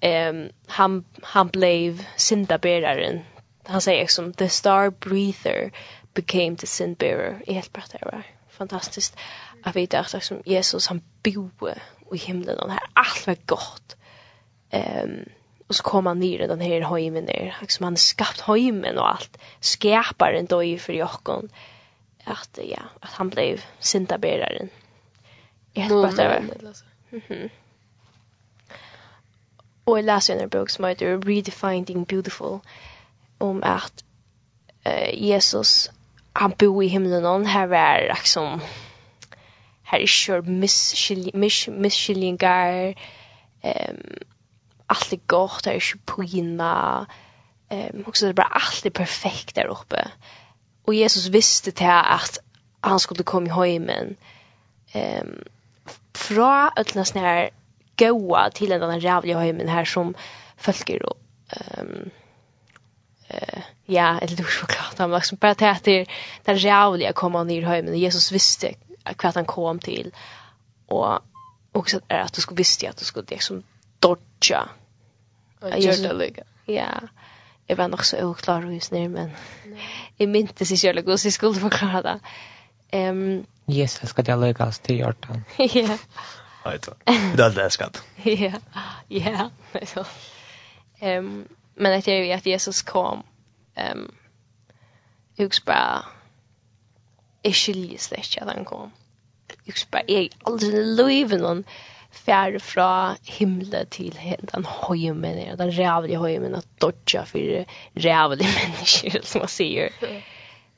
ehm 0.00 0.48
han 0.66 1.04
han 1.22 1.48
blev 1.48 2.04
syndabäraren 2.16 3.20
han 3.64 3.80
säger 3.80 4.06
som 4.06 4.32
the 4.32 4.48
star 4.48 4.90
breather 4.90 5.70
became 6.14 6.56
the 6.56 6.66
sin 6.66 6.94
bearer. 6.94 7.42
I 7.46 7.52
helt 7.52 7.72
bra 7.72 7.82
det 7.92 7.98
var 8.02 8.22
fantastiskt 8.48 9.16
att 9.62 9.76
veta 9.76 10.00
att 10.00 10.12
liksom 10.12 10.42
Jesus 10.44 10.86
han 10.86 11.02
boe 11.22 11.74
i 12.12 12.16
himlen 12.16 12.58
och 12.58 12.70
här 12.70 12.80
allt 12.92 13.26
var 13.26 13.36
gott. 13.46 13.96
Ehm 14.70 15.10
um, 15.10 15.24
och 15.66 15.76
så 15.76 15.82
kom 15.82 16.06
han 16.06 16.18
ner 16.18 16.48
den 16.48 16.60
här 16.60 16.80
hemmen 16.80 17.26
där. 17.26 17.56
Liksom 17.60 17.84
han 17.84 17.96
skapt 17.96 18.40
hemmen 18.40 18.98
och 18.98 19.10
allt. 19.10 19.38
Skapar 19.60 20.32
en 20.32 20.46
doj 20.46 20.78
för 20.78 20.92
Jakob. 20.92 21.50
Att 22.24 22.58
ja, 22.62 22.82
att 23.00 23.12
han 23.12 23.28
blev 23.28 23.64
syndabäraren. 23.78 24.68
I 25.72 25.80
helt 25.80 26.16
bra 26.16 26.24
det 26.24 26.28
var. 26.28 26.74
Mhm. 27.10 27.48
Och 29.84 29.98
jag 29.98 30.04
läser 30.04 30.36
en 30.36 30.48
bok 30.48 30.70
som 30.70 30.84
heter 30.84 31.18
Redefining 31.18 32.04
Beautiful. 32.04 32.48
Mm 32.48 32.60
om 33.43 33.62
att 33.62 34.05
uh, 34.86 35.14
Jesus 35.14 35.90
han 36.32 36.55
bor 36.59 36.84
i 36.84 36.86
himlen 36.86 37.26
och 37.26 37.47
här 37.47 37.68
är 37.68 38.14
liksom 38.14 38.61
här 39.82 40.01
är 40.01 40.07
kör 40.07 40.43
misskillingar 41.72 42.95
um, 43.62 44.16
alt 44.86 45.12
er 45.12 45.20
godt 45.26 45.66
her 45.66 45.72
er 45.72 45.80
ikke 45.80 45.99
pina 46.07 47.07
um, 47.70 48.05
også 48.07 48.26
det 48.26 48.32
er 48.32 48.40
bare 48.40 48.62
alt 48.62 48.86
er 48.86 48.90
perfekt 48.90 49.57
der 49.57 49.70
oppe. 49.70 50.05
Og 50.86 50.97
Jesus 50.99 51.32
visste 51.32 51.70
til 51.70 51.84
at 51.84 52.38
han 52.84 52.99
skulle 52.99 53.24
komme 53.24 53.49
i 53.49 53.53
hemmen 53.53 54.16
ehm 54.95 55.43
fra 56.14 56.72
öllna 56.76 57.05
snär 57.05 57.51
goa 57.97 58.51
till 58.51 58.70
den 58.70 58.80
där 58.80 59.01
jävla 59.01 59.40
hemmen 59.40 59.68
här 59.68 59.84
som 59.84 60.14
följer 60.57 61.07
och 61.07 61.18
ehm 61.49 61.88
um, 61.88 62.11
eh 63.32 63.62
ja, 63.86 64.18
eller 64.18 64.36
du 64.36 64.44
så 64.44 64.66
klart 64.66 64.98
han 64.98 65.10
liksom 65.10 65.38
bara 65.40 65.54
det 65.54 65.70
att 65.70 65.84
det 65.84 66.06
där 66.44 66.54
jävliga 66.54 67.08
att 67.08 67.14
komma 67.14 67.44
ner 67.44 67.62
hem 67.62 67.84
men 67.84 67.98
Jesus 67.98 68.32
visste 68.32 68.74
kvart 69.16 69.34
han 69.34 69.44
kom 69.44 69.78
till 69.78 70.14
och 70.86 71.18
också 71.72 72.00
att 72.08 72.32
du 72.32 72.40
skulle 72.40 72.56
visste 72.56 72.90
att 72.90 72.96
du 72.96 73.04
skulle 73.04 73.26
liksom 73.28 73.62
dodja. 73.98 74.68
Och 75.60 75.78
gjorde 75.78 76.08
det 76.08 76.12
lika. 76.12 76.42
Ja. 76.66 77.00
Jag 77.66 77.76
var 77.76 77.88
nog 77.88 78.04
så 78.04 78.24
oklar 78.24 78.62
hus 78.62 78.90
nu 78.90 79.08
men 79.08 79.30
jag 80.16 80.28
minns 80.28 80.50
inte 80.50 80.66
så 80.66 80.86
jävla 80.86 81.02
god 81.02 81.20
så 81.20 81.30
skulle 81.30 81.60
förklara 81.60 82.02
det. 82.02 82.20
Ehm 82.90 83.46
Yes, 83.66 83.98
jag 84.00 84.10
ska 84.10 84.22
det 84.22 84.36
lyckas 84.36 84.78
till 84.78 84.98
hjärtan. 84.98 85.44
Ja. 85.56 85.98
Alltså. 86.64 86.94
Det 87.36 87.62
är 87.62 87.68
skatt 87.68 88.02
Ja. 88.22 88.52
Ja, 89.08 89.50
så. 89.86 90.04
Ehm 91.00 91.48
Men 91.74 91.92
jag 91.92 92.04
tror 92.04 92.16
ju 92.16 92.32
att 92.32 92.46
Jesus 92.46 92.82
kom 92.82 93.22
um, 93.92 94.14
hugs 95.36 95.64
bara 95.64 96.04
jag 97.42 97.54
skiljer 97.54 97.98
sig 97.98 98.18
ikke 98.18 98.42
at 98.42 98.54
han 98.54 98.64
kom. 98.64 98.92
jeg 99.66 99.74
bara, 99.90 100.02
bare 100.02 100.04
jeg 100.08 100.30
aldrig 100.46 100.74
i 100.74 100.84
livet 100.96 101.40
någon 101.40 101.64
färre 102.12 102.60
från 102.60 103.16
himlen 103.22 103.86
till 103.86 104.18
den 104.52 104.64
höjmen, 104.64 105.56
den 105.56 105.70
rävliga 105.70 106.18
höjmen 106.18 106.54
at 106.54 106.66
dodja 106.80 107.24
for 107.24 107.64
rävliga 107.94 108.48
mennesker 108.62 109.20
som 109.22 109.38
man 109.38 109.48
sier 109.48 109.92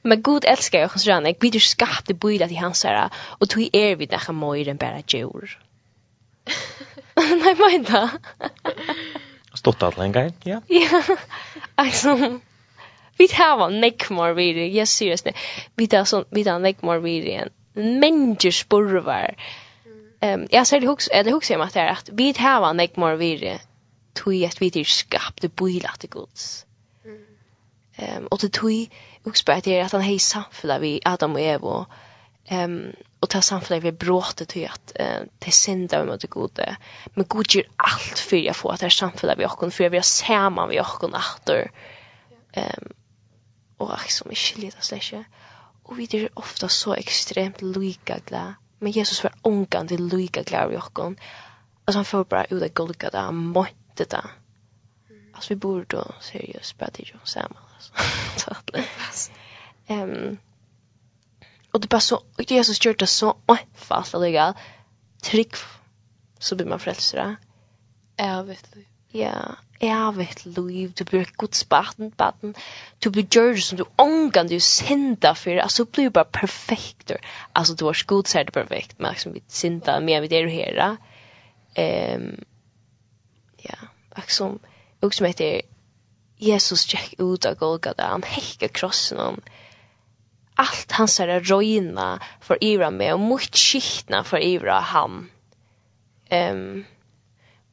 Men 0.03 0.23
Gud 0.23 0.45
elskar 0.45 0.79
jag 0.79 0.89
hans 0.89 1.07
rönne. 1.07 1.35
Vi 1.41 1.51
blir 1.51 1.61
skapt 1.61 2.11
i 2.11 2.15
bygda 2.15 2.49
till 2.49 2.59
hans 2.59 2.85
herra. 2.85 3.11
Och 3.15 3.49
tog 3.49 3.69
er 3.73 3.97
vid 3.97 4.11
näka 4.11 4.33
mojren 4.33 4.77
bara 4.77 5.03
djur. 5.07 5.59
Nej, 7.17 7.55
men 7.59 7.71
inte. 7.71 8.11
stått 9.65 9.83
att 9.83 9.99
länge, 9.99 10.33
ja? 10.43 10.61
Ja, 10.69 11.03
alltså, 11.75 12.41
vi 13.17 13.29
tar 13.29 13.57
var 13.57 13.71
neck 13.71 14.11
more 14.11 14.35
really. 14.35 14.77
Yes 14.79 14.91
seriously. 14.91 15.33
vi 15.77 15.87
tar 15.87 16.05
så 16.05 16.25
vi 16.31 16.45
tar 16.45 16.59
neck 16.59 16.83
more 16.83 17.01
really. 17.01 17.31
enn 17.31 17.51
menneskers 17.75 18.69
borvar. 18.69 19.35
Um, 20.23 20.47
jag 20.51 20.67
säger 20.67 20.81
det 20.81 20.87
hos, 20.87 21.09
eller 21.09 21.33
hos 21.33 21.51
jeg 21.51 21.61
at 21.61 21.75
det 21.75 21.83
er 21.83 21.91
at 21.91 22.11
vi 22.13 22.33
tar 22.33 22.61
var 22.61 22.73
neck 22.73 22.97
more 22.97 23.17
really. 23.17 23.59
Tui 24.15 24.45
att 24.45 24.63
vi 24.63 24.71
tar 24.71 24.85
skapte 24.85 25.49
bøyla 25.49 25.91
det 26.01 26.11
gods. 26.11 26.67
Um, 27.99 28.27
och 28.31 28.39
det 28.39 28.53
tui 28.53 28.91
hos 29.25 29.43
på 29.43 29.53
at 29.53 29.65
det 29.65 29.79
er 29.79 29.85
at 29.85 29.93
han 29.93 30.03
hei 30.03 30.19
samfunnet 30.19 30.81
vi 30.81 31.01
Adam 31.05 31.35
og 31.35 31.43
Evo, 31.43 31.85
um, 32.53 32.93
och 33.25 33.31
ta 33.31 33.43
samfundet 33.43 33.85
vi 33.85 33.93
bråter 33.93 34.45
till 34.45 34.69
att 34.69 34.93
eh, 34.95 35.21
det 35.39 35.51
synda 35.51 36.05
vi 36.05 36.11
mot 36.11 36.21
det 36.21 36.31
gode. 36.31 36.77
Men 37.15 37.25
god 37.29 37.55
gör 37.55 37.65
allt 37.77 38.19
för 38.19 38.51
att 38.51 38.57
få 38.57 38.69
att 38.69 38.81
det 38.81 38.85
här 38.85 38.91
samfundet 38.91 39.39
vi 39.39 39.47
åker 39.47 39.71
för 39.71 39.91
vi 39.91 39.97
har 39.97 40.03
samman 40.03 40.69
vi 40.69 40.81
åker 40.81 41.17
efter. 41.17 41.71
Um, 42.57 42.93
och 43.77 43.95
att 43.95 44.11
som 44.11 44.29
vi 44.29 44.35
skiljer 44.37 44.79
oss 44.79 44.93
inte. 44.93 45.25
Och 45.83 45.99
vi 45.99 46.05
är 46.13 46.29
ofta 46.35 46.69
så 46.69 46.95
extremt 46.95 47.63
lika 47.63 48.19
glad. 48.27 48.55
Men 48.79 48.93
Jesus 48.93 49.23
var 49.23 49.33
ångan 49.43 49.89
till 49.89 50.05
lika 50.07 50.43
glad 50.43 50.71
vi 50.71 50.77
åker. 50.77 51.17
Alltså 51.85 51.99
han 51.99 52.05
får 52.05 52.25
bara 52.25 52.45
ut 52.45 52.63
av 52.63 52.69
Golgata, 52.69 53.21
han 53.21 53.35
måtte 53.35 54.05
det. 54.05 54.25
Alltså 55.33 55.55
vi 55.55 55.57
borde 55.57 55.85
då 55.89 56.15
seriöst 56.21 56.79
bara 56.79 56.91
till 56.91 57.11
John 57.13 57.21
Samuel. 57.25 57.65
Alltså. 59.07 59.33
Ehm 59.87 60.39
och 61.75 61.81
det 61.81 61.89
bara 61.89 62.01
så 62.01 62.17
och 62.17 62.51
Jesus 62.51 62.85
gjort 62.85 62.99
det 62.99 63.07
så 63.07 63.37
enfalt 63.49 64.15
alliga 64.15 64.55
trick 65.23 65.55
så 66.39 66.57
blir 66.57 66.67
man 66.67 66.79
frälst 66.79 67.13
där. 67.13 67.37
Ja, 68.17 68.43
vet 68.43 68.73
du. 68.73 68.85
Ja, 69.19 69.57
ja, 69.79 70.11
vet 70.11 70.45
du, 70.45 70.89
du 70.89 71.05
blir 71.05 71.29
Guds 71.39 71.69
barn, 71.69 72.13
barn. 72.17 72.55
Du 72.99 73.11
blir 73.11 73.27
gjord 73.31 73.63
som 73.63 73.79
du 73.79 73.85
ångan 73.97 74.47
du 74.47 74.61
synda 74.61 75.35
för 75.35 75.57
alltså 75.57 75.85
blir 75.85 76.11
bara 76.11 76.25
perfekt. 76.25 77.13
Alltså 77.53 77.75
du 77.75 77.85
har 77.85 78.07
Guds 78.07 78.35
här 78.35 78.45
det 78.45 78.53
perfekt, 78.53 78.99
men 78.99 79.15
som 79.17 79.33
vi 79.33 79.43
synda 79.49 80.01
mer 80.01 80.21
vid 80.21 80.31
det 80.31 80.43
du 80.43 80.49
här. 80.49 80.97
Ehm 81.75 82.45
ja, 83.57 83.77
liksom 84.17 84.59
också 85.01 85.17
som 85.17 85.27
heter 85.27 85.63
Jesus 86.37 86.83
check 86.83 87.15
ut 87.19 87.45
av 87.45 87.55
Golgata, 87.55 88.07
han 88.07 88.23
häckar 88.23 88.69
krossen 88.69 89.19
om. 89.19 89.35
Ehm 89.35 89.64
allt 90.55 90.93
hans 90.93 91.19
här 91.19 91.41
rojna 91.41 92.21
för 92.41 92.65
Ivra 92.65 92.91
med 92.91 93.15
och 93.15 93.21
mycket 93.21 93.57
skiktna 93.57 94.25
för 94.25 94.39
Ivra 94.39 94.81
han. 94.81 95.31
Ehm 96.29 96.57
um, 96.57 96.85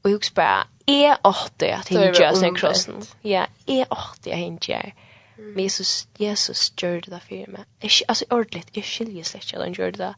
och 0.02 0.10
jag 0.10 0.16
också 0.18 0.34
bara 0.34 0.68
är 0.86 1.18
åtte 1.24 1.76
att 1.76 1.88
hinja 1.88 2.36
sen 2.36 2.56
krossen. 2.56 3.02
Ja, 3.22 3.48
är 3.66 3.94
åtte 3.94 4.30
jag 4.30 4.38
hinja. 4.38 4.92
Men 5.36 5.64
Jesus, 5.64 6.08
Jesus 6.18 6.74
gjorde 6.78 7.12
det 7.12 7.20
för 7.20 7.52
mig. 7.52 7.64
Jag, 7.80 7.92
alltså 8.08 8.26
ordentligt, 8.30 8.70
jag 8.72 8.86
skiljer 8.86 9.24
släkt 9.24 9.54
att 9.54 9.60
han 9.60 9.74
gjorde 9.74 9.92
det. 9.92 10.16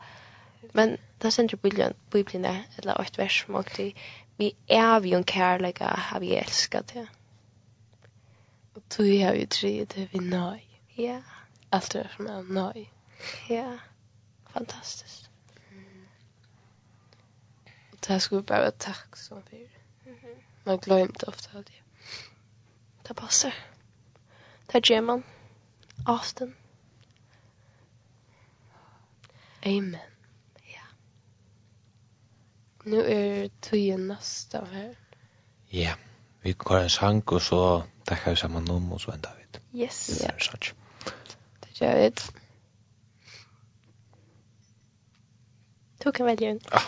Men 0.72 0.98
det 1.18 1.32
sender 1.32 1.58
Bibelen, 1.58 1.94
Bibelen 2.12 2.42
där, 2.42 2.64
eller 2.76 3.02
ett 3.02 3.20
vers 3.20 3.46
som 3.46 3.56
alltid, 3.56 3.94
vi 4.38 4.56
är 4.68 5.00
vi 5.00 5.14
en 5.14 5.24
kärlega, 5.24 6.00
har 6.12 6.20
vi 6.20 6.36
älskat 6.36 6.94
det. 6.94 7.08
Och 8.74 8.82
du 8.98 9.24
har 9.26 9.34
ju 9.34 9.46
tre, 9.46 9.86
det 9.96 10.08
vi 10.12 10.20
nöj. 10.20 10.66
Ja. 10.96 11.04
Yeah 11.04 11.22
allt 11.74 11.92
det 11.92 12.10
som 12.16 12.28
är 12.28 12.44
nöj. 12.44 12.92
Ja. 13.50 13.78
Fantastiskt. 14.50 15.30
Mm. 15.72 16.06
Och 17.92 17.98
det 18.00 18.14
här 18.14 18.20
skulle 18.20 18.42
bara 18.42 18.60
vara 18.60 18.72
tack 18.72 19.18
som 19.18 19.44
för. 19.44 19.56
Mm 19.56 19.70
-hmm. 20.06 20.36
Man 20.64 20.78
glömde 20.78 21.26
ofta 21.28 21.58
det. 21.58 21.82
Det 23.08 23.14
passar. 23.14 23.54
Det 24.66 24.90
ger 24.90 25.02
man. 25.02 25.24
Often. 26.08 26.56
Amen. 29.66 29.98
Ja. 30.56 30.86
Nu 32.84 33.04
är 33.06 33.50
tiden 33.62 34.08
nästa 34.08 34.66
här. 34.66 34.96
Ja. 35.68 35.96
Vi 36.42 36.54
går 36.54 36.78
en 36.78 36.90
sang 36.90 37.24
og 37.26 37.42
så 37.42 37.84
takkar 38.04 38.32
vi 38.32 38.38
samman 38.38 38.70
om 38.70 38.94
og 38.94 39.02
så 39.02 39.12
enda 39.12 39.30
vi. 39.38 39.44
Yes. 39.74 40.08
Det 40.08 40.28
er 40.30 40.40
sånn 40.40 40.83
så 41.84 41.90
jag 41.90 41.96
vet. 41.96 42.34
Du 46.04 46.12
kan 46.12 46.26
välja 46.26 46.50
en. 46.50 46.60
Ja. 46.72 46.82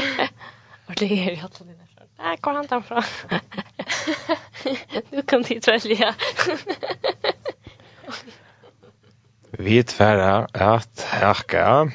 Och 0.86 0.94
det 0.94 1.04
är 1.04 1.30
ju 1.30 1.42
att 1.42 1.58
den 1.58 1.68
är 1.68 1.76
Nej, 2.18 2.36
går 2.40 2.52
han 2.52 2.66
därifrån. 2.66 3.02
du 5.10 5.22
kan 5.22 5.42
dit 5.42 5.68
välja. 5.68 6.14
Vi 9.50 9.82
tvära 9.82 10.48
att 10.52 11.02
hacka. 11.02 11.92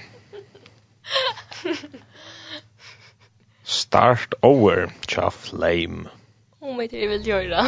Start 3.63 4.33
over, 4.41 4.91
tja 5.07 5.31
flame. 5.31 6.09
Oh, 6.59 6.75
men 6.75 6.87
det 6.87 7.07
vill 7.07 7.27
göra. 7.27 7.67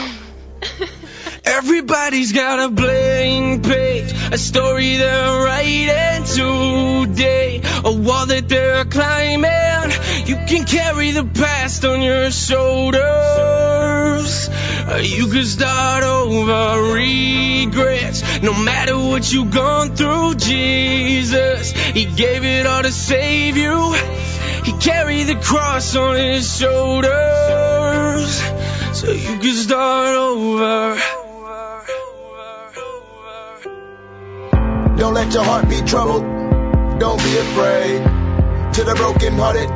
Everybody's 1.57 2.33
got 2.33 2.59
a 2.59 2.69
blank 2.69 3.63
page 3.63 4.13
A 4.29 4.37
story 4.37 4.97
they're 4.97 5.43
writing 5.45 6.25
today. 6.25 7.61
A 7.85 7.93
wall 7.93 8.25
that 8.25 8.49
they're 8.49 8.83
climbing 8.83 9.91
You 10.25 10.35
can 10.47 10.65
carry 10.65 11.11
the 11.11 11.23
past 11.23 11.85
on 11.85 12.01
your 12.01 12.29
shoulders. 12.29 12.99
You 15.01 15.27
can 15.27 15.45
start 15.45 16.03
over 16.03 16.93
regrets 16.93 18.41
No 18.41 18.53
matter 18.53 18.97
what 18.97 19.31
you've 19.31 19.51
gone 19.51 19.95
through, 19.95 20.35
Jesus 20.35 21.71
He 21.71 22.03
gave 22.03 22.43
it 22.43 22.65
all 22.67 22.83
to 22.83 22.91
save 22.91 23.55
you. 23.55 23.93
He 24.65 24.73
carried 24.73 25.27
the 25.27 25.35
cross 25.35 25.95
on 25.95 26.17
his 26.17 26.57
shoulders. 26.57 28.41
So 28.99 29.09
you 29.11 29.39
can 29.39 29.55
start 29.55 30.15
over 30.17 31.24
Don't 34.97 35.13
let 35.13 35.33
your 35.33 35.43
heart 35.43 35.67
be 35.67 35.81
troubled. 35.81 36.23
Don't 36.99 37.21
be 37.21 37.37
afraid. 37.37 38.01
To 38.75 38.83
the 38.83 38.95
broken 38.95 39.33
hearted 39.37 39.69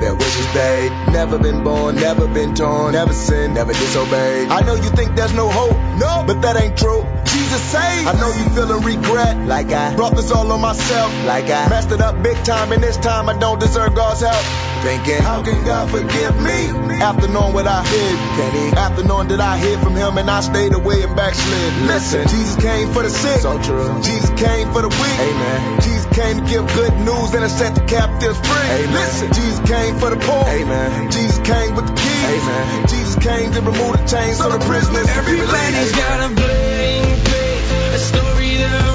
Their 0.00 0.14
wishes 0.14 0.52
they 0.54 0.88
Never 1.12 1.38
been 1.38 1.62
born, 1.62 1.96
never 1.96 2.26
been 2.26 2.54
torn 2.54 2.92
Never 2.92 3.12
sinned, 3.12 3.54
never 3.54 3.72
disobeyed. 3.72 4.48
I 4.48 4.60
know 4.60 4.74
you 4.74 4.88
think 4.90 5.14
there's 5.14 5.34
no 5.34 5.48
hope 5.50 5.76
No, 5.98 6.24
but 6.26 6.40
that 6.40 6.56
ain't 6.56 6.76
true. 6.78 7.04
Jesus 7.24 7.60
saved. 7.62 8.08
I 8.08 8.12
know 8.18 8.28
you 8.28 8.48
feeling 8.50 8.82
regret 8.82 9.46
Like 9.46 9.72
I 9.72 9.94
Brought 9.94 10.16
this 10.16 10.30
all 10.30 10.50
on 10.52 10.60
myself 10.60 11.12
Like 11.26 11.50
I 11.50 11.68
Messed 11.68 11.92
it 11.92 12.00
up 12.00 12.22
big 12.22 12.42
time 12.44 12.72
and 12.72 12.82
this 12.82 12.96
time 12.96 13.28
I 13.28 13.38
don't 13.38 13.60
deserve 13.60 13.94
God's 13.94 14.20
help. 14.20 14.73
Thinking, 14.84 15.16
how 15.16 15.42
can 15.42 15.64
God 15.64 15.88
forgive 15.88 16.36
me? 16.44 16.68
After 17.00 17.26
knowing 17.28 17.54
what 17.54 17.66
I 17.66 17.80
hid, 17.88 18.16
can 18.36 18.52
he? 18.52 18.76
After 18.76 19.02
knowing 19.02 19.28
that 19.28 19.40
I 19.40 19.56
hid 19.56 19.80
from 19.80 19.96
him 19.96 20.18
and 20.18 20.28
I 20.28 20.40
stayed 20.40 20.74
away 20.74 21.00
and 21.00 21.16
backslid. 21.16 21.88
Listen, 21.88 22.28
Jesus 22.28 22.56
came 22.60 22.92
for 22.92 23.02
the 23.02 23.08
sick. 23.08 23.40
So 23.40 23.56
true. 23.62 23.88
Jesus 24.04 24.28
came 24.36 24.68
for 24.76 24.82
the 24.82 24.92
weak. 24.92 25.18
Amen. 25.24 25.80
Jesus 25.80 26.04
came 26.12 26.36
to 26.36 26.44
give 26.44 26.68
good 26.76 26.92
news 27.00 27.32
and 27.32 27.40
to 27.40 27.48
set 27.48 27.74
the 27.74 27.80
captives 27.88 28.36
free. 28.44 28.68
Amen. 28.84 28.92
Listen, 28.92 29.32
Jesus 29.32 29.60
came 29.64 29.96
for 29.96 30.10
the 30.10 30.20
poor. 30.20 30.44
Amen. 30.52 31.10
Jesus 31.10 31.40
came 31.40 31.74
with 31.74 31.88
the 31.88 31.96
keys. 31.96 32.44
Amen. 32.44 32.88
Jesus 32.88 33.16
came 33.24 33.52
to 33.56 33.60
remove 33.64 33.96
the 33.96 34.04
chains 34.04 34.36
so 34.36 34.52
the 34.52 34.60
prisoners 34.68 35.08
can 35.08 35.24
be 35.24 35.32
released. 35.32 35.48
Everybody's 35.48 35.92
got 35.96 36.30
a 36.30 36.34
blank 36.34 37.24
page 37.24 37.54
a 37.94 37.98
story 37.98 38.56
that 38.60 38.93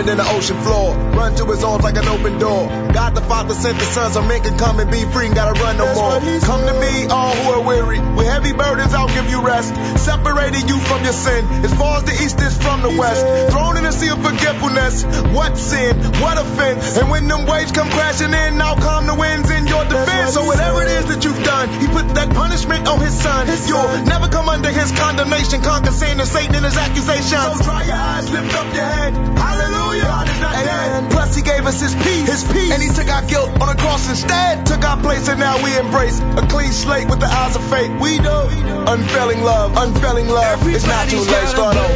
swimming 0.00 0.12
in 0.12 0.16
the 0.18 0.34
ocean 0.34 0.58
floor 0.62 1.09
run 1.20 1.36
to 1.36 1.44
his 1.52 1.62
arms 1.62 1.84
like 1.84 1.96
an 1.96 2.08
open 2.08 2.38
door. 2.38 2.64
God 2.96 3.14
the 3.14 3.20
Father 3.20 3.52
sent 3.52 3.76
the 3.78 3.84
Son 3.84 4.10
so 4.10 4.22
men 4.22 4.40
can 4.42 4.56
come 4.56 4.80
and 4.80 4.90
be 4.90 5.04
free 5.12 5.26
and 5.26 5.34
gotta 5.34 5.52
run 5.60 5.76
no 5.76 5.84
That's 5.84 6.00
more. 6.00 6.48
come 6.48 6.62
to 6.66 6.74
me 6.80 7.06
all 7.12 7.34
who 7.36 7.60
are 7.60 7.62
weary. 7.62 8.00
With 8.16 8.26
heavy 8.26 8.52
burdens 8.52 8.94
I'll 8.94 9.12
give 9.12 9.28
you 9.28 9.44
rest. 9.44 9.76
Separating 10.00 10.66
you 10.66 10.78
from 10.88 11.04
your 11.04 11.12
sin. 11.12 11.44
As 11.68 11.74
far 11.76 11.98
as 11.98 12.04
the 12.04 12.16
east 12.24 12.40
is 12.40 12.56
from 12.56 12.80
the 12.80 12.92
west. 12.96 13.52
thrown 13.52 13.76
in 13.76 13.84
a 13.84 13.92
sea 13.92 14.08
of 14.08 14.24
forgetfulness. 14.24 15.04
What 15.36 15.58
sin? 15.58 15.96
What 16.24 16.40
offense? 16.40 16.96
And 16.96 17.10
when 17.10 17.28
them 17.28 17.44
waves 17.46 17.72
come 17.72 17.90
crashing 17.90 18.32
in 18.32 18.60
I'll 18.60 18.80
calm 18.80 19.06
the 19.06 19.14
winds 19.14 19.50
in 19.50 19.66
your 19.66 19.84
defense. 19.84 20.32
So 20.32 20.44
whatever 20.44 20.82
it 20.82 20.90
is 20.98 21.04
that 21.12 21.20
you've 21.24 21.44
done 21.44 21.68
he 21.80 21.86
put 21.88 22.08
that 22.16 22.32
punishment 22.32 22.88
on 22.88 22.98
his 23.00 23.12
son. 23.12 23.46
You'll 23.68 24.08
never 24.08 24.28
come 24.28 24.48
under 24.48 24.70
his 24.70 24.90
condemnation. 24.92 25.60
Conquer 25.60 25.92
sin 25.92 26.18
and 26.18 26.28
Satan 26.28 26.56
and 26.56 26.64
his 26.64 26.78
accusations. 26.78 27.28
So 27.28 27.64
dry 27.64 27.84
your 27.84 28.00
eyes 28.08 28.30
lift 28.32 28.54
up 28.56 28.68
your 28.72 28.88
head. 28.88 29.12
Hallelujah. 29.36 30.08
God 30.08 30.28
is 30.28 30.40
not 30.40 30.54
dead. 30.54 31.09
Plus 31.10 31.34
he 31.34 31.42
gave 31.42 31.66
us 31.66 31.80
his 31.80 31.94
peace, 31.94 32.28
his 32.28 32.44
peace. 32.52 32.72
And 32.72 32.82
he 32.82 32.88
took 32.88 33.08
our 33.08 33.22
guilt 33.26 33.50
on 33.60 33.68
the 33.68 33.80
cross 33.80 34.08
instead. 34.08 34.66
Took 34.66 34.84
our 34.84 35.00
place 35.00 35.28
and 35.28 35.38
now 35.38 35.62
we 35.62 35.76
embrace 35.76 36.20
A 36.20 36.46
clean 36.48 36.72
slate 36.72 37.08
with 37.08 37.20
the 37.20 37.26
eyes 37.26 37.56
of 37.56 37.64
faith 37.70 37.90
We 38.00 38.18
know 38.18 38.48
unfailing 38.86 39.42
love, 39.42 39.76
unfailing 39.76 40.28
love. 40.28 40.60
Everybody's 40.60 40.84
It's 40.84 40.86
not 40.86 41.08
too 41.08 41.18
late, 41.18 41.48
start 41.48 41.76
over. 41.76 41.92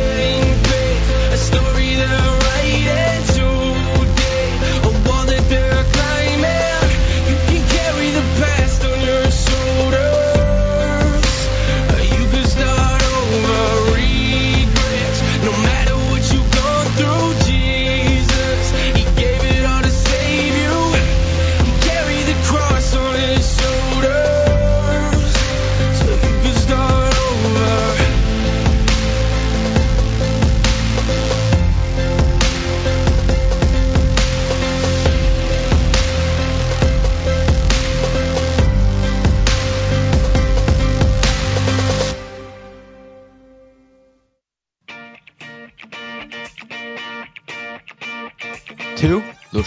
A 1.33 1.37
story 1.37 1.95
that 1.97 2.34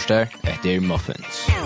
lortar 0.08 0.28
etter 0.42 0.80
Muffins. 0.80 1.46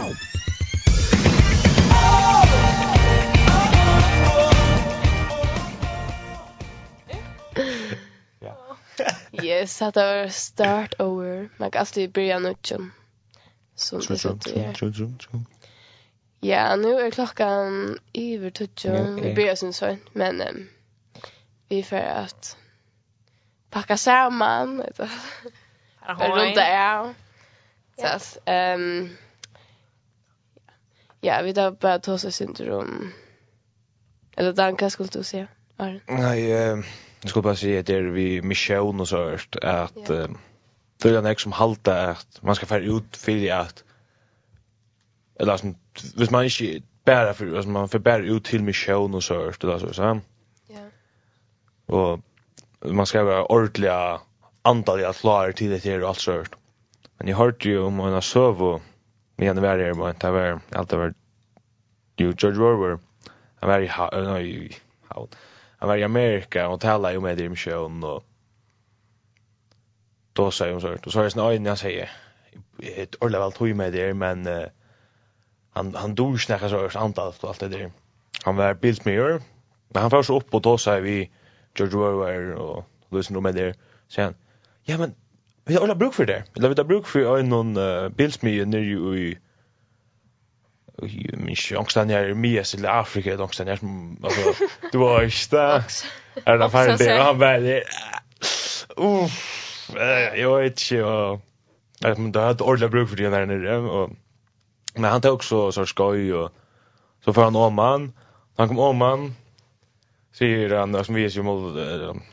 Yes, 9.43 9.79
det 9.79 9.97
var 9.97 10.29
start 10.29 10.95
over. 11.01 11.49
Man 11.57 11.71
kan 11.71 11.81
alltid 11.81 12.13
börja 12.13 12.39
nutchen. 12.39 12.93
Så 13.75 14.01
true, 14.01 14.17
true, 14.17 14.39
true, 14.39 14.73
true, 14.75 14.93
true, 14.93 15.15
true. 15.19 15.41
Ja, 16.41 16.77
nu 16.77 17.01
är 17.01 17.11
klockan 17.11 17.99
över 18.15 18.51
tutchen. 18.51 19.17
Vi 19.17 19.35
börjar 19.35 19.55
sin 19.55 19.73
för, 19.73 19.99
men 20.13 20.41
um, 20.41 20.69
vi 21.69 21.83
får 21.83 21.97
att 21.97 22.57
packa 23.71 23.97
samman. 23.97 24.85
Bara 26.07 26.45
runt 26.45 26.55
det, 26.55 26.73
ja. 26.73 27.15
Så 28.01 28.07
att 28.07 28.39
ehm 28.45 29.09
Ja, 31.25 31.43
vi 31.43 31.53
då 31.53 31.71
bara 31.71 31.99
ta 31.99 32.13
oss 32.13 32.35
syndrom. 32.35 33.13
Eller 34.37 34.53
Danka 34.53 34.91
skulle 34.91 35.09
du 35.13 35.23
säga. 35.23 35.49
Nej, 36.07 36.49
jag 36.51 36.85
skulle 37.27 37.43
bara 37.43 37.57
säga 37.57 37.81
att 37.81 37.87
det 37.87 37.95
är 37.95 38.03
vi 38.03 38.43
mission 38.43 39.01
och 39.01 39.09
så 39.09 39.17
hört 39.17 39.57
att 39.63 40.07
det 41.03 41.09
är 41.09 41.27
en 41.27 41.37
som 41.37 41.53
halta 41.53 42.11
att 42.11 42.43
man 42.43 42.55
ska 42.55 42.67
färra 42.67 42.85
ut 42.85 43.17
för 43.17 43.53
att 43.53 43.85
eller 45.41 45.57
som 45.57 45.75
hvis 46.15 46.31
man 46.31 46.45
inte 46.45 46.87
bara 47.05 47.35
för 47.35 47.57
altså 47.57 47.71
man 47.71 47.89
får 47.89 47.99
bära 47.99 48.25
ut 48.25 48.45
till 48.45 48.63
mission 48.63 49.15
og 49.15 49.23
så 49.23 49.35
eller 49.35 49.79
så 49.79 49.93
så. 49.93 50.21
Ja. 50.69 50.91
Och 51.87 52.21
man 52.93 53.07
ska 53.07 53.25
være 53.25 53.47
ordentlig 53.47 54.19
antal 54.65 55.05
at 55.05 55.17
klare 55.17 55.53
til 55.53 55.71
det 55.71 55.85
här 55.85 56.03
och 56.03 56.09
allt 56.09 56.21
sånt. 56.21 56.62
Men 57.23 57.29
jeg 57.29 57.37
hørte 57.39 57.71
jo 57.71 57.87
om 57.87 58.01
en 58.03 58.23
søv 58.23 58.63
og 58.67 58.81
med 59.39 59.51
en 59.51 59.63
vær 59.63 59.79
her, 59.79 59.95
men 59.95 60.17
det 60.19 60.31
var 60.35 60.57
alt 60.75 60.91
det 60.91 60.99
var 60.99 61.13
jo 62.19 62.33
George 62.35 62.65
Orwell. 62.67 62.99
Han 63.61 63.69
var 63.71 63.79
i 63.79 63.87
Havn, 63.87 65.29
han 65.79 65.89
var 65.89 65.95
i 65.95 66.03
Amerika 66.03 66.67
og 66.67 66.81
tala 66.81 67.13
jo 67.15 67.21
med 67.21 67.37
dem 67.37 67.55
sjøen 67.55 68.03
og 68.05 68.25
då 70.35 70.51
sa 70.51 70.67
jag 70.67 70.81
så 70.83 71.11
så 71.11 71.21
är 71.21 71.25
det 71.25 71.31
snarare 71.31 71.55
jag 71.55 71.79
säger 71.79 72.11
ett 72.79 73.15
ordla 73.15 73.39
väl 73.39 73.53
tog 73.53 73.77
med 73.77 73.93
det 73.93 74.15
men 74.15 74.47
han 75.73 75.95
han 75.95 76.15
dog 76.15 76.41
snäcka 76.41 76.69
så 76.69 76.99
antal 76.99 77.33
och 77.41 77.49
allt 77.49 77.61
det 77.61 77.69
där. 77.69 77.93
Han 78.45 78.57
var 78.57 78.75
bildsmör 78.75 79.43
men 79.89 80.03
han 80.03 80.11
får 80.11 80.23
så 80.23 80.37
upp 80.37 80.55
och 80.55 80.63
då 80.63 80.79
sa 80.79 80.99
vi 80.99 81.31
George 81.77 81.97
Orwell 81.97 82.53
och 82.53 82.85
lyssnar 83.11 83.41
med 83.41 83.55
det 83.55 83.77
han, 84.17 84.35
Ja 84.85 84.99
men 84.99 85.15
Vi 85.65 85.75
har 85.75 85.83
alla 85.83 85.95
bruk 85.95 86.15
för 86.15 86.27
det. 86.27 86.45
Vi 86.55 86.67
har 86.67 86.85
bruk 86.85 87.07
för 87.07 87.39
en 87.39 87.49
någon 87.49 87.77
uh, 87.77 88.09
bilsmi 88.09 88.65
nere 88.65 89.19
i 89.19 89.39
i 91.03 91.37
min 91.37 91.57
sjöngstan 91.57 92.11
är 92.11 92.35
Mias 92.35 92.75
i 92.75 92.87
Afrika 92.87 93.37
då 93.37 93.45
också 93.45 93.65
när 93.65 93.73
alltså 94.23 94.65
du 94.93 94.99
var 94.99 95.23
ista 95.23 95.85
är 96.45 96.59
det 96.59 96.71
fan 96.71 96.97
det 96.99 97.23
han 97.23 97.39
väl 97.39 97.83
uff 98.97 99.91
jag 100.37 100.61
vet 100.61 100.73
inte 100.73 101.05
och 101.05 101.41
att 102.05 102.19
man 102.19 102.35
hade 102.35 102.65
ordla 102.65 102.89
bruk 102.89 103.09
för 103.09 103.17
det 103.17 103.31
där 103.31 103.47
nere 103.47 103.77
och 103.77 104.11
men 104.95 105.11
han 105.11 105.21
tog 105.21 105.35
också 105.35 105.73
så 105.73 105.87
skoj 105.87 106.35
och 106.35 106.53
så 107.25 107.33
får 107.33 107.43
han 107.43 107.57
Oman 107.57 108.13
han 108.57 108.69
kom 108.69 108.79
om 108.79 108.97
man 108.97 109.35
säger 110.33 110.77
han 110.77 111.05
som 111.05 111.15
vi 111.15 111.25
är 111.25 111.29
ju 111.29 111.43
mot 111.43 111.77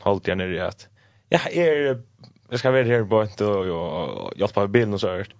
halt 0.00 0.26
jag 0.26 0.38
nere 0.38 0.66
att 0.66 0.88
ja 1.28 1.38
är 1.50 2.02
jag 2.50 2.58
ska 2.58 2.70
vara 2.70 2.82
här 2.82 3.04
på 3.04 3.22
ett 3.22 3.40
och 3.40 3.66
jag 3.66 4.32
hjälpa 4.36 4.66
bilen 4.66 4.94
och 4.94 5.00
så 5.00 5.08
här. 5.08 5.34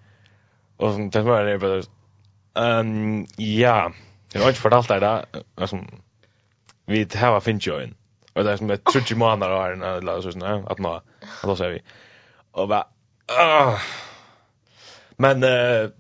Och 0.77 0.93
sen 0.93 1.11
tänkte 1.11 1.33
jag 1.33 1.47
det 1.47 1.59
bara 1.59 1.83
ehm 2.55 3.27
ja, 3.37 3.93
jag 4.33 4.41
har 4.41 4.49
inte 4.49 4.61
fortalt 4.61 4.89
det 4.89 5.01
där 5.01 5.25
alltså 5.55 5.79
vi 6.87 7.09
har 7.15 7.41
finn 7.41 7.59
join. 7.63 7.95
Och 8.33 8.45
det 8.45 8.53
är 8.53 8.57
som 8.57 8.71
ett 8.71 8.85
trutch 8.85 9.13
månader 9.13 9.55
har 9.55 9.73
en 9.73 9.83
eller 9.83 10.21
så 10.21 10.33
sån 10.33 10.43
att 10.43 10.79
nå 10.79 11.03
då 11.43 11.57
säger 11.57 11.71
vi. 11.71 11.83
Och 12.51 12.69
va 12.69 12.87
Men 15.17 15.43
eh 15.43 15.91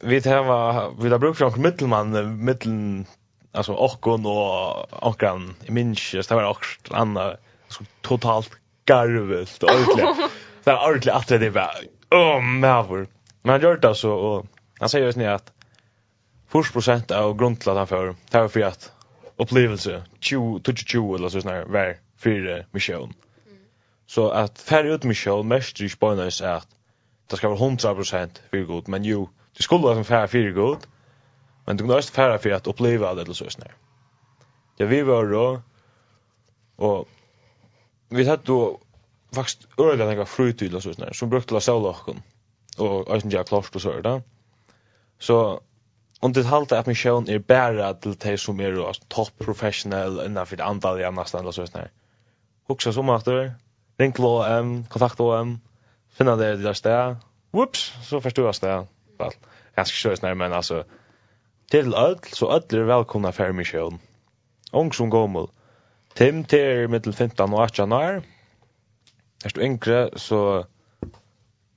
vi 0.00 0.20
har 0.20 1.02
vi 1.02 1.08
har 1.08 1.18
brukt 1.18 1.38
från 1.38 1.62
mittelman 1.62 2.44
mitten 2.44 3.06
alltså 3.52 3.72
och 3.72 4.06
och 4.06 5.06
och 5.06 5.20
kan 5.20 5.54
i 5.64 5.70
minns 5.72 6.10
det 6.10 6.30
var 6.30 6.44
också 6.44 6.94
annat 6.94 7.40
så 7.68 7.84
totalt 8.00 8.50
garvet 8.86 9.62
ordentligt. 9.62 10.30
Så 10.64 10.70
här 10.70 10.88
ordentligt 10.88 11.14
att 11.14 11.28
det 11.28 11.50
var 11.50 11.70
åh 12.10 12.40
maver. 12.40 13.06
Men 13.42 13.52
han 13.52 13.60
gör 13.60 13.76
det 13.76 13.94
så 13.94 14.12
och 14.12 14.46
han 14.78 14.88
säger 14.88 15.06
just 15.06 15.18
nu 15.18 15.26
att 15.26 15.52
40 16.48 16.72
procent 16.72 17.10
av 17.10 17.36
grunnen 17.36 17.56
til 17.56 17.70
at 17.70 17.76
han 17.76 17.86
för 17.86 18.14
det 18.32 18.40
var 18.40 18.48
för 18.48 18.60
at 18.60 18.92
opplevelse, 19.38 20.02
20 20.20 20.60
20 20.74 21.14
eller 21.14 21.28
så 21.28 21.40
sån 21.40 21.72
var 21.72 21.96
för 22.18 22.66
mission. 22.72 23.14
Så 24.06 24.28
at 24.28 24.58
færre 24.58 24.94
ut 24.94 25.04
mission 25.04 25.48
mest 25.48 25.80
ju 25.80 25.86
er 25.86 26.46
at 26.46 26.66
det 27.30 27.38
skal 27.38 27.50
være 27.50 27.58
100 27.58 27.94
procent 27.94 28.42
fire 28.50 28.64
god 28.64 28.88
men 28.88 29.04
jo, 29.04 29.28
det 29.56 29.64
skulle 29.64 29.88
være 29.88 30.04
færre 30.04 30.28
fire 30.28 30.52
god. 30.52 30.86
Men 31.66 31.76
du 31.76 31.84
kunne 31.84 31.96
også 31.96 32.12
færre 32.12 32.38
för 32.38 32.50
at 32.50 32.66
oppleve 32.66 33.14
det 33.14 33.22
eller 33.22 33.34
så 33.34 33.50
sån 33.50 33.64
Ja, 34.78 34.84
vi 34.84 35.02
var 35.02 35.24
da, 35.24 35.60
og 36.78 37.08
vi 38.08 38.28
hade 38.28 38.42
då 38.42 38.78
faktiskt 39.32 39.68
öliga 39.78 40.06
några 40.06 40.26
frutid 40.26 40.74
och 40.74 40.82
sånt 40.82 40.98
där 40.98 41.12
som 41.12 41.30
brukte 41.30 41.54
la 41.54 41.60
sola 41.60 41.88
och 41.88 42.16
och 42.78 43.04
jag 43.08 43.16
inte 43.16 43.36
jag 43.36 43.46
klart 43.46 43.74
och 43.74 43.82
så 43.82 44.00
där. 44.00 44.22
Så 45.18 45.60
om 46.20 46.32
det 46.32 46.42
halta 46.42 46.78
att 46.78 46.86
min 46.86 46.96
shown 46.96 47.28
är 47.28 47.38
bättre 47.38 47.94
till 47.94 48.16
dig 48.16 48.38
som 48.38 48.60
är 48.60 48.92
top 49.08 49.38
professional 49.38 50.18
än 50.18 50.46
för 50.46 50.56
det 50.56 50.64
antal 50.64 51.00
jag 51.00 51.14
nästan 51.14 51.40
eller 51.40 51.52
sånt 51.52 51.72
där. 51.72 51.90
Huxa 52.68 52.92
som 52.92 53.08
att 53.08 53.24
det 53.24 53.54
ring 53.98 54.14
lå 54.18 54.42
em 54.42 54.86
kontakt 54.86 55.20
och 55.20 55.38
em 55.38 55.60
finna 56.12 56.36
det 56.36 56.56
där 56.56 56.72
stä. 56.72 57.16
Whoops, 57.50 57.92
så 58.02 58.20
förstås 58.20 58.60
det. 58.60 58.86
Väl. 59.18 59.30
Ganska 59.76 60.08
sjös 60.08 60.22
när 60.22 60.34
men 60.34 60.52
alltså 60.52 60.84
till 61.70 61.94
öll 61.94 62.18
så 62.32 62.50
öll 62.50 62.62
är 62.70 62.78
välkomna 62.78 63.32
för 63.32 63.52
min 63.52 63.64
show. 63.64 63.98
Ung 64.72 64.92
som 64.92 65.10
gammal. 65.10 65.48
Tim 66.16 66.44
til 66.44 66.90
mittel 66.90 67.12
15 67.12 67.52
og 67.52 67.62
18 67.62 67.92
år. 67.92 68.22
Er 69.44 69.48
du 69.54 69.60
yngre, 69.60 70.10
så 70.16 70.64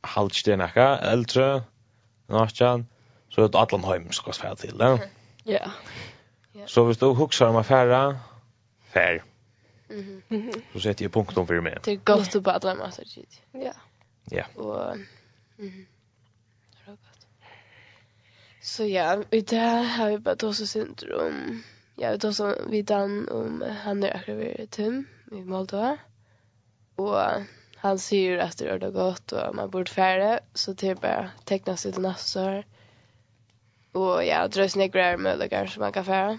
halvt 0.03 0.37
ikke 0.37 0.51
det 0.51 0.57
nekka. 0.61 0.85
Eldre, 1.11 1.63
18, 2.29 2.87
så 3.29 3.41
er 3.41 3.47
det 3.47 3.59
Adlan 3.59 3.83
Høym 3.83 4.11
skal 4.11 4.33
sfære 4.33 4.55
til 4.55 4.79
det. 4.79 5.09
Ja. 5.45 5.71
Så 6.65 6.85
hvis 6.85 6.97
du 6.97 7.13
hukser 7.13 7.45
om 7.45 7.55
affæra, 7.55 8.19
fær. 8.93 9.19
Så 10.73 10.79
setter 10.79 11.05
jeg 11.05 11.11
punktum 11.11 11.47
for 11.47 11.61
meg. 11.65 11.81
Det 11.85 11.93
er 11.97 12.03
godt 12.05 12.35
å 12.37 12.41
bare 12.45 12.61
drømme 12.63 12.91
så 12.95 13.03
tid. 13.09 13.41
Ja. 13.53 13.73
Ja. 14.31 14.45
Og... 14.55 14.97
Så 18.61 18.85
ja, 18.85 19.15
i 19.31 19.41
det 19.41 19.59
har 19.95 20.09
vi 20.09 20.17
bare 20.17 20.35
då 20.35 20.53
så 20.53 20.67
syndrom. 20.67 21.63
Ja, 22.01 22.17
då 22.17 22.33
så 22.33 22.55
vi 22.67 22.81
dan 22.81 23.29
om 23.29 23.63
han 23.83 24.03
är 24.03 24.15
akkurat 24.15 24.71
tum 24.71 25.07
i 25.31 25.35
Moldova. 25.35 25.97
Och 26.95 27.19
han 27.75 27.99
säger 27.99 28.37
att 28.37 28.57
det 28.57 28.69
är 28.69 28.91
gott 28.91 29.31
och 29.31 29.55
man 29.55 29.69
borde 29.69 29.91
färre 29.91 30.39
så 30.53 30.73
det 30.73 30.87
är 30.87 30.95
bara 30.95 31.31
teckna 31.43 31.77
sig 31.77 31.91
till 31.93 32.01
nästa 32.01 32.45
år. 32.45 32.63
Och 33.91 34.25
ja, 34.25 34.47
dröjs 34.47 34.75
negrar 34.75 35.17
möjligheter 35.17 35.65
som 35.65 35.81
man 35.81 35.91
kan 35.91 36.05
färra. 36.05 36.37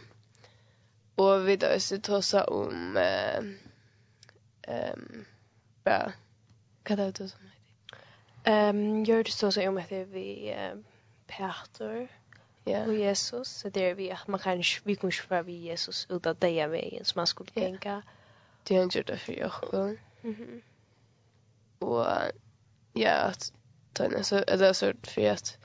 Och 1.15 1.49
vi 1.49 1.57
då 1.57 1.81
så 1.81 2.01
tossa 2.01 2.45
om 2.45 2.97
ehm 2.97 3.59
um, 4.69 5.25
bara 5.85 6.13
vad 6.89 6.99
det 6.99 7.03
är 7.05 7.13
som 7.13 7.23
heter. 7.23 7.99
Ehm 8.45 9.05
gör 9.05 9.25
det 9.25 9.31
så 9.31 9.53
så 9.53 9.69
om 9.69 9.79
att 9.79 9.93
vi 9.93 10.55
Peter 11.27 12.20
Ja. 12.71 12.87
Och 12.87 12.95
Jesus, 12.95 13.49
så 13.49 13.69
det 13.69 13.91
är 13.91 13.95
vi 13.95 14.11
att 14.11 14.27
man 14.27 14.41
kan 14.41 14.63
vi 14.85 14.97
kan 14.97 15.13
svara 15.13 15.43
vi 15.43 15.53
Jesus 15.53 16.07
ut 16.11 16.27
av 16.27 16.37
det 16.39 16.67
vägen 16.67 17.05
som 17.05 17.19
man 17.19 17.27
skulle 17.27 17.51
tänka. 17.51 18.03
Det 18.63 18.77
är 18.77 18.83
inte 18.83 19.03
det 19.03 19.17
för 19.17 19.33
jag. 19.33 19.99
Mhm. 20.23 20.63
Och 21.79 22.07
ja, 22.93 23.13
att 23.13 23.53
den 23.93 24.25
så 24.25 24.35
det 24.35 24.67
är 24.67 24.73
så 24.73 24.93
för 25.03 25.31
att 25.31 25.59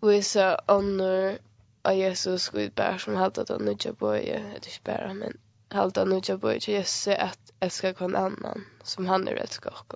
vi 0.00 0.22
så 0.22 0.58
honor 0.66 1.38
av 1.82 1.94
Jesus 1.94 2.48
Gud 2.48 2.72
bär 2.74 2.98
som 2.98 3.14
halt 3.14 3.38
att 3.38 3.48
han 3.48 3.68
inte 3.68 3.94
på 3.94 4.12
det 4.12 4.36
är 4.36 4.80
bara 4.84 5.14
men 5.14 5.38
halt 5.68 5.96
att 5.96 6.04
han 6.06 6.16
inte 6.16 6.38
på 6.38 6.52
Jesus 6.54 7.08
att 7.08 7.52
älska 7.60 7.94
kon 7.94 8.16
annan 8.16 8.64
som 8.82 9.06
han 9.06 9.28
är 9.28 9.34
älskar 9.34 9.74
och 9.88 9.94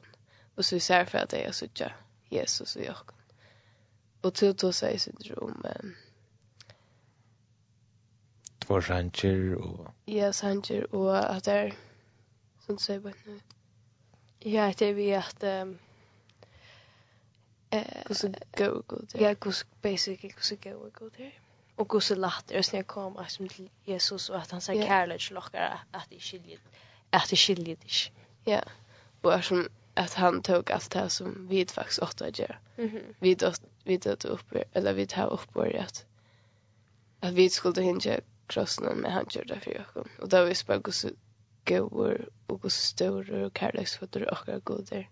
och 0.55 0.65
så 0.65 0.81
ser 0.81 1.05
för 1.05 1.19
att 1.19 1.31
det 1.31 1.45
är 1.45 1.53
så 1.53 1.67
Jesus 2.29 2.77
och 2.77 2.83
jag. 2.83 2.97
Och 4.21 4.33
då 4.41 4.53
då 4.53 4.73
sägs 4.73 5.05
det 5.05 5.35
Eh, 5.65 6.06
två 8.67 8.81
sanger 8.81 9.57
og... 9.57 9.91
ja 10.07 10.33
sanger 10.33 10.95
och 10.95 11.17
att 11.17 11.45
det 11.45 11.53
är 11.53 11.75
som 12.67 12.79
säger 12.79 13.01
bara 13.01 13.13
nu 13.27 13.41
ja 14.41 14.73
det 14.79 14.87
är 14.87 14.95
vi 14.95 15.15
att 15.15 15.45
um, 15.45 15.79
eh 17.71 18.13
så 18.13 18.29
go 18.57 18.83
go 18.87 18.97
där 19.13 19.21
ja 19.21 19.35
kus 19.35 19.67
basically 19.83 20.33
kus 20.33 20.53
go 20.63 20.91
go 20.93 21.11
där 21.17 21.33
och 21.77 21.89
kus 21.89 22.11
lätt 22.11 22.51
är 22.51 22.63
snä 22.63 22.83
kom 22.83 23.17
att 23.17 23.31
som 23.31 23.49
till 23.49 23.71
Jesus 23.85 24.31
och 24.31 24.37
att 24.37 24.51
han 24.51 24.61
säger 24.61 24.87
kärlek 24.87 25.31
lockar 25.31 25.79
att 25.91 26.11
det 26.11 26.21
skiljer 26.21 26.59
att 27.11 27.31
det 27.31 27.37
skiljer 27.37 27.77
dig 27.77 28.13
ja 28.45 28.61
och 29.23 29.35
är 29.35 29.41
som 29.41 29.69
att 29.97 30.15
han 30.15 30.43
tog 30.43 30.73
allt 30.73 30.91
det 30.91 30.99
här 30.99 31.09
som 31.09 31.47
vi 31.49 31.67
faktiskt 31.67 31.99
åtta 31.99 32.29
gör. 32.29 32.59
Mm 32.77 32.91
-hmm. 32.91 33.15
Vi 33.19 33.35
då 33.35 33.53
vi 33.85 33.97
då 33.97 34.11
upp 34.11 34.53
eller 34.73 34.93
vi 34.95 35.07
tar 35.07 35.33
upp 35.33 35.53
på 35.53 35.61
börjat. 35.61 36.07
Att 37.21 37.33
vi 37.33 37.51
skulle 37.51 37.83
hinja 37.83 38.21
krossen 38.47 39.01
med 39.01 39.13
han 39.13 39.27
gjorde 39.31 39.55
det 39.55 39.61
för 39.61 39.75
jag 39.75 40.07
och 40.19 40.29
då 40.29 40.45
visste 40.45 40.73
jag 40.73 40.89
hur 41.03 41.17
gåor 41.65 42.29
och 42.47 42.63
hur 42.63 42.71
stor 42.71 43.31
och 43.33 43.59
kärleksfull 43.59 44.25
och 44.25 44.47
hur 44.47 44.61
god 44.61 44.87
det 44.91 45.07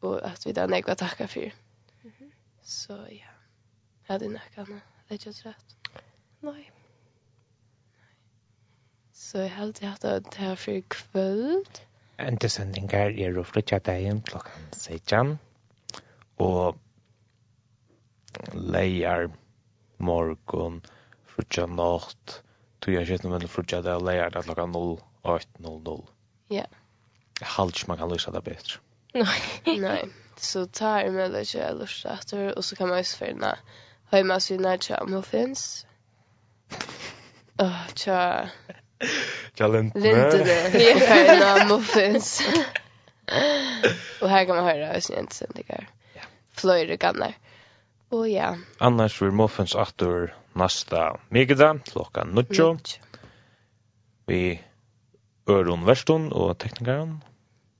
och 0.00 0.26
att 0.26 0.46
vi 0.46 0.52
där 0.52 0.68
nekva 0.68 0.94
tacka 0.94 1.28
för 1.28 1.52
så 2.62 2.92
ja. 2.92 3.30
Jag 4.06 4.14
hade 4.14 4.28
näckarna 4.28 4.80
det 5.08 5.14
är 5.14 5.26
ju 5.26 5.32
rätt 5.32 5.76
nej 6.40 6.72
Så 9.16 9.38
jeg 9.42 9.50
held 9.56 9.78
jeg 9.80 9.90
hatt 9.90 10.02
det 10.26 10.34
her 10.38 10.54
for 10.60 10.80
kvöld. 10.92 11.78
Endesendinger 12.20 13.14
er 13.24 13.38
å 13.40 13.44
flytja 13.48 13.78
dagen 13.82 14.20
klokkan 14.28 14.66
16. 14.76 15.32
Og 16.44 16.76
leier 18.52 19.30
morgon 19.98 20.82
frutja 21.36 21.66
nacht, 21.68 22.40
tog 22.80 22.94
jeg 22.96 23.08
skjøtt 23.08 23.26
mellom 23.28 23.52
frutja 23.52 23.82
det 23.84 23.94
og 23.98 24.06
leier 24.08 24.32
det 24.32 24.44
klokka 24.46 24.66
08.00. 24.72 26.04
Ja. 26.54 26.66
Jeg 27.40 27.50
halte 27.56 27.82
ikke 27.82 27.90
man 27.92 28.00
kan 28.00 28.12
løse 28.12 28.32
det 28.32 28.44
bedre. 28.46 28.80
Nei. 29.16 29.40
Nei. 29.86 29.98
Så 30.36 30.66
tar 30.66 31.06
er 31.06 31.12
med 31.12 31.32
det 31.32 31.46
ikke 31.46 31.60
jeg 31.62 31.76
løse 31.78 32.12
etter, 32.12 32.48
og 32.52 32.64
så 32.64 32.76
kan 32.76 32.90
man 32.90 33.00
også 33.00 33.20
finne 33.24 33.52
høyma 34.12 34.40
sin 34.40 34.64
her 34.64 34.80
til 34.80 35.12
muffins. 35.12 35.86
Åh, 37.62 37.86
tja. 37.96 38.18
Tja 39.56 39.68
lintene. 39.72 40.02
Lintene. 40.04 40.58
Ja, 40.80 40.98
høyma 41.12 41.68
muffins. 41.70 42.40
Och 44.20 44.30
här 44.30 44.44
kan 44.44 44.56
man 44.56 44.64
høre 44.64 44.86
høysen 44.92 45.16
jentesendinger. 45.16 45.88
Ja. 46.14 46.84
det 46.86 46.96
gamla. 46.96 47.32
Och 48.08 48.28
ja. 48.28 48.56
Annars 48.78 49.22
vil 49.22 49.32
muffins 49.32 49.74
åter 49.74 50.34
nästa 50.56 51.20
migda 51.28 51.78
klocka 51.78 52.24
9. 52.24 52.78
Vi 54.26 54.60
Öron 55.46 55.84
Verston 55.84 56.32
och 56.32 56.58
teknikern. 56.58 57.24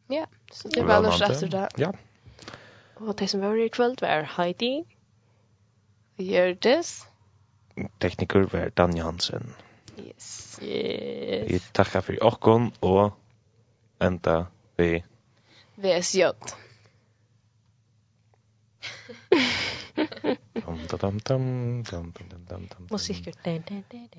Ja, 0.07 0.27
så 0.53 0.69
det 0.69 0.83
var 0.83 1.03
något 1.03 1.21
rätt 1.21 1.51
där. 1.51 1.69
Ja. 1.77 1.93
Och 2.95 3.17
det 3.17 3.29
som 3.29 3.41
var 3.41 3.57
i 3.57 3.69
kväll 3.69 3.97
var 4.01 4.23
Heidi. 4.23 4.85
Jördis. 6.17 7.07
Tekniker 7.99 8.41
var 8.41 8.71
Dan 8.75 8.99
Hansen. 8.99 9.55
Yes. 9.97 10.59
Yes. 10.63 11.51
Vi 11.51 11.61
tackar 11.73 12.01
för 12.01 12.25
åkon 12.25 12.73
och 12.81 13.13
ända 13.99 14.47
vi 14.77 15.05
VSJ. 15.75 16.25
dum 20.67 20.79
dum 20.89 21.19
dum 21.19 22.13
dum 22.13 22.13
dum 22.49 22.67
dum 22.69 22.87
Musiker. 22.91 23.33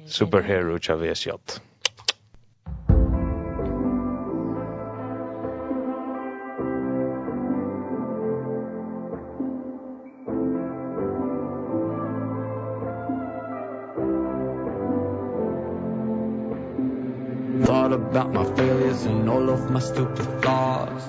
Superhero 0.07 0.81
Chavez 0.81 1.25
Yacht. 1.25 1.59
Thought 17.65 17.91
about 17.91 18.31
my 18.31 18.45
failures 18.55 19.03
and 19.03 19.29
all 19.29 19.49
of 19.49 19.69
my 19.69 19.79
stupid 19.79 20.41
thoughts 20.41 21.07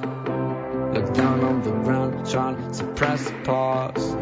Look 0.94 1.14
down 1.14 1.44
on 1.44 1.62
the 1.62 1.70
ground 1.70 2.28
trying 2.28 2.72
to 2.72 2.84
press 2.94 3.30
pause 3.44 4.16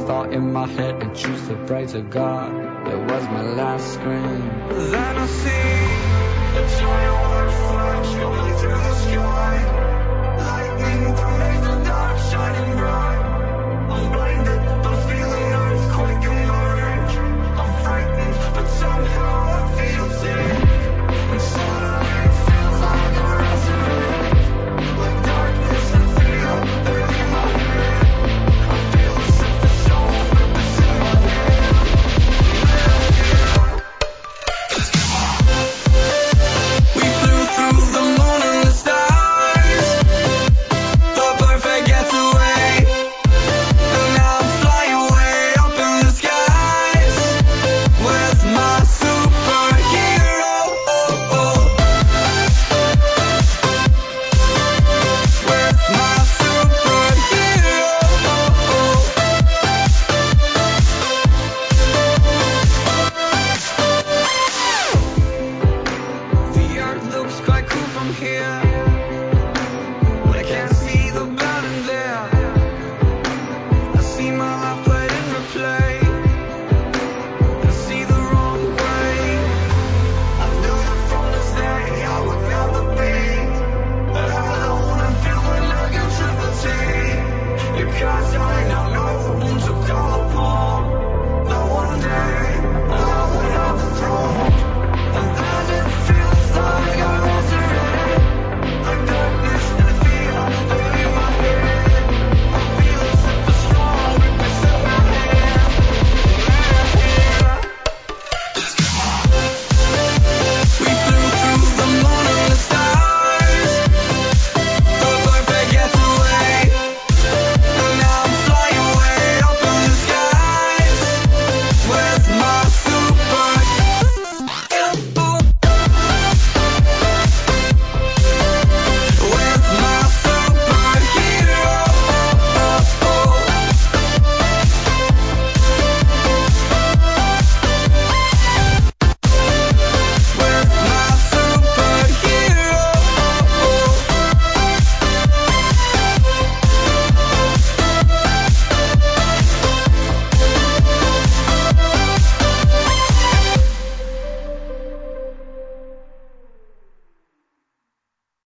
last 0.00 0.06
thought 0.06 0.32
in 0.32 0.52
my 0.52 0.66
head 0.66 1.02
and 1.02 1.14
choose 1.16 1.48
to 1.48 1.54
pray 1.66 1.86
to 1.86 2.00
God. 2.02 2.88
It 2.88 2.98
was 2.98 3.24
my 3.24 3.42
last 3.42 3.94
scream. 3.94 4.40
Then 4.90 5.16
I 5.16 5.26
see 5.26 5.76
the 6.54 6.64
fireworks 6.78 7.56
flash 7.68 8.10
going 8.16 8.54
through 8.58 8.70
the 8.70 8.94
sky. 8.94 9.56
Lightning 10.48 11.14
that 11.14 11.38
makes 11.38 11.66
the 11.66 11.84
dark 11.84 12.18
shining 12.30 12.76
bright. 12.78 13.22
I'm 13.90 14.12
blinded, 14.12 14.60
I'm 14.86 14.96
feeling 15.08 15.52
earthquake 15.64 16.24
and 16.32 16.50
orange. 16.50 17.14
I'm 17.60 17.72
frightened, 17.84 18.54
but 18.54 18.66
somehow 18.68 19.34
I 19.56 19.76
feel 19.76 20.10
safe. 20.20 20.59